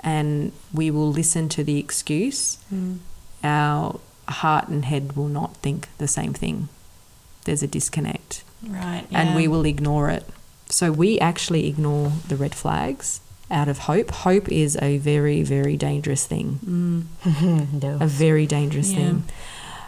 And 0.00 0.52
we 0.72 0.90
will 0.90 1.10
listen 1.10 1.48
to 1.50 1.64
the 1.64 1.78
excuse. 1.78 2.56
Hmm. 2.70 2.96
Our 3.42 3.98
heart 4.28 4.68
and 4.68 4.84
head 4.84 5.16
will 5.16 5.28
not 5.28 5.56
think 5.58 5.88
the 5.98 6.08
same 6.08 6.32
thing. 6.34 6.68
There's 7.44 7.62
a 7.62 7.66
disconnect 7.66 8.44
Right. 8.66 9.06
and 9.12 9.34
we 9.34 9.48
will 9.48 9.64
ignore 9.64 10.10
it. 10.10 10.24
So 10.68 10.92
we 10.92 11.18
actually 11.18 11.66
ignore 11.66 12.12
the 12.28 12.36
red 12.36 12.54
flags 12.54 13.20
out 13.50 13.68
of 13.68 13.78
hope. 13.78 14.10
Hope 14.10 14.48
is 14.50 14.76
a 14.82 14.98
very, 14.98 15.42
very 15.42 15.76
dangerous 15.76 16.26
thing. 16.26 16.58
Hmm. 16.64 17.00
A 18.02 18.06
very 18.06 18.46
dangerous 18.46 18.90
Yeah. 18.90 18.96
thing. 18.98 19.24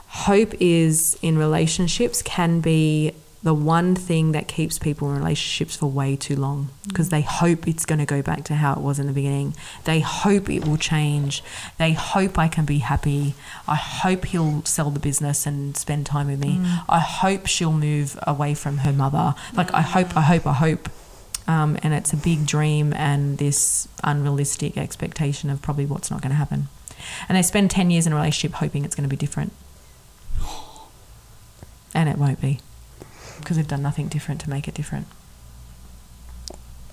Hope 0.09 0.55
is 0.59 1.19
in 1.23 1.37
relationships 1.37 2.23
can 2.23 2.61
be 2.61 3.13
the 3.43 3.55
one 3.55 3.95
thing 3.95 4.33
that 4.33 4.49
keeps 4.49 4.79
people 4.79 5.11
in 5.11 5.19
relationships 5.19 5.77
for 5.77 5.87
way 5.87 6.15
too 6.15 6.37
long 6.37 6.69
because 6.87 7.09
they 7.09 7.23
hope 7.23 7.67
it's 7.67 7.87
going 7.87 7.99
to 7.99 8.05
go 8.05 8.21
back 8.21 8.45
to 8.45 8.55
how 8.55 8.75
it 8.75 8.81
was 8.81 8.99
in 8.99 9.07
the 9.07 9.13
beginning. 9.15 9.55
They 9.85 10.01
hope 10.01 10.51
it 10.51 10.67
will 10.67 10.77
change. 10.77 11.43
They 11.79 11.93
hope 11.93 12.39
I 12.39 12.49
can 12.49 12.67
be 12.67 12.79
happy. 12.79 13.35
I 13.67 13.77
hope 13.77 14.27
he'll 14.27 14.63
sell 14.67 14.91
the 14.91 15.01
business 15.01 15.47
and 15.47 15.75
spend 15.75 16.05
time 16.05 16.27
with 16.27 16.39
me. 16.39 16.61
I 16.89 16.99
hope 16.99 17.47
she'll 17.47 17.73
move 17.73 18.19
away 18.27 18.53
from 18.53 18.79
her 18.79 18.93
mother. 18.93 19.35
Like, 19.55 19.73
I 19.73 19.81
hope, 19.81 20.17
I 20.17 20.23
hope, 20.23 20.47
I 20.47 20.53
hope. 20.53 20.91
Um, 21.49 21.79
and 21.83 21.95
it's 21.95 22.13
a 22.13 22.19
big 22.19 22.47
dream 22.47 22.93
and 22.93 23.39
this 23.39 23.89
unrealistic 24.05 24.77
expectation 24.77 25.49
of 25.49 25.63
probably 25.63 25.87
what's 25.87 26.11
not 26.11 26.21
going 26.21 26.31
to 26.31 26.37
happen. 26.37 26.69
And 27.29 27.39
they 27.39 27.43
spend 27.43 27.71
10 27.71 27.91
years 27.91 28.07
in 28.07 28.13
a 28.13 28.17
relationship 28.17 28.57
hoping 28.59 28.85
it's 28.85 28.95
going 28.95 29.09
to 29.09 29.11
be 29.11 29.17
different. 29.17 29.53
And 31.95 32.09
it 32.09 32.19
won't 32.19 32.41
be 32.41 32.61
because 33.41 33.57
they've 33.57 33.67
done 33.67 33.83
nothing 33.83 34.09
different 34.09 34.41
to 34.43 34.51
make 34.51 34.69
it 34.69 34.75
different. 34.75 35.07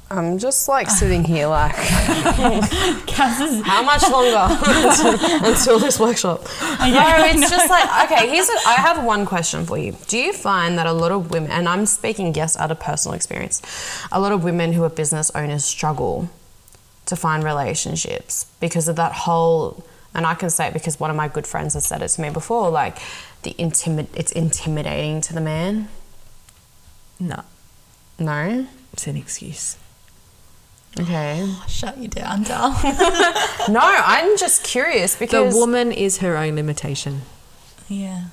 I'm 0.10 0.38
just 0.38 0.70
like 0.70 0.90
sitting 0.90 1.26
here 1.26 1.48
like, 1.58 1.76
how 1.76 3.84
much 3.84 4.10
longer 4.10 4.56
until, 5.46 5.80
this 5.80 6.00
workshop? 6.00 6.44
no, 6.80 7.26
it's 7.26 7.50
just 7.50 7.70
like, 7.70 8.06
okay, 8.06 8.30
here's 8.30 8.48
a, 8.48 8.54
I 8.68 8.76
have 8.76 9.04
one 9.04 9.26
question 9.26 9.66
for 9.66 9.78
you. 9.78 9.98
Do 10.08 10.18
you 10.18 10.32
find 10.32 10.78
that 10.78 10.88
a 10.88 10.94
lot 10.94 11.12
of 11.12 11.32
women, 11.32 11.52
and 11.52 11.68
I'm 11.68 11.86
speaking, 11.86 12.34
yes, 12.36 12.56
out 12.58 12.72
of 12.72 12.80
personal 12.80 13.16
experience, 13.16 13.62
a 14.12 14.22
lot 14.22 14.32
of 14.32 14.46
women 14.46 14.72
who 14.72 14.86
are 14.86 14.90
business 14.90 15.30
owners 15.36 15.66
struggle 15.66 16.30
to 17.08 17.18
find 17.18 17.44
relationships 17.44 18.46
because 18.62 18.88
of 18.88 18.96
that 18.96 19.12
whole, 19.12 19.84
and 20.14 20.26
I 20.26 20.36
can 20.36 20.50
say 20.50 20.68
it 20.68 20.74
because 20.74 21.02
one 21.02 21.10
of 21.10 21.18
my 21.18 21.28
good 21.28 21.46
friends 21.46 21.74
has 21.74 21.86
said 21.86 22.02
it 22.02 22.08
to 22.10 22.22
me 22.22 22.30
before, 22.30 22.70
like 22.70 22.98
the 23.44 23.54
intimid, 23.58 24.08
it's 24.16 24.32
intimidating 24.32 25.20
to 25.22 25.34
the 25.34 25.42
man. 25.42 25.90
No, 27.20 27.44
No? 28.20 28.68
it's 28.94 29.08
an 29.08 29.18
excuse. 29.18 29.78
Okay. 31.00 31.48
shut 31.68 31.98
you 31.98 32.08
down, 32.08 32.44
Dal. 32.44 32.70
No, 33.70 33.80
I'm 33.84 34.38
just 34.38 34.64
curious 34.64 35.16
because. 35.16 35.54
The 35.54 35.60
woman 35.60 35.92
is 35.92 36.20
her 36.20 36.38
own 36.38 36.56
limitation. 36.56 37.22
yeah. 37.88 38.26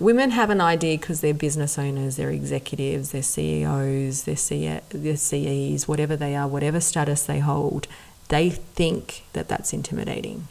Women 0.00 0.30
have 0.30 0.48
an 0.50 0.60
idea 0.60 0.96
because 0.96 1.20
they're 1.22 1.34
business 1.34 1.76
owners, 1.76 2.14
they're 2.14 2.30
executives, 2.30 3.10
they're 3.10 3.20
CEOs, 3.20 4.22
they're, 4.22 4.36
CE, 4.36 4.80
they're 4.90 5.16
CEs, 5.16 5.88
whatever 5.88 6.14
they 6.14 6.36
are, 6.36 6.46
whatever 6.46 6.78
status 6.78 7.24
they 7.24 7.40
hold, 7.40 7.88
they 8.28 8.48
think 8.48 9.24
that 9.32 9.48
that's 9.48 9.72
intimidating. 9.72 10.46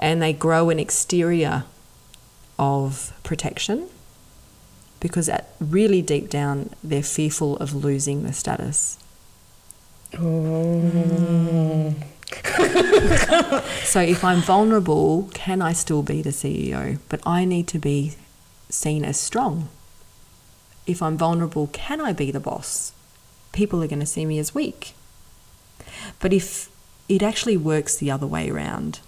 And 0.00 0.20
they 0.20 0.32
grow 0.32 0.68
an 0.70 0.80
exterior 0.80 1.62
of 2.58 3.12
protection 3.22 3.88
because 5.04 5.28
at 5.28 5.50
really 5.60 6.00
deep 6.00 6.30
down 6.30 6.70
they're 6.82 7.02
fearful 7.02 7.58
of 7.58 7.74
losing 7.74 8.22
the 8.22 8.32
status. 8.32 8.96
Mm. 10.12 11.94
so 13.84 14.00
if 14.00 14.24
I'm 14.24 14.40
vulnerable, 14.40 15.28
can 15.34 15.60
I 15.60 15.74
still 15.74 16.02
be 16.02 16.22
the 16.22 16.30
CEO? 16.30 17.00
But 17.10 17.20
I 17.26 17.44
need 17.44 17.68
to 17.68 17.78
be 17.78 18.14
seen 18.70 19.04
as 19.04 19.20
strong. 19.20 19.68
If 20.86 21.02
I'm 21.02 21.18
vulnerable, 21.18 21.66
can 21.66 22.00
I 22.00 22.14
be 22.14 22.30
the 22.30 22.40
boss? 22.40 22.94
People 23.52 23.82
are 23.82 23.86
going 23.86 24.00
to 24.00 24.06
see 24.06 24.24
me 24.24 24.38
as 24.38 24.54
weak. 24.54 24.94
But 26.18 26.32
if 26.32 26.70
it 27.10 27.22
actually 27.22 27.58
works 27.58 27.94
the 27.94 28.10
other 28.10 28.26
way 28.26 28.48
around, 28.48 29.00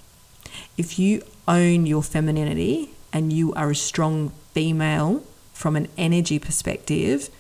if 0.77 0.99
you 0.99 1.23
own 1.49 1.87
your 1.87 2.03
femininity 2.03 2.91
and 3.15 3.33
you 3.33 3.55
are 3.55 3.71
a 3.71 3.75
strong 3.75 4.33
female 4.53 5.23
from 5.57 5.75
an 5.75 5.89
energy 5.97 6.39
perspective, 6.39 7.31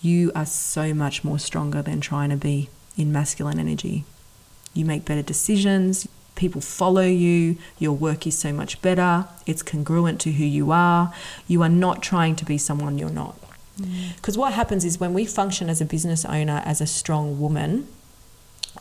you 0.00 0.30
are 0.32 0.46
so 0.46 0.94
much 0.94 1.24
more 1.24 1.40
stronger 1.40 1.82
than 1.82 2.00
trying 2.00 2.30
to 2.30 2.36
be 2.36 2.68
in 2.96 3.10
masculine 3.10 3.58
energy. 3.58 4.04
You 4.74 4.84
make 4.84 5.04
better 5.04 5.22
decisions, 5.22 6.06
people 6.36 6.60
follow 6.60 7.02
you, 7.02 7.56
your 7.80 7.92
work 7.92 8.28
is 8.28 8.38
so 8.38 8.52
much 8.52 8.80
better, 8.80 9.26
it's 9.44 9.60
congruent 9.60 10.20
to 10.20 10.30
who 10.30 10.44
you 10.44 10.70
are. 10.70 11.12
You 11.48 11.62
are 11.62 11.68
not 11.68 12.00
trying 12.00 12.36
to 12.36 12.44
be 12.44 12.58
someone 12.58 12.96
you're 12.96 13.10
not. 13.10 13.36
Mm. 13.80 14.14
Because 14.14 14.38
what 14.38 14.52
happens 14.52 14.84
is 14.84 15.00
when 15.00 15.12
we 15.12 15.24
function 15.24 15.68
as 15.68 15.80
a 15.80 15.84
business 15.84 16.24
owner, 16.24 16.62
as 16.64 16.80
a 16.80 16.86
strong 16.86 17.40
woman, 17.40 17.88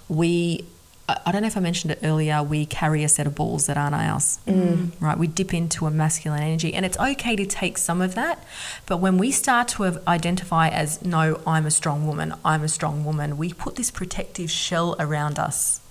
we 0.07 0.65
I 1.09 1.33
don't 1.33 1.41
know 1.41 1.47
if 1.47 1.57
I 1.57 1.59
mentioned 1.59 1.91
it 1.91 1.99
earlier, 2.01 2.41
we 2.41 2.65
carry 2.65 3.03
a 3.03 3.09
set 3.09 3.27
of 3.27 3.35
balls 3.35 3.65
that 3.65 3.77
aren't 3.77 3.95
ours. 3.95 4.39
Mm. 4.47 4.91
Right? 5.01 5.17
We 5.17 5.27
dip 5.27 5.53
into 5.53 5.85
a 5.85 5.91
masculine 5.91 6.41
energy. 6.41 6.73
And 6.73 6.85
it's 6.85 6.97
okay 6.97 7.35
to 7.35 7.45
take 7.45 7.77
some 7.77 8.01
of 8.01 8.15
that. 8.15 8.41
But 8.85 8.97
when 8.97 9.17
we 9.17 9.29
start 9.31 9.67
to 9.69 10.01
identify 10.07 10.69
as, 10.69 11.03
no, 11.03 11.41
I'm 11.45 11.65
a 11.65 11.71
strong 11.71 12.07
woman, 12.07 12.33
I'm 12.45 12.63
a 12.63 12.69
strong 12.69 13.03
woman, 13.03 13.37
we 13.37 13.51
put 13.51 13.75
this 13.75 13.91
protective 13.91 14.49
shell 14.49 14.95
around 14.97 15.39
us 15.39 15.81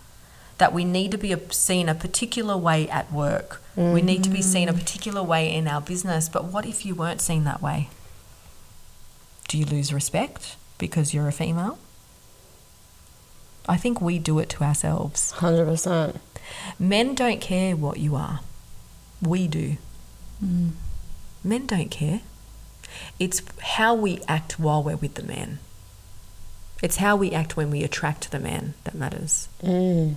that 0.57 0.73
we 0.73 0.85
need 0.85 1.11
to 1.11 1.19
be 1.19 1.33
a, 1.33 1.53
seen 1.53 1.89
a 1.91 1.95
particular 1.95 2.57
way 2.57 2.89
at 2.89 3.13
work. 3.13 3.61
We 3.75 4.03
need 4.03 4.23
to 4.25 4.31
be 4.31 4.41
mm. 4.41 4.45
seen 4.45 4.69
a 4.69 4.73
particular 4.73 5.23
way 5.23 5.53
in 5.53 5.67
our 5.67 5.81
business. 5.81 6.29
But 6.29 6.45
what 6.45 6.67
if 6.67 6.87
you 6.87 6.95
weren't 6.95 7.21
seen 7.21 7.45
that 7.45 7.63
way? 7.63 7.89
Do 9.49 9.59
you 9.59 9.65
lose 9.65 9.93
respect 9.93 10.57
because 10.79 11.13
you're 11.13 11.29
a 11.29 11.33
female? 11.33 11.79
I 13.69 13.77
think 13.77 14.01
we 14.01 14.19
do 14.19 14.39
it 14.39 14.49
to 14.51 14.65
ourselves. 14.65 15.33
100%. 15.37 16.17
Men 16.79 17.15
don't 17.15 17.41
care 17.41 17.77
what 17.77 17.99
you 17.99 18.17
are. 18.17 18.41
We 19.21 19.47
do. 19.49 19.77
Men 20.41 21.67
don't 21.67 21.91
care. 21.91 22.21
It's 23.19 23.43
how 23.61 23.95
we 23.95 24.21
act 24.29 24.59
while 24.59 24.83
we're 24.83 24.97
with 24.97 25.15
the 25.15 25.23
man. 25.23 25.61
It's 26.83 26.97
how 26.97 27.15
we 27.17 27.31
act 27.31 27.57
when 27.57 27.71
we 27.71 27.85
attract 27.85 28.33
the 28.33 28.41
man 28.41 28.75
that 28.85 28.95
matters. 28.95 29.49
Mm. 29.63 30.17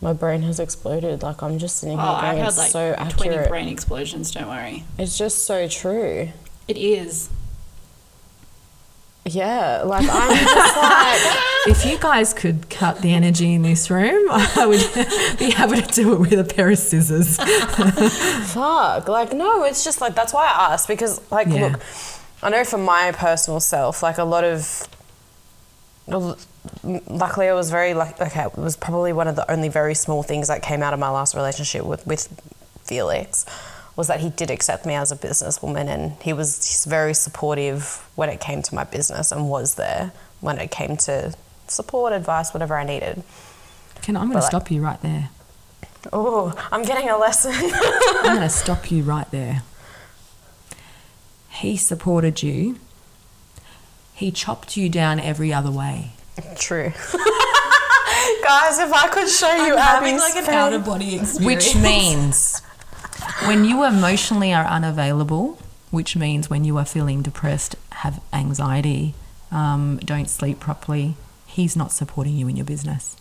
My 0.00 0.12
brain 0.12 0.42
has 0.42 0.58
exploded. 0.58 1.22
Like, 1.22 1.42
I'm 1.42 1.58
just 1.58 1.78
sitting 1.78 1.98
Oh, 1.98 2.02
here 2.02 2.10
I've 2.30 2.38
had 2.38 2.48
it's 2.48 2.58
like 2.58 2.70
so 2.70 2.94
20 2.94 3.28
accurate. 3.30 3.48
brain 3.48 3.68
explosions, 3.68 4.32
don't 4.32 4.48
worry. 4.48 4.84
It's 4.98 5.16
just 5.16 5.44
so 5.46 5.68
true. 5.68 6.30
It 6.68 6.76
is. 6.76 7.30
Yeah, 9.28 9.82
like, 9.84 10.08
I'm 10.08 10.36
just 10.36 10.76
like, 10.76 11.42
If 11.68 11.84
you 11.84 11.98
guys 11.98 12.32
could 12.32 12.70
cut 12.70 12.98
the 13.02 13.12
energy 13.12 13.54
in 13.54 13.62
this 13.62 13.90
room, 13.90 14.24
I 14.30 14.66
would 14.66 14.78
be 15.38 15.52
able 15.58 15.74
to 15.82 15.92
do 15.92 16.12
it 16.14 16.20
with 16.20 16.38
a 16.38 16.44
pair 16.44 16.70
of 16.70 16.78
scissors. 16.78 17.36
fuck. 18.52 19.08
Like, 19.08 19.32
no, 19.32 19.64
it's 19.64 19.82
just 19.82 20.00
like, 20.00 20.14
that's 20.14 20.32
why 20.32 20.44
I 20.46 20.72
asked 20.74 20.86
because, 20.86 21.20
like, 21.32 21.48
Yeah. 21.48 21.68
look, 21.72 21.80
I 22.40 22.50
know 22.50 22.62
for 22.64 22.78
my 22.78 23.10
personal 23.12 23.58
self, 23.58 24.00
like, 24.02 24.18
a 24.18 24.24
lot 24.24 24.44
of. 24.44 24.86
Luckily, 26.84 27.48
I 27.48 27.52
was 27.54 27.68
very 27.70 27.94
like 27.94 28.20
okay. 28.20 28.44
It 28.44 28.56
was 28.56 28.76
probably 28.76 29.12
one 29.12 29.26
of 29.26 29.34
the 29.34 29.50
only 29.50 29.68
very 29.68 29.94
small 29.94 30.22
things 30.22 30.46
that 30.48 30.62
came 30.62 30.80
out 30.82 30.94
of 30.94 31.00
my 31.00 31.10
last 31.10 31.34
relationship 31.34 31.84
with 31.84 32.06
with 32.06 32.28
Felix, 32.84 33.44
was 33.96 34.06
that 34.08 34.20
he 34.20 34.28
did 34.30 34.50
accept 34.50 34.84
me 34.86 34.94
as 34.94 35.10
a 35.10 35.16
businesswoman, 35.16 35.86
and 35.88 36.12
he 36.22 36.32
was 36.32 36.56
he's 36.66 36.84
very 36.84 37.14
supportive 37.14 38.06
when 38.14 38.28
it 38.28 38.40
came 38.40 38.62
to 38.62 38.74
my 38.74 38.84
business, 38.84 39.32
and 39.32 39.48
was 39.48 39.74
there 39.76 40.12
when 40.40 40.58
it 40.58 40.70
came 40.70 40.96
to 40.98 41.34
support, 41.66 42.12
advice, 42.12 42.52
whatever 42.54 42.76
I 42.76 42.84
needed. 42.84 43.22
Can 44.02 44.16
I'm 44.16 44.24
going 44.28 44.34
But 44.34 44.40
to 44.40 44.44
like- 44.44 44.50
stop 44.50 44.70
you 44.70 44.82
right 44.82 45.00
there. 45.02 45.30
Oh, 46.12 46.52
I'm 46.70 46.82
getting 46.84 47.08
a 47.08 47.16
lesson. 47.18 47.52
I'm 47.52 48.24
going 48.24 48.40
to 48.40 48.48
stop 48.48 48.90
you 48.92 49.02
right 49.02 49.28
there. 49.32 49.62
He 51.50 51.76
supported 51.76 52.42
you. 52.42 52.78
He 54.14 54.30
chopped 54.30 54.76
you 54.76 54.88
down 54.88 55.18
every 55.18 55.52
other 55.52 55.70
way. 55.70 56.12
True. 56.58 56.92
Guys, 58.42 58.78
if 58.78 58.92
I 58.92 59.08
could 59.10 59.28
show 59.28 59.52
you 59.66 59.76
Abby's 59.76 60.22
face. 60.22 60.46
body 60.86 61.16
experience, 61.16 61.40
Which 61.40 61.74
means 61.76 62.62
when 63.46 63.64
you 63.64 63.84
emotionally 63.84 64.52
are 64.52 64.64
unavailable, 64.64 65.58
which 65.90 66.16
means 66.16 66.48
when 66.50 66.64
you 66.64 66.76
are 66.78 66.84
feeling 66.84 67.22
depressed, 67.22 67.76
have 67.92 68.20
anxiety, 68.32 69.14
um, 69.50 69.98
don't 70.04 70.28
sleep 70.28 70.60
properly, 70.60 71.14
he's 71.46 71.76
not 71.76 71.92
supporting 71.92 72.36
you 72.36 72.48
in 72.48 72.56
your 72.56 72.66
business. 72.66 73.16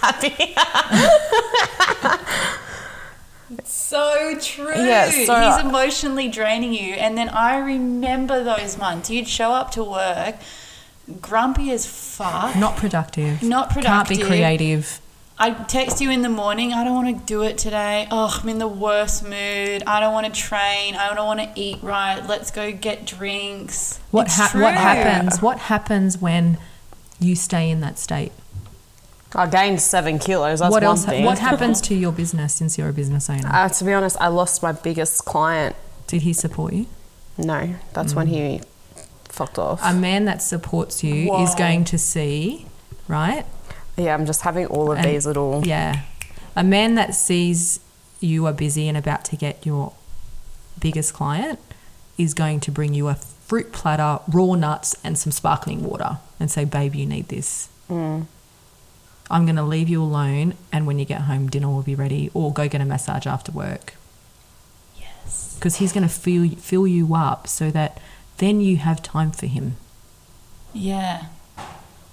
Happy. 0.00 0.54
So 3.64 4.34
true. 4.40 4.72
Yeah, 4.74 5.10
so- 5.10 5.40
He's 5.40 5.58
emotionally 5.64 6.28
draining 6.28 6.72
you. 6.72 6.94
And 6.94 7.16
then 7.18 7.28
I 7.28 7.58
remember 7.58 8.42
those 8.42 8.78
months. 8.78 9.10
You'd 9.10 9.28
show 9.28 9.52
up 9.52 9.70
to 9.72 9.84
work 9.84 10.36
grumpy 11.20 11.70
as 11.72 11.84
fuck. 11.84 12.56
Not 12.56 12.76
productive. 12.76 13.42
Not 13.42 13.68
productive. 13.70 13.84
Can't 13.84 14.08
be 14.08 14.18
creative. 14.18 15.00
I'd 15.42 15.68
text 15.68 16.00
you 16.00 16.08
in 16.08 16.22
the 16.22 16.28
morning, 16.28 16.72
I 16.72 16.84
don't 16.84 16.94
want 16.94 17.18
to 17.18 17.26
do 17.26 17.42
it 17.42 17.58
today. 17.58 18.06
Oh, 18.12 18.38
I'm 18.40 18.48
in 18.48 18.58
the 18.58 18.68
worst 18.68 19.24
mood. 19.24 19.82
I 19.88 19.98
don't 19.98 20.12
want 20.12 20.32
to 20.32 20.40
train. 20.40 20.94
I 20.94 21.12
don't 21.12 21.26
want 21.26 21.40
to 21.40 21.50
eat 21.56 21.82
right. 21.82 22.24
Let's 22.24 22.52
go 22.52 22.70
get 22.70 23.04
drinks. 23.04 23.98
What, 24.12 24.26
It's 24.26 24.36
hap- 24.36 24.52
true. 24.52 24.62
what 24.62 24.74
happens? 24.74 25.42
What 25.42 25.58
happens 25.58 26.16
when 26.18 26.58
you 27.18 27.34
stay 27.34 27.70
in 27.70 27.80
that 27.80 27.98
state? 27.98 28.30
I 29.34 29.48
gained 29.48 29.80
seven 29.80 30.20
kilos. 30.20 30.60
That's 30.60 30.70
what 30.70 30.84
one 30.84 30.90
else? 30.90 31.04
thing. 31.06 31.24
What 31.24 31.38
happens 31.50 31.80
to 31.82 31.94
your 31.96 32.12
business 32.12 32.54
since 32.54 32.78
you're 32.78 32.90
a 32.90 32.92
business 32.92 33.28
owner? 33.28 33.48
Uh, 33.52 33.68
to 33.68 33.84
be 33.84 33.92
honest, 33.92 34.16
I 34.20 34.28
lost 34.28 34.62
my 34.62 34.70
biggest 34.70 35.24
client. 35.24 35.74
Did 36.06 36.22
he 36.22 36.32
support 36.34 36.72
you? 36.72 36.86
No, 37.36 37.74
that's 37.94 38.14
when 38.14 38.28
he 38.28 38.60
fucked 39.24 39.58
off. 39.58 39.80
A 39.82 39.92
man 39.92 40.26
that 40.26 40.40
supports 40.40 41.02
you 41.02 41.34
is 41.38 41.56
going 41.56 41.82
to 41.86 41.98
see, 41.98 42.66
right? 43.08 43.44
Yeah, 43.96 44.14
I'm 44.14 44.26
just 44.26 44.42
having 44.42 44.66
all 44.66 44.90
of 44.92 44.98
And- 44.98 45.06
these 45.06 45.26
little. 45.26 45.62
Yeah. 45.66 46.02
A 46.54 46.62
man 46.64 46.94
that 46.96 47.14
sees 47.14 47.80
you 48.20 48.46
are 48.46 48.52
busy 48.52 48.86
and 48.88 48.96
about 48.96 49.24
to 49.26 49.36
get 49.36 49.64
your 49.64 49.92
biggest 50.78 51.14
client 51.14 51.58
is 52.18 52.34
going 52.34 52.60
to 52.60 52.70
bring 52.70 52.92
you 52.94 53.08
a 53.08 53.14
fruit 53.14 53.72
platter, 53.72 54.20
raw 54.30 54.54
nuts, 54.54 54.94
and 55.02 55.18
some 55.18 55.32
sparkling 55.32 55.82
water 55.82 56.18
and 56.38 56.50
say, 56.50 56.64
Babe, 56.64 56.94
you 56.94 57.06
need 57.06 57.28
this. 57.28 57.68
Mm. 57.88 58.26
I'm 59.30 59.46
going 59.46 59.56
to 59.56 59.62
leave 59.62 59.88
you 59.88 60.02
alone, 60.02 60.54
and 60.70 60.86
when 60.86 60.98
you 60.98 61.04
get 61.06 61.22
home, 61.22 61.48
dinner 61.48 61.68
will 61.68 61.82
be 61.82 61.94
ready, 61.94 62.30
or 62.34 62.52
go 62.52 62.68
get 62.68 62.80
a 62.82 62.84
massage 62.84 63.26
after 63.26 63.50
work. 63.50 63.94
Yes. 64.98 65.54
Because 65.58 65.76
he's 65.76 65.92
going 65.92 66.06
to 66.06 66.12
fill, 66.14 66.48
fill 66.50 66.86
you 66.86 67.14
up 67.14 67.48
so 67.48 67.70
that 67.70 67.98
then 68.38 68.60
you 68.60 68.76
have 68.76 69.02
time 69.02 69.30
for 69.32 69.46
him. 69.46 69.76
Yeah. 70.74 71.26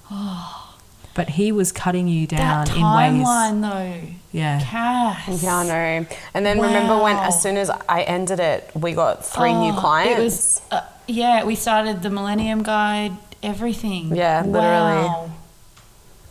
But 1.15 1.29
he 1.29 1.51
was 1.51 1.71
cutting 1.71 2.07
you 2.07 2.27
down 2.27 2.65
that 2.65 2.75
in 2.75 2.81
ways. 2.81 3.27
timeline, 3.27 3.61
though. 3.61 4.15
Yeah. 4.31 4.61
Cass. 4.63 5.43
Yeah, 5.43 5.57
I 5.57 5.67
know. 5.67 6.07
And 6.33 6.45
then 6.45 6.59
remember 6.61 7.01
when, 7.01 7.17
as 7.17 7.41
soon 7.41 7.57
as 7.57 7.69
I 7.89 8.03
ended 8.03 8.39
it, 8.39 8.69
we 8.75 8.93
got 8.93 9.25
three 9.25 9.53
new 9.53 9.73
Oh, 9.73 9.79
clients. 9.79 10.19
It 10.19 10.23
was, 10.23 10.61
uh, 10.71 10.81
yeah, 11.07 11.43
we 11.43 11.55
started 11.55 12.03
the 12.03 12.09
Millennium 12.09 12.63
Guide, 12.63 13.13
everything. 13.41 14.15
Yeah, 14.15 14.41
literally. 14.45 15.07
Wow. 15.07 15.31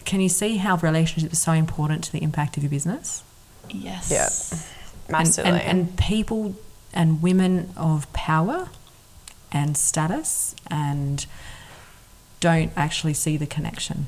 Can 0.05 0.20
you 0.20 0.29
see 0.29 0.57
how 0.57 0.76
relationships 0.76 1.33
are 1.35 1.37
so 1.37 1.53
important 1.53 2.05
to 2.05 2.12
the 2.12 2.22
impact 2.22 2.57
of 2.57 2.62
your 2.62 2.70
business? 2.70 3.24
Yes. 3.68 4.11
Yeah. 5.11 5.18
And, 5.18 5.39
and, 5.39 5.61
and 5.61 5.99
people 5.99 6.55
and 6.95 7.20
women 7.20 7.72
of 7.76 8.11
power 8.12 8.68
and 9.53 9.76
status 9.76 10.55
and 10.70 11.26
don't 12.41 12.72
actually 12.76 13.14
see 13.14 13.37
the 13.37 13.47
connection. 13.47 14.07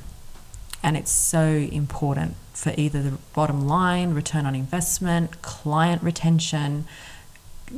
And 0.83 0.97
it's 0.97 1.11
so 1.11 1.45
important 1.45 2.35
for 2.53 2.73
either 2.77 3.01
the 3.01 3.17
bottom 3.33 3.67
line, 3.67 4.13
return 4.13 4.45
on 4.45 4.55
investment, 4.55 5.41
client 5.41 6.01
retention, 6.03 6.85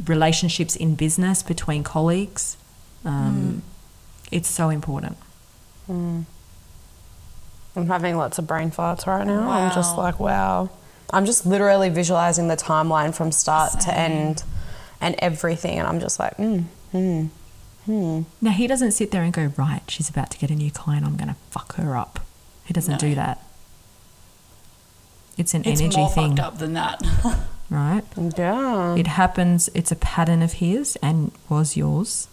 relationships 0.08 0.76
in 0.76 0.96
business 0.96 1.44
between 1.44 1.84
colleagues. 1.84 2.58
Um, 3.06 3.62
It's 4.32 4.48
so 4.50 4.70
important. 4.70 5.18
I'm 7.76 7.88
having 7.88 8.18
lots 8.18 8.40
of 8.40 8.48
brain 8.48 8.72
farts 8.72 9.06
right 9.06 9.26
now. 9.28 9.50
I'm 9.50 9.74
just 9.74 9.98
like, 9.98 10.20
wow. 10.20 10.70
I'm 11.12 11.26
just 11.26 11.46
literally 11.46 11.90
visualizing 11.90 12.48
the 12.48 12.56
timeline 12.56 13.14
from 13.14 13.32
start 13.32 13.80
to 13.82 13.94
end 13.94 14.44
and 15.02 15.16
everything. 15.20 15.78
And 15.78 15.88
I'm 15.88 16.00
just 16.00 16.20
like, 16.20 16.38
mm, 16.38 16.66
mm, 16.94 17.30
mm. 17.88 18.26
Now 18.42 18.52
he 18.52 18.66
doesn't 18.68 18.94
sit 18.94 19.12
there 19.12 19.22
and 19.22 19.34
go, 19.34 19.52
right, 19.58 19.82
she's 19.88 20.10
about 20.10 20.32
to 20.32 20.38
get 20.40 20.50
a 20.50 20.56
new 20.56 20.72
client, 20.72 21.06
I'm 21.06 21.16
gonna 21.18 21.36
fuck 21.52 21.76
her 21.76 21.96
up. 21.96 22.20
He 22.66 22.74
doesn't 22.74 22.94
No. 22.94 22.98
do 22.98 23.16
that. 23.16 23.40
It's 25.38 25.54
an 25.54 25.64
It's 25.66 25.82
energy 25.82 25.98
more 25.98 26.10
thing, 26.10 26.36
fucked 26.36 26.40
up 26.40 26.58
than 26.60 26.74
that. 26.74 27.02
right? 27.70 28.04
Yeah. 28.38 28.96
It 28.96 29.08
happens, 29.08 29.70
it's 29.74 29.92
a 29.92 29.96
pattern 29.96 30.42
of 30.42 30.54
his 30.54 30.96
and 31.02 31.32
was 31.50 31.76
yours 31.76 32.28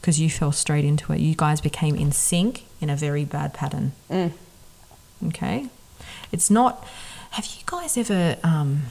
because 0.00 0.20
you 0.20 0.30
fell 0.30 0.52
straight 0.52 0.84
into 0.84 1.12
it. 1.12 1.20
You 1.20 1.34
guys 1.34 1.60
became 1.60 1.96
in 1.96 2.12
sync 2.12 2.64
in 2.80 2.88
a 2.88 2.96
very 2.96 3.24
bad 3.24 3.52
pattern. 3.52 3.92
Mm. 4.10 4.32
Okay? 5.28 5.66
It's 6.32 6.50
not. 6.50 6.86
Have 7.32 7.44
you 7.46 7.62
guys 7.66 7.96
ever. 7.98 8.36
Um, 8.44 8.84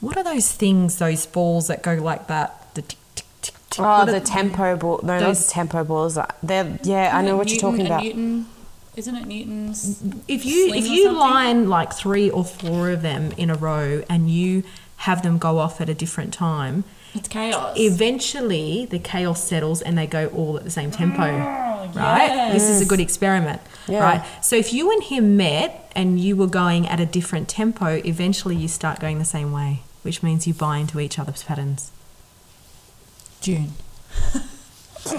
what 0.00 0.16
are 0.16 0.24
those 0.24 0.50
things, 0.50 0.98
those 0.98 1.26
balls 1.26 1.68
that 1.68 1.82
go 1.82 1.94
like 1.94 2.26
that? 2.26 2.74
The 2.74 2.82
tick, 2.82 2.98
tick, 3.14 3.26
tick, 3.42 3.54
tick. 3.70 3.80
Oh, 3.84 3.98
What 3.98 4.06
the 4.06 4.20
tempo 4.20 4.76
ball. 4.76 5.00
No, 5.02 5.18
not 5.18 5.20
Those- 5.20 5.46
the 5.46 5.52
tempo 5.52 5.84
balls. 5.84 6.18
They're, 6.42 6.78
yeah, 6.82 7.16
I 7.16 7.22
know 7.22 7.36
what 7.36 7.50
you're 7.50 7.60
talking 7.60 7.86
about. 7.86 8.02
Newton, 8.02 8.46
isn't 8.96 9.14
it 9.14 9.26
Newton's? 9.26 10.02
Mm, 10.02 10.10
mm. 10.12 10.20
If 10.28 10.44
you 10.44 10.72
if 10.74 10.86
you 10.86 11.12
line 11.12 11.68
like 11.68 11.92
three 11.92 12.28
or 12.30 12.44
four 12.44 12.90
of 12.90 13.02
them 13.02 13.32
in 13.36 13.50
a 13.50 13.54
row 13.54 14.02
and 14.08 14.30
you 14.30 14.62
have 14.98 15.22
them 15.22 15.38
go 15.38 15.58
off 15.58 15.80
at 15.80 15.88
a 15.88 15.94
different 15.94 16.32
time, 16.32 16.84
It's 17.14 17.28
chaos. 17.28 17.76
eventually 17.76 18.86
the 18.86 18.98
chaos 18.98 19.42
settles 19.42 19.82
and 19.82 19.96
they 19.98 20.06
go 20.06 20.26
all 20.28 20.56
at 20.56 20.64
the 20.64 20.70
same 20.70 20.90
tempo. 20.90 21.22
Mm, 21.22 21.94
right? 21.94 22.52
This 22.52 22.68
is 22.68 22.80
a 22.80 22.84
good 22.86 23.00
experiment. 23.00 23.60
Yeah. 23.88 24.00
Right. 24.00 24.44
So 24.44 24.56
if 24.56 24.72
you 24.72 24.92
and 24.92 25.02
him 25.02 25.36
met 25.36 25.90
and 25.96 26.20
you 26.20 26.36
were 26.36 26.46
going 26.46 26.86
at 26.86 27.00
a 27.00 27.06
different 27.06 27.48
tempo, 27.48 28.00
eventually 28.04 28.54
you 28.56 28.68
start 28.68 29.00
going 29.00 29.18
the 29.18 29.24
same 29.24 29.50
way, 29.52 29.82
which 30.02 30.22
means 30.22 30.46
you 30.46 30.54
buy 30.54 30.76
into 30.78 31.00
each 31.00 31.18
other's 31.18 31.42
patterns. 31.42 31.90
June. 33.40 33.72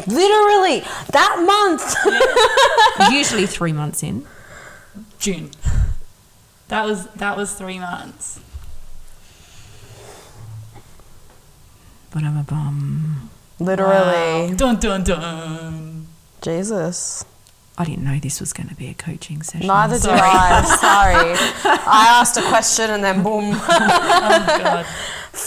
Literally, 0.08 0.80
that 1.12 1.44
month. 1.46 3.12
Usually 3.14 3.46
three 3.46 3.74
months 3.74 4.02
in. 4.04 4.26
June. 5.20 5.52
That 6.70 6.86
was 6.86 7.08
that 7.08 7.36
was 7.38 7.54
three 7.54 7.80
months. 7.80 8.40
But 12.12 12.24
I'm 12.24 12.38
a 12.38 12.44
bum. 12.44 13.30
Literally. 13.60 14.56
Dun 14.56 14.80
dun 14.80 15.04
dun. 15.04 16.08
Jesus. 16.42 17.26
I 17.76 17.86
didn't 17.86 18.04
know 18.04 18.20
this 18.20 18.40
was 18.40 18.54
going 18.54 18.70
to 18.70 18.76
be 18.76 18.88
a 18.88 18.94
coaching 18.94 19.42
session. 19.42 19.66
Neither 19.68 19.98
do 19.98 20.10
I. 20.12 20.62
Sorry. 20.80 21.36
I 21.66 22.08
asked 22.20 22.38
a 22.38 22.44
question 22.44 22.92
and 22.92 23.04
then 23.04 23.24
boom. 23.24 23.56
Oh 24.26 24.46
god. 24.46 24.86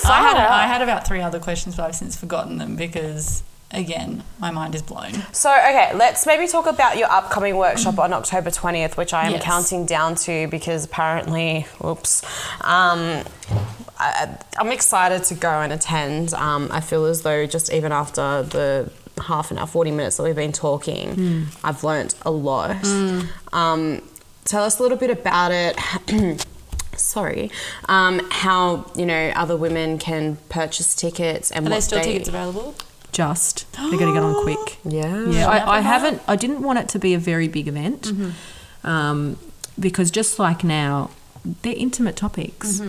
I 0.04 0.20
had 0.20 0.32
Far 0.32 0.36
out. 0.36 0.50
I 0.50 0.66
had 0.66 0.82
about 0.82 1.06
three 1.06 1.20
other 1.20 1.38
questions, 1.38 1.76
but 1.76 1.84
I've 1.84 1.94
since 1.94 2.16
forgotten 2.16 2.58
them 2.58 2.74
because 2.74 3.44
again, 3.72 4.22
my 4.38 4.50
mind 4.50 4.74
is 4.74 4.82
blown. 4.82 5.12
So, 5.32 5.50
okay, 5.50 5.90
let's 5.94 6.26
maybe 6.26 6.46
talk 6.46 6.66
about 6.66 6.96
your 6.96 7.10
upcoming 7.10 7.56
workshop 7.56 7.98
on 7.98 8.12
October 8.12 8.50
20th, 8.50 8.96
which 8.96 9.12
I 9.12 9.26
am 9.26 9.32
Yes. 9.32 9.42
counting 9.42 9.86
down 9.86 10.14
to 10.16 10.46
because 10.48 10.84
apparently, 10.84 11.66
oops, 11.84 12.22
um, 12.62 13.22
I, 13.98 14.36
I'm 14.58 14.70
excited 14.72 15.24
to 15.24 15.34
go 15.34 15.50
and 15.60 15.72
attend. 15.72 16.32
Um, 16.34 16.68
I 16.70 16.80
feel 16.80 17.04
as 17.06 17.22
though 17.22 17.46
just 17.46 17.72
even 17.72 17.92
after 17.92 18.42
the 18.42 18.90
half 19.26 19.50
an 19.50 19.58
hour, 19.58 19.66
40 19.66 19.90
minutes 19.92 20.16
that 20.18 20.22
we've 20.22 20.36
been 20.36 20.52
talking, 20.52 21.46
I've 21.64 21.82
learnt 21.82 22.14
a 22.22 22.30
lot. 22.30 22.76
Um, 23.52 24.02
tell 24.44 24.62
us 24.64 24.78
a 24.78 24.82
little 24.82 24.98
bit 24.98 25.10
about 25.10 25.50
it. 25.52 25.76
Sorry, 26.96 27.50
um, 27.90 28.20
how 28.30 28.90
you 28.96 29.04
know 29.04 29.28
other 29.36 29.54
women 29.56 29.98
can 29.98 30.36
purchase 30.48 30.94
tickets 30.94 31.50
and 31.50 31.66
Are 31.66 31.68
what 31.68 31.74
there 31.74 31.80
still 31.82 31.98
they- 31.98 32.04
tickets 32.12 32.28
available? 32.28 32.74
Just. 33.16 33.66
They're 33.72 33.98
going 33.98 34.12
to 34.12 34.18
get 34.18 34.22
on 34.22 34.34
quick. 34.42 34.78
Yeah, 34.84 35.24
Yeah, 35.36 35.48
I, 35.48 35.78
I 35.78 35.80
haven't. 35.80 36.20
I 36.28 36.36
didn't 36.36 36.60
want 36.62 36.78
it 36.78 36.88
to 36.90 36.98
be 36.98 37.14
a 37.14 37.18
very 37.18 37.48
big 37.48 37.66
event, 37.66 38.12
um, 38.84 39.38
because 39.78 40.10
just 40.10 40.38
like 40.38 40.62
now, 40.62 41.10
they're 41.62 41.74
intimate 41.76 42.16
topics, 42.16 42.80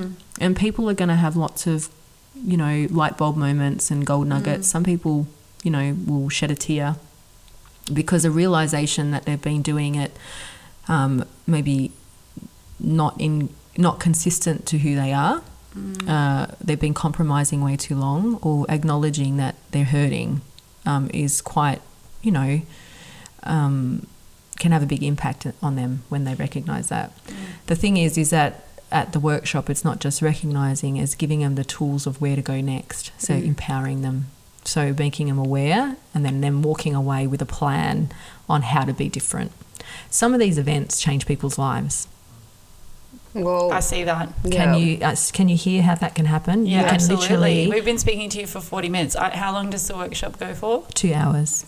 and 0.44 0.56
people 0.58 0.90
are 0.90 0.94
going 0.94 1.10
to 1.10 1.16
have 1.26 1.36
lots 1.38 1.66
of, 1.66 1.90
you 2.36 2.58
know, 2.58 2.88
light 2.92 3.18
bulb 3.18 3.38
moments 3.38 3.90
and 3.92 4.06
gold 4.06 4.28
nuggets. 4.28 4.68
Some 4.68 4.84
people, 4.84 5.28
you 5.64 5.72
know, 5.72 5.96
will 6.06 6.30
shed 6.30 6.52
a 6.52 6.56
tear 6.56 6.96
because 7.94 8.26
a 8.26 8.32
realization 8.32 9.12
that 9.12 9.24
they've 9.26 9.42
been 9.42 9.62
doing 9.62 9.96
it, 9.96 10.12
um, 10.90 11.24
maybe 11.48 11.92
not 12.80 13.16
in 13.20 13.50
not 13.78 14.00
consistent 14.00 14.66
to 14.68 14.80
who 14.80 14.94
they 14.96 15.14
are. 15.14 15.42
Uh, 16.08 16.48
they've 16.64 16.80
been 16.80 16.94
compromising 16.94 17.62
way 17.64 17.76
too 17.76 17.96
long, 17.96 18.36
or 18.42 18.66
acknowledging 18.70 19.38
that 19.38 19.56
they're 19.72 19.86
hurting 19.86 20.42
um, 20.86 21.10
is 21.14 21.42
quite, 21.42 21.82
you 22.22 22.32
know, 22.32 22.62
um, 23.44 24.08
can 24.60 24.72
have 24.72 24.84
a 24.84 24.88
big 24.88 25.04
impact 25.04 25.46
on 25.62 25.76
them 25.76 26.04
when 26.10 26.24
they 26.24 26.36
recognize 26.36 26.90
that. 26.90 27.12
The 27.68 27.76
thing 27.76 27.98
is, 27.98 28.18
is 28.18 28.30
that 28.30 28.68
at 28.92 29.12
the 29.12 29.20
workshop, 29.20 29.70
it's 29.70 29.84
not 29.84 30.00
just 30.00 30.22
recognizing, 30.22 30.98
it's 30.98 31.16
giving 31.16 31.42
them 31.42 31.56
the 31.56 31.64
tools 31.66 32.08
of 32.08 32.22
where 32.22 32.36
to 32.36 32.42
go 32.42 32.62
next. 32.62 33.12
So 33.18 33.34
empowering 33.34 34.02
them. 34.02 34.28
So 34.64 34.94
making 34.98 35.28
them 35.28 35.38
aware 35.38 35.98
and 36.14 36.26
then 36.26 36.42
them 36.42 36.62
walking 36.62 36.96
away 36.96 37.28
with 37.28 37.42
a 37.42 37.46
plan 37.46 38.10
on 38.50 38.62
how 38.64 38.86
to 38.86 38.94
be 38.94 39.10
different. 39.10 39.52
Some 40.10 40.34
of 40.34 40.40
these 40.40 40.58
events 40.58 41.00
change 41.02 41.26
people's 41.26 41.58
lives. 41.58 42.08
Well, 43.34 43.72
I 43.72 43.82
see 43.82 44.04
that. 44.04 44.30
Can 44.44 44.52
Yeah. 44.52 44.76
you 44.76 44.98
uh, 45.04 45.16
can 45.34 45.48
you 45.50 45.58
hear 45.58 45.82
how 45.84 45.96
that 45.96 46.16
can 46.16 46.26
happen? 46.26 46.66
Yeah, 46.66 46.80
you 46.80 46.86
can 46.86 46.96
absolutely. 46.96 47.26
literally 47.28 47.68
We've 47.70 47.86
been 47.86 47.98
speaking 48.00 48.30
to 48.32 48.40
you 48.40 48.48
for 48.48 48.60
40 48.62 48.90
minutes. 48.90 49.16
I, 49.16 49.30
how 49.36 49.52
long 49.54 49.70
does 49.70 49.88
the 49.88 49.96
workshop 49.96 50.40
go 50.40 50.54
for? 50.54 50.86
two 50.94 51.14
hours. 51.14 51.66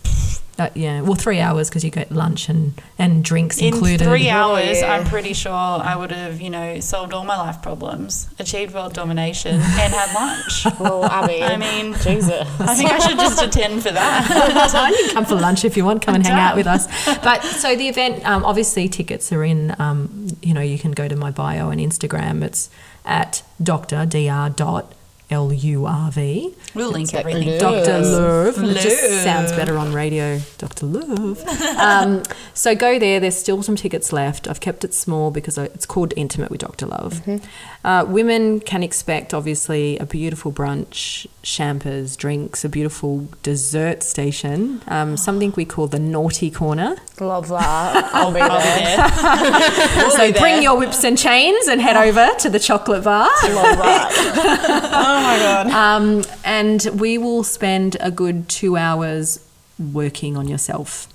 Uh, 0.60 0.70
yeah, 0.76 1.02
well, 1.02 1.16
three 1.16 1.40
hours 1.40 1.70
because 1.70 1.84
you 1.86 1.92
get 1.92 2.12
lunch 2.12 2.50
and, 2.50 2.74
and 2.98 3.24
drinks 3.24 3.60
In 3.60 3.74
included. 3.74 4.06
three 4.06 4.30
hours, 4.30 4.66
Really? 4.66 4.84
I'm 4.84 5.06
pretty 5.06 5.34
sure 5.34 5.54
I 5.54 5.96
would 5.96 6.12
have, 6.12 6.42
you 6.42 6.50
know, 6.50 6.80
solved 6.82 7.14
all 7.14 7.24
my 7.24 7.38
life 7.38 7.62
problems, 7.62 8.28
achieved 8.40 8.74
world 8.74 8.94
domination, 8.94 9.56
and 9.56 9.62
had 9.94 10.14
lunch. 10.14 10.66
well, 10.80 11.06
Abby, 11.06 11.42
I 11.44 11.56
mean, 11.56 11.94
Jesus. 11.94 12.32
I 12.60 12.76
think 12.76 12.92
I 12.92 13.00
should 13.00 13.18
just 13.18 13.42
attend 13.42 13.84
for 13.84 13.92
that. 13.92 14.70
so 14.72 14.86
you 14.88 15.06
can 15.06 15.14
come 15.14 15.26
for 15.26 15.36
lunch 15.36 15.64
if 15.64 15.78
you 15.78 15.86
want. 15.86 16.02
Come 16.02 16.16
and 16.16 16.26
hang 16.26 16.38
out 16.40 16.56
with 16.56 16.68
us. 16.68 16.88
But 17.24 17.42
so 17.44 17.76
the 17.76 17.88
event, 17.88 18.26
um, 18.26 18.44
obviously, 18.44 18.90
tickets 18.90 19.32
are 19.32 19.44
in. 19.44 19.76
Um, 19.80 20.28
you 20.42 20.54
know, 20.54 20.62
you 20.62 20.78
can 20.78 20.92
go 20.92 21.08
to 21.08 21.16
my 21.16 21.32
bio 21.32 21.70
and 21.70 21.80
Instagram. 21.80 22.44
It's 22.44 22.70
at 23.06 23.44
doctor 23.64 24.06
dr 24.06 24.54
dot 24.56 24.94
l 25.32 25.52
u 25.54 25.86
r 25.86 26.12
v. 26.12 26.54
We'll 26.74 26.92
link 26.92 27.14
everything. 27.14 27.60
Dr. 27.60 28.02
Lurve. 28.02 28.58
It 28.72 28.78
just 28.82 29.04
Love. 29.04 29.22
sounds 29.22 29.52
better 29.52 29.78
on 29.78 29.94
radio. 29.94 30.40
Dr. 30.58 30.86
Lurve. 30.88 31.46
um, 31.78 32.24
so 32.54 32.76
go 32.76 32.98
there. 33.00 33.20
There's 33.20 33.36
still 33.38 33.62
some 33.64 33.76
tickets 33.76 34.12
left. 34.12 34.48
I've 34.48 34.60
kept 34.60 34.84
it 34.84 34.94
small 34.94 35.30
because 35.32 35.58
I- 35.58 35.66
it's 35.66 35.86
called 35.86 36.14
Intimate 36.16 36.50
with 36.50 36.62
Dr. 36.62 36.88
Lurve. 36.88 37.44
Uh, 37.82 38.04
women 38.06 38.60
can 38.60 38.84
expect, 38.84 39.34
obviously, 39.34 39.98
a 40.00 40.06
beautiful 40.06 40.52
brunch, 40.52 41.26
champers, 41.44 42.18
drinks, 42.18 42.66
a 42.66 42.70
beautiful 42.70 43.30
dessert 43.42 44.04
station, 44.04 44.82
um, 44.90 45.16
something 45.16 45.54
we 45.56 45.64
call 45.64 45.88
the 45.88 45.98
naughty 46.00 46.52
corner. 46.52 46.98
Love 47.22 47.48
that. 47.48 48.12
I'll 48.14 48.34
be 48.34 48.40
I'll 48.42 48.58
be 48.58 48.64
there. 48.64 49.96
there. 49.96 50.10
So 50.12 50.34
be 50.34 50.38
bring 50.40 50.56
there. 50.56 50.62
your 50.64 50.78
whips 50.78 51.06
and 51.06 51.18
chains 51.18 51.68
and 51.68 51.80
head 51.80 51.96
over 51.96 52.28
to 52.40 52.50
the 52.50 52.60
chocolate 52.60 53.06
bar. 53.06 53.30
Love 53.44 53.78
that. 53.78 54.12
oh 54.94 55.24
my 55.24 55.38
god. 55.40 55.68
Um, 55.72 56.24
and 56.44 56.86
we 57.00 57.18
will 57.18 57.44
spend 57.46 57.96
a 58.02 58.12
good 58.12 58.50
two 58.50 58.76
hours 58.76 59.40
working 59.80 60.36
on 60.36 60.50
yourself. 60.50 61.08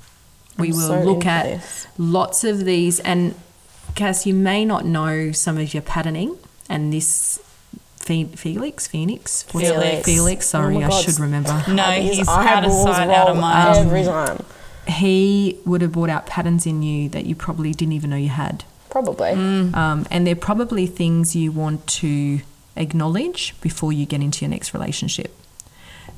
We 0.59 0.69
I'm 0.69 0.77
will 0.77 0.89
so 0.89 1.01
look 1.03 1.27
at 1.27 1.45
this. 1.45 1.87
lots 1.99 2.43
of 2.43 2.65
these. 2.65 3.01
And 3.01 3.35
Cass, 3.95 4.25
you 4.25 4.33
may 4.33 4.65
not 4.65 4.87
know 4.87 5.31
some 5.33 5.59
of 5.59 5.75
your 5.75 5.83
patterning, 5.83 6.39
and 6.69 6.93
this 6.93 7.41
Fe- 7.97 8.25
Felix, 8.25 8.87
Phoenix, 8.87 9.47
What's 9.53 9.67
it? 9.69 9.73
Felix. 9.73 10.05
Felix. 10.07 10.47
Sorry, 10.47 10.77
Oh 10.77 10.83
I 10.83 10.91
should 10.91 11.19
remember. 11.19 11.63
No, 11.69 11.85
His 11.85 12.19
he's 12.19 12.29
out 12.29 12.65
of 12.65 12.73
sight, 12.73 13.09
out 13.09 13.29
of 13.29 13.37
mind. 13.39 13.79
Every 13.79 14.05
time. 14.05 14.45
He 14.87 15.59
would 15.65 15.81
have 15.81 15.93
brought 15.93 16.11
out 16.11 16.27
patterns 16.27 16.67
in 16.67 16.83
you 16.83 17.09
that 17.11 17.25
you 17.25 17.35
probably 17.35 17.73
didn't 17.73 17.93
even 17.93 18.11
know 18.11 18.17
you 18.17 18.29
had. 18.29 18.65
Probably. 18.91 19.31
Um, 19.31 20.07
and 20.11 20.27
they're 20.27 20.37
probably 20.37 20.87
things 20.87 21.35
you 21.35 21.51
want 21.51 21.87
to 21.87 22.41
acknowledge 22.77 23.59
before 23.63 23.93
you 23.93 24.05
get 24.07 24.21
into 24.21 24.45
your 24.45 24.51
next 24.51 24.75
relationship. 24.75 25.35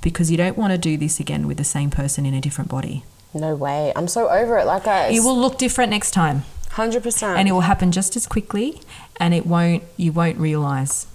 Because 0.03 0.31
you 0.31 0.37
don't 0.37 0.59
want 0.59 0.73
to 0.73 0.79
do 0.79 0.97
this 0.97 1.21
again 1.21 1.47
with 1.47 1.57
the 1.57 1.65
same 1.65 1.91
person 1.91 2.27
in 2.27 2.35
a 2.35 2.41
different 2.41 2.69
body. 2.69 3.05
No 3.33 3.55
way. 3.55 3.93
I'm 3.95 4.09
so 4.09 4.29
over 4.29 4.59
it. 4.59 4.67
Like 4.67 4.87
I. 4.87 5.09
It 5.09 5.21
will 5.21 5.39
look 5.39 5.59
different 5.59 5.91
next 5.91 6.11
time. 6.11 6.45
Hundred 6.77 7.03
percent. 7.03 7.39
And 7.39 7.49
it 7.49 7.53
will 7.53 7.63
happen 7.63 7.91
just 7.91 8.17
as 8.17 8.27
quickly 8.27 8.83
and 9.19 9.33
it 9.33 9.47
won't 9.47 9.83
you 9.97 10.13
won't 10.13 10.37
realize. 10.37 11.07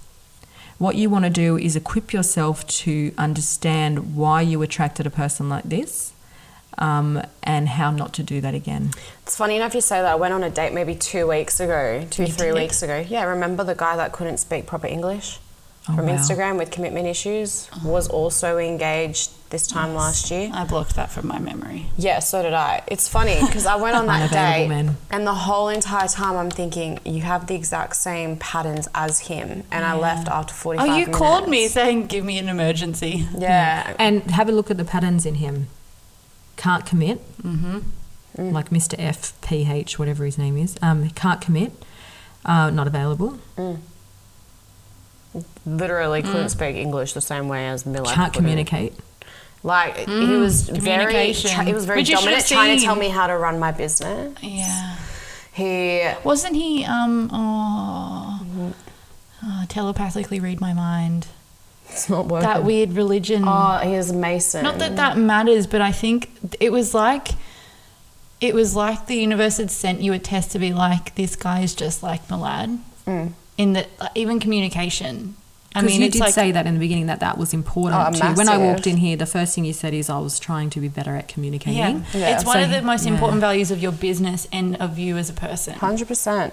What 0.78 0.96
you 0.96 1.08
want 1.08 1.24
to 1.24 1.30
do 1.30 1.56
is 1.56 1.76
equip 1.76 2.12
yourself 2.12 2.66
to 2.82 3.12
understand 3.16 4.16
why 4.16 4.40
you 4.42 4.60
attracted 4.62 5.06
a 5.06 5.10
person 5.10 5.48
like 5.48 5.62
this 5.62 6.12
um, 6.78 7.22
and 7.44 7.68
how 7.68 7.92
not 7.92 8.12
to 8.14 8.24
do 8.24 8.40
that 8.40 8.54
again. 8.54 8.90
It's 9.22 9.36
funny 9.36 9.54
enough 9.54 9.72
you 9.76 9.80
say 9.80 10.00
that. 10.02 10.10
I 10.10 10.14
went 10.16 10.34
on 10.34 10.42
a 10.42 10.50
date 10.50 10.72
maybe 10.72 10.96
two 10.96 11.28
weeks 11.28 11.60
ago, 11.60 12.04
two, 12.10 12.24
You 12.24 12.32
three 12.32 12.48
did? 12.48 12.54
weeks 12.54 12.82
ago. 12.82 13.04
Yeah, 13.08 13.22
remember 13.22 13.62
the 13.62 13.76
guy 13.76 13.94
that 13.94 14.10
couldn't 14.10 14.38
speak 14.38 14.66
proper 14.66 14.88
English? 14.88 15.38
Oh, 15.88 15.96
from 15.96 16.06
wow. 16.06 16.12
Instagram 16.16 16.58
with 16.58 16.70
commitment 16.70 17.06
issues 17.08 17.68
was 17.84 18.06
also 18.08 18.58
engaged 18.58 19.32
this 19.50 19.66
time 19.66 19.94
last 19.94 20.30
year. 20.30 20.48
I 20.54 20.64
blocked 20.64 20.94
that 20.94 21.10
from 21.10 21.26
my 21.26 21.40
memory. 21.40 21.86
Yeah, 21.98 22.20
so 22.20 22.40
did 22.40 22.54
I. 22.54 22.82
It's 22.86 23.08
funny 23.08 23.36
because 23.40 23.66
I 23.66 23.74
went 23.76 23.96
on 23.96 24.06
that 24.06 24.30
day 24.42 24.68
men. 24.68 24.96
and 25.10 25.26
the 25.26 25.34
whole 25.34 25.68
entire 25.68 26.06
time 26.08 26.36
I'm 26.36 26.50
thinking 26.50 27.00
you 27.04 27.22
have 27.22 27.48
the 27.48 27.56
exact 27.56 27.96
same 27.96 28.36
patterns 28.36 28.88
as 28.94 29.18
him, 29.20 29.64
and 29.72 29.84
I 29.84 29.94
left 29.96 30.28
after 30.28 30.54
45 30.54 30.82
Oh, 30.88 30.92
you 30.94 31.00
minutes. 31.06 31.18
called 31.18 31.48
me 31.48 31.66
saying, 31.68 32.06
give 32.06 32.24
me 32.24 32.38
an 32.38 32.48
emergency. 32.48 33.26
Yeah, 33.36 33.94
And 33.98 34.22
have 34.30 34.48
a 34.48 34.52
look 34.52 34.70
at 34.70 34.76
the 34.76 34.84
patterns 34.84 35.26
in 35.26 35.34
him. 35.36 35.66
Can't 36.56 36.86
commit. 36.86 37.20
Mm-hmm. 37.42 37.80
Like 38.52 38.70
Mr. 38.70 38.94
F 38.98 39.38
P 39.42 39.68
H 39.70 39.98
whatever 39.98 40.24
his 40.24 40.38
name 40.38 40.56
is. 40.56 40.76
Um, 40.80 41.10
can't 41.10 41.40
commit. 41.40 41.72
Uh, 42.46 42.70
not 42.70 42.86
available. 42.86 43.38
Literally 45.66 46.22
couldn't 46.22 46.46
mm. 46.46 46.50
speak 46.50 46.76
English 46.76 47.12
the 47.12 47.20
same 47.20 47.48
way 47.48 47.68
as 47.68 47.86
Miller. 47.86 48.06
Can't 48.06 48.32
couldn't. 48.32 48.32
communicate. 48.32 48.94
Like 49.62 49.96
he 49.96 50.04
mm. 50.06 50.40
was 50.40 50.68
very, 50.68 51.32
he 51.32 51.72
was 51.72 51.84
very 51.84 52.00
Which 52.00 52.10
dominant, 52.10 52.46
trying 52.46 52.78
to 52.78 52.84
tell 52.84 52.96
me 52.96 53.08
how 53.08 53.28
to 53.28 53.36
run 53.36 53.58
my 53.60 53.70
business. 53.70 54.36
Yeah. 54.42 54.96
He 55.52 56.08
Wasn't 56.24 56.56
he, 56.56 56.84
um, 56.84 57.30
oh, 57.32 58.74
oh, 59.44 59.64
telepathically 59.68 60.40
read 60.40 60.60
my 60.60 60.72
mind? 60.72 61.28
it's 61.92 62.08
not 62.08 62.26
working. 62.26 62.48
That 62.48 62.64
weird 62.64 62.92
religion. 62.92 63.44
Oh, 63.46 63.78
he 63.78 63.94
is 63.94 64.10
a 64.10 64.14
Mason. 64.14 64.64
Not 64.64 64.78
that 64.78 64.96
that 64.96 65.16
matters, 65.18 65.66
but 65.66 65.80
I 65.80 65.92
think 65.92 66.30
it 66.60 66.72
was 66.72 66.94
like 66.94 67.28
it 68.40 68.54
was 68.54 68.74
like 68.74 69.06
the 69.06 69.16
universe 69.16 69.58
had 69.58 69.70
sent 69.70 70.00
you 70.00 70.12
a 70.12 70.18
test 70.18 70.50
to 70.52 70.58
be 70.58 70.72
like 70.72 71.14
this 71.14 71.36
guy 71.36 71.60
is 71.60 71.74
just 71.74 72.02
like 72.02 72.26
Milad 72.28 72.80
mm. 73.06 73.32
in 73.56 73.74
that 73.74 73.88
uh, 74.00 74.08
even 74.14 74.40
communication. 74.40 75.36
I 75.74 75.80
Because 75.80 75.92
mean, 75.92 76.00
you 76.02 76.06
it's 76.08 76.12
did 76.14 76.20
like 76.20 76.34
say 76.34 76.52
that 76.52 76.66
in 76.66 76.74
the 76.74 76.80
beginning 76.80 77.06
that 77.06 77.20
that 77.20 77.38
was 77.38 77.54
important 77.54 78.00
Oh, 78.06 78.10
to 78.18 78.28
you. 78.28 78.34
When 78.34 78.48
I 78.48 78.58
walked 78.58 78.86
in 78.86 78.96
here, 78.98 79.16
the 79.16 79.26
first 79.26 79.54
thing 79.54 79.64
you 79.64 79.72
said 79.72 79.94
is 79.94 80.10
I 80.10 80.18
was 80.18 80.38
trying 80.38 80.68
to 80.70 80.80
be 80.80 80.88
better 80.88 81.16
at 81.16 81.28
communicating. 81.28 81.74
yeah, 81.76 82.02
Yeah. 82.12 82.34
it's 82.36 82.44
one 82.44 82.60
of 82.62 82.70
the 82.70 82.82
most 82.82 83.06
yeah. 83.06 83.12
important 83.12 83.40
values 83.40 83.70
of 83.70 83.82
your 83.82 83.92
business 83.92 84.46
and 84.52 84.76
of 84.76 84.98
you 84.98 85.16
as 85.16 85.30
a 85.30 85.32
person. 85.32 85.74
Hundred 85.74 86.08
percent. 86.08 86.52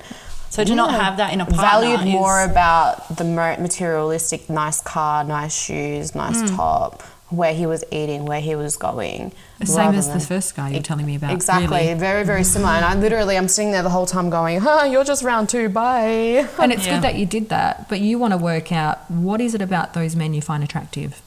So 0.52 0.64
to 0.64 0.74
not 0.74 0.92
have 0.92 1.18
that 1.18 1.32
in 1.34 1.42
a 1.42 1.46
partner 1.46 1.62
valued 1.88 2.00
is- 2.08 2.14
more 2.14 2.44
about 2.44 3.18
the 3.18 3.24
materialistic, 3.26 4.50
nice 4.50 4.82
car, 4.82 5.24
nice 5.24 5.56
shoes, 5.56 6.16
nice 6.16 6.42
Mm. 6.42 6.56
top, 6.56 7.04
where 7.30 7.54
he 7.54 7.66
was 7.66 7.84
eating, 7.92 8.26
where 8.26 8.42
he 8.42 8.56
was 8.56 8.76
going. 8.76 9.32
The 9.60 9.66
same 9.68 9.78
rather 9.78 9.98
as 10.00 10.12
the 10.12 10.20
first 10.20 10.56
guy 10.56 10.70
you're 10.72 10.82
telling 10.82 11.06
me 11.06 11.16
about. 11.16 11.32
Exactly, 11.32 11.68
really. 11.88 11.94
very 11.94 12.24
very 12.24 12.44
similar. 12.44 12.72
And 12.74 12.86
I 12.86 12.96
literally, 12.96 13.38
I'm 13.38 13.48
sitting 13.48 13.72
there 13.72 13.84
the 13.84 13.90
whole 13.90 14.06
time 14.08 14.30
going, 14.30 14.60
"Huh, 14.62 14.86
you're 14.90 15.04
just 15.04 15.24
round 15.24 15.48
two, 15.50 15.70
bye." 15.70 16.48
And 16.60 16.72
it's 16.72 16.86
Yeah. 16.86 16.96
good 16.96 17.04
that 17.04 17.16
you 17.16 17.26
did 17.26 17.50
that, 17.50 17.88
but 17.90 18.00
you 18.02 18.18
want 18.18 18.32
to 18.34 18.38
work 18.38 18.72
out 18.72 19.10
what 19.12 19.42
is 19.42 19.54
it 19.54 19.62
about 19.62 19.94
those 19.94 20.16
men 20.16 20.34
you 20.34 20.42
find 20.42 20.64
attractive? 20.64 21.22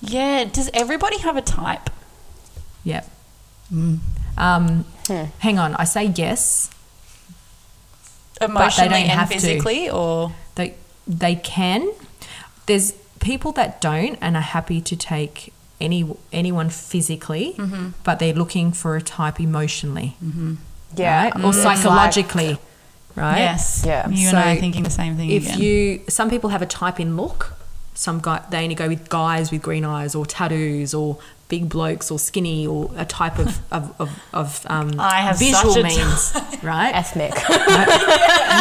Yeah. 0.00 0.44
Does 0.44 0.70
everybody 0.74 1.18
have 1.18 1.36
a 1.36 1.42
type? 1.42 1.90
Yep. 2.84 3.08
Mm. 3.72 3.98
Um, 4.36 4.84
Hmm. 5.08 5.24
Hang 5.40 5.58
on, 5.58 5.74
I 5.74 5.84
say 5.84 6.12
yes. 6.14 6.70
Emotionally 8.40 8.88
don't 8.90 9.00
and 9.02 9.10
have 9.10 9.28
to. 9.28 9.34
physically, 9.34 9.90
or 9.90 10.32
They 10.54 10.74
they 11.06 11.34
can. 11.36 11.90
There's 12.66 12.92
people 13.22 13.52
that 13.52 13.80
don't 13.80 14.16
and 14.20 14.36
are 14.36 14.42
happy 14.56 14.80
to 14.82 14.94
take 14.96 15.52
any 15.80 16.04
anyone 16.32 16.68
physically, 16.70 17.54
Mm-hmm. 17.56 17.88
but 18.04 18.18
they're 18.18 18.34
looking 18.42 18.72
for 18.72 18.96
a 18.96 19.02
type 19.02 19.40
emotionally, 19.40 20.16
Yeah, 20.94 21.24
right? 21.24 21.34
or 21.36 21.52
Mm. 21.52 21.62
psychologically, 21.62 22.58
right? 23.16 23.38
yes, 23.38 23.82
Yeah. 23.86 24.08
You 24.08 24.28
and 24.28 24.36
I 24.38 24.52
are 24.56 24.60
thinking 24.60 24.82
the 24.84 24.90
same 25.02 25.16
thing. 25.16 25.30
If 25.30 25.44
again. 25.46 25.60
you, 25.60 26.00
some 26.08 26.28
people 26.30 26.50
have 26.50 26.62
a 26.62 26.66
type 26.66 27.00
in 27.00 27.16
look. 27.16 27.54
Some 27.94 28.20
guy 28.20 28.40
they 28.50 28.62
only 28.62 28.74
go 28.74 28.88
with 28.88 29.08
guys 29.08 29.50
with 29.52 29.60
green 29.62 29.84
eyes 29.84 30.14
or 30.14 30.24
tattoos 30.24 30.94
or 30.94 31.18
big 31.48 31.68
blokes 31.68 32.10
or 32.10 32.18
skinny 32.18 32.66
or 32.66 32.90
a 32.96 33.04
type 33.04 33.38
of 33.38 33.58
of, 33.76 33.84
of, 34.00 34.08
of 34.32 34.48
um, 34.70 34.88
I 34.98 35.20
have 35.20 35.38
visual 35.38 35.74
such 35.74 35.84
a 35.84 35.86
means, 35.92 36.22
right? 36.62 36.92
ethnic. 36.94 37.34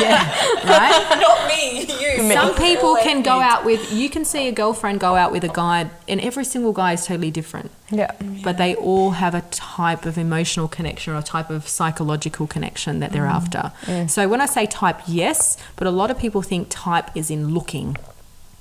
yeah, 0.06 0.28
right. 0.78 1.18
not 1.26 1.48
me, 1.48 1.86
you. 2.34 2.42
Some 2.42 2.56
people 2.56 2.96
can 2.98 3.22
go 3.24 3.40
out 3.40 3.66
with. 3.66 3.92
You 3.92 4.10
can 4.10 4.26
see 4.26 4.48
a 4.48 4.52
girlfriend 4.52 5.00
go 5.00 5.16
out 5.16 5.32
with 5.32 5.44
a 5.44 5.50
guy, 5.50 5.90
and 6.08 6.22
every 6.22 6.46
single 6.46 6.74
guy 6.74 6.94
is 6.94 7.06
totally 7.06 7.32
different. 7.32 7.72
yeah, 7.90 8.12
But 8.44 8.58
they 8.58 8.76
all 8.76 9.12
have 9.12 9.36
a 9.36 9.42
type 9.52 10.06
of 10.06 10.18
emotional 10.18 10.68
connection 10.68 11.14
or 11.14 11.18
a 11.18 11.24
type 11.24 11.50
of 11.50 11.68
psychological 11.68 12.48
connection 12.48 13.00
that 13.00 13.12
they're 13.12 13.24
mm. 13.24 13.32
after. 13.34 14.08
So 14.08 14.28
when 14.28 14.42
I 14.42 14.46
say 14.46 14.66
type, 14.66 15.02
yes, 15.08 15.58
but 15.76 15.88
a 15.88 15.92
lot 15.92 16.12
of 16.12 16.18
people 16.18 16.42
think 16.42 16.68
type 16.70 17.10
is 17.16 17.30
in 17.30 17.54
looking. 17.54 17.98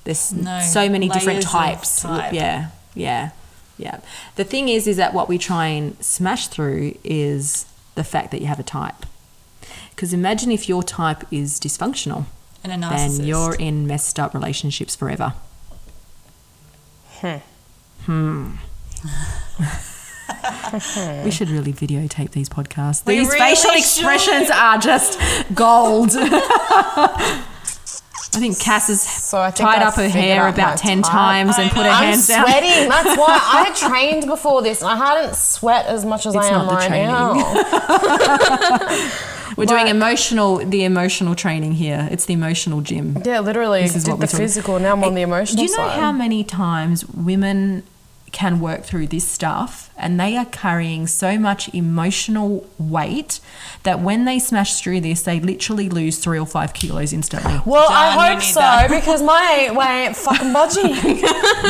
There's 0.03 0.33
No, 0.33 0.59
so 0.61 0.89
many 0.89 1.09
different 1.09 1.43
types. 1.43 2.01
type. 2.01 2.33
Yeah, 2.33 2.69
yeah, 2.95 3.31
yeah. 3.77 3.99
The 4.35 4.43
thing 4.43 4.69
is, 4.69 4.87
is 4.87 4.97
that 4.97 5.13
what 5.13 5.29
we 5.29 5.37
try 5.37 5.67
and 5.67 6.03
smash 6.03 6.47
through 6.47 6.97
is 7.03 7.65
the 7.95 8.03
fact 8.03 8.31
that 8.31 8.41
you 8.41 8.47
have 8.47 8.59
a 8.59 8.63
type. 8.63 9.05
Because 9.91 10.13
imagine 10.13 10.51
if 10.51 10.67
your 10.67 10.81
type 10.81 11.23
is 11.31 11.59
dysfunctional 11.59 12.25
and 12.25 12.25
a 12.25 12.25
narcissist. 12.25 12.40
Then 12.63 13.25
you're 13.25 13.55
in 13.55 13.87
messed 13.87 14.19
up 14.19 14.33
relationships 14.33 14.95
forever. 14.95 15.33
Hmm. 18.05 18.51
we 21.23 21.31
should 21.31 21.49
really 21.49 21.73
videotape 21.73 22.31
these 22.31 22.49
podcasts. 22.49 23.05
We 23.05 23.19
These 23.19 23.27
really 23.27 23.39
facial 23.39 23.69
should. 23.71 23.79
expressions 23.79 24.49
are 24.49 24.77
just 24.79 25.19
gold. 25.53 26.11
I 28.33 28.39
think 28.39 28.57
Cass 28.59 28.87
has 28.87 29.01
So 29.01 29.41
I 29.41 29.51
think 29.51 29.69
tied 29.69 29.81
I 29.83 29.87
up 29.87 29.95
her 29.95 30.07
hair 30.07 30.43
out 30.43 30.53
about 30.53 30.77
10 30.77 31.01
type. 31.01 31.11
times 31.11 31.57
and 31.59 31.69
put 31.69 31.79
her 31.79 31.83
know. 31.83 31.89
I'm 31.91 32.03
hands 32.05 32.27
down. 32.27 32.45
sweating. 32.45 32.69
That's 32.89 33.17
why 33.19 33.27
I 33.53 33.63
had 33.67 33.75
trained 33.75 34.25
before 34.25 34.61
this, 34.61 34.81
and 34.81 34.89
I 34.89 34.95
hadn't 34.95 35.35
sweat 35.35 35.85
as 35.87 36.05
much 36.05 36.25
as 36.25 36.33
It's 36.35 36.45
I 36.45 36.49
am 36.49 36.65
not 36.65 36.69
the 36.69 36.75
right 36.75 36.87
training. 36.87 37.07
now. 37.07 37.33
We're 39.61 39.77
doing 39.77 39.87
emotional, 39.87 40.57
the 40.57 40.83
emotional 40.83 41.35
training 41.35 41.73
here. 41.73 42.07
It's 42.11 42.25
the 42.25 42.33
emotional 42.33 42.81
gym. 42.81 43.21
Yeah, 43.23 43.39
literally 43.39 43.81
This 43.83 43.95
is 43.95 44.03
did 44.05 44.11
what 44.11 44.21
the 44.21 44.27
physical. 44.37 44.79
Now 44.79 44.93
I'm 44.93 45.03
on 45.03 45.13
the 45.13 45.21
emotional 45.21 45.57
Do 45.57 45.63
you 45.71 45.77
know 45.77 45.87
side. 45.87 45.99
how 45.99 46.11
many 46.11 46.43
times 46.43 47.07
women 47.09 47.83
can 48.31 48.59
work 48.59 48.83
through 48.83 49.07
this 49.07 49.27
stuff 49.27 49.89
and 49.97 50.19
they 50.19 50.37
are 50.37 50.45
carrying 50.45 51.05
so 51.05 51.37
much 51.37 51.71
emotional 51.73 52.65
weight 52.79 53.39
that 53.83 53.99
when 53.99 54.25
they 54.25 54.39
smash 54.39 54.79
through 54.81 55.01
this, 55.01 55.21
they 55.23 55.39
literally 55.39 55.89
lose 55.89 56.17
three 56.17 56.39
or 56.39 56.45
five 56.45 56.73
kilos 56.73 57.11
instantly. 57.13 57.59
well, 57.65 57.89
Done, 57.89 58.17
I 58.17 58.33
hope 58.33 58.41
so 58.41 58.59
that. 58.61 58.89
because 58.89 59.21
my 59.21 59.69
weight 59.75 60.15
fucking 60.15 60.53
budging. 60.53 61.21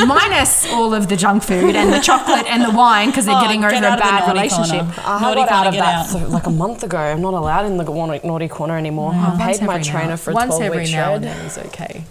Minus 0.06 0.70
all 0.72 0.94
of 0.94 1.08
the 1.08 1.16
junk 1.16 1.42
food 1.42 1.74
and 1.76 1.92
the 1.92 2.00
chocolate 2.00 2.46
and 2.46 2.62
the 2.64 2.70
wine 2.76 3.08
because 3.10 3.26
they're 3.26 3.34
Oh, 3.36 3.42
getting 3.42 3.64
over 3.64 3.72
get 3.72 3.82
a 3.82 3.86
out 3.88 3.92
of 3.94 3.98
the 3.98 4.02
bad 4.10 4.32
relationship. 4.32 4.78
corner. 4.80 4.94
I 5.04 5.20
Naughty 5.20 5.40
got 5.40 5.50
out 5.50 5.66
of 5.66 5.72
get 5.74 5.80
that 5.80 6.06
out. 6.06 6.12
th- 6.18 6.28
like 6.28 6.46
a 6.46 6.50
month 6.50 6.82
ago. 6.84 6.98
I'm 6.98 7.20
not 7.20 7.34
allowed 7.34 7.66
in 7.66 7.76
the 7.76 7.84
naughty, 7.84 8.26
naughty 8.26 8.48
corner 8.48 8.76
anymore. 8.78 9.12
I 9.14 9.36
paid 9.52 9.62
my 9.66 9.80
trainer 9.82 10.10
now- 10.10 10.16
for 10.16 10.30
a 10.30 10.34
Once 10.34 10.56
12 10.56 10.62
every 10.62 10.78
week 10.84 10.92
now 10.92 11.14
and 11.14 11.24
then 11.24 11.44
is 11.46 11.58
okay. 11.58 12.04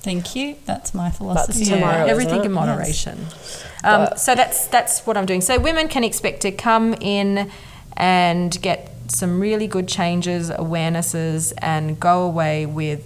Thank 0.00 0.36
you. 0.36 0.56
That's 0.64 0.94
my 0.94 1.10
philosophy. 1.10 1.64
tomorrow. 1.64 2.04
isn't 2.04 2.10
everything 2.10 2.44
in 2.44 2.52
moderation. 2.52 3.26
Um, 3.84 4.08
so 4.16 4.34
that's 4.34 4.66
that's 4.68 5.06
what 5.06 5.16
I'm 5.16 5.26
doing. 5.26 5.40
So 5.40 5.58
women 5.58 5.88
can 5.88 6.04
expect 6.04 6.42
to 6.42 6.52
come 6.52 6.94
in 7.00 7.50
and 7.96 8.60
get 8.62 8.92
some 9.08 9.40
really 9.40 9.66
good 9.66 9.88
changes, 9.88 10.50
awarenesses, 10.50 11.52
and 11.58 11.98
go 11.98 12.22
away 12.22 12.66
with 12.66 13.04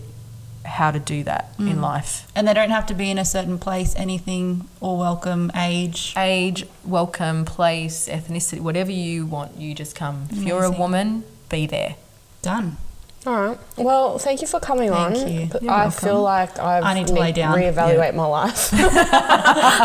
how 0.64 0.90
to 0.90 0.98
do 0.98 1.24
that 1.24 1.52
in 1.58 1.80
life. 1.80 2.30
And 2.36 2.46
they 2.46 2.54
don't 2.54 2.70
have 2.70 2.86
to 2.86 2.94
be 2.94 3.10
in 3.10 3.18
a 3.18 3.24
certain 3.24 3.58
place, 3.58 3.94
anything, 3.96 4.68
or 4.80 4.96
welcome, 4.96 5.50
age. 5.56 6.14
Age, 6.16 6.66
welcome, 6.84 7.44
place, 7.44 8.08
ethnicity, 8.08 8.60
whatever 8.60 8.92
you 8.92 9.26
want, 9.26 9.56
you 9.56 9.74
just 9.74 9.96
come. 9.96 10.28
If 10.30 10.38
you're 10.38 10.64
a 10.64 10.70
woman, 10.70 11.24
be 11.48 11.66
there. 11.66 11.96
Done. 12.42 12.76
All 13.24 13.40
right. 13.40 13.58
Well, 13.76 14.18
thank 14.18 14.40
you 14.40 14.48
for 14.48 14.58
coming 14.58 14.90
Thank 14.90 15.16
on. 15.18 15.28
you. 15.28 15.48
You're 15.60 15.70
I 15.70 15.84
welcome. 15.84 15.92
feel 16.08 16.22
like 16.22 16.58
I've 16.58 16.82
I 16.82 16.94
need 16.94 17.06
to 17.06 17.12
lay 17.14 17.30
down. 17.30 17.56
reevaluate 17.56 18.14
my 18.16 18.26
life. 18.26 18.70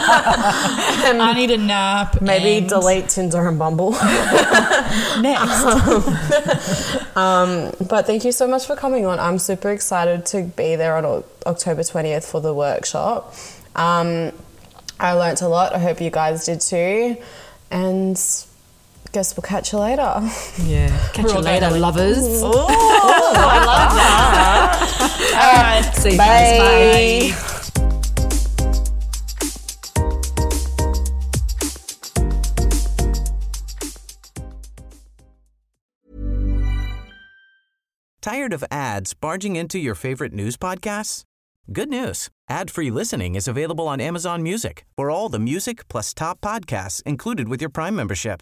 I 0.10 1.34
need 1.36 1.52
a 1.52 1.58
nap. 1.58 2.20
Maybe 2.20 2.58
and 2.58 2.70
delete 2.70 3.10
Tinder 3.10 3.48
and 3.48 3.60
Bumble. 3.60 3.92
next. 5.22 7.04
Um, 7.18 7.72
but 7.88 8.06
thank 8.06 8.24
you 8.26 8.32
so 8.32 8.48
much 8.48 8.68
for 8.68 8.76
coming 8.76 9.08
on. 9.08 9.20
I'm 9.20 9.40
super 9.40 9.72
excited 9.72 10.24
to 10.28 10.44
be 10.44 10.76
there 10.76 10.96
on 10.96 11.04
O- 11.04 11.26
October 11.48 11.82
20th 11.82 12.30
for 12.30 12.40
the 12.42 12.54
workshop. 12.54 13.34
Um, 13.76 14.32
I 15.00 15.14
learnt 15.14 15.42
a 15.42 15.48
lot. 15.48 15.74
I 15.74 15.80
hope 15.80 16.00
you 16.00 16.12
guys 16.12 16.46
did 16.46 16.62
too. 16.62 17.18
And 17.72 18.16
guess 19.12 19.36
we'll 19.36 19.44
catch 19.44 19.72
you 19.74 19.80
later. 19.80 20.02
Yeah. 20.64 20.90
Catch 21.14 21.24
We're 21.26 21.30
you 21.32 21.36
all 21.38 21.42
later, 21.42 21.70
going- 21.70 21.82
lovers. 21.82 22.18
Oh, 22.20 22.68
I 22.70 23.66
love 23.66 23.94
that. 23.96 25.34
All 25.42 25.64
right. 25.64 25.96
See 25.96 26.12
you 26.12 26.18
Bye. 26.18 27.34
guys. 27.34 27.42
Bye. 27.42 27.58
Tired 38.22 38.54
of 38.54 38.64
ads 38.72 39.14
barging 39.14 39.56
into 39.56 39.80
your 39.80 39.96
favorite 39.96 40.34
news 40.34 40.58
podcasts? 40.58 41.24
Good 41.72 41.90
news. 41.90 42.30
Ad-free 42.50 42.92
listening 42.92 43.36
is 43.36 43.48
available 43.48 43.88
on 43.88 44.02
Amazon 44.02 44.42
Music 44.44 44.86
for 44.96 45.10
all 45.10 45.30
the 45.30 45.40
music 45.40 45.88
plus 45.88 46.14
top 46.14 46.42
podcasts 46.42 47.04
included 47.04 47.48
with 47.48 47.62
your 47.62 47.70
Prime 47.70 47.96
membership. 47.96 48.42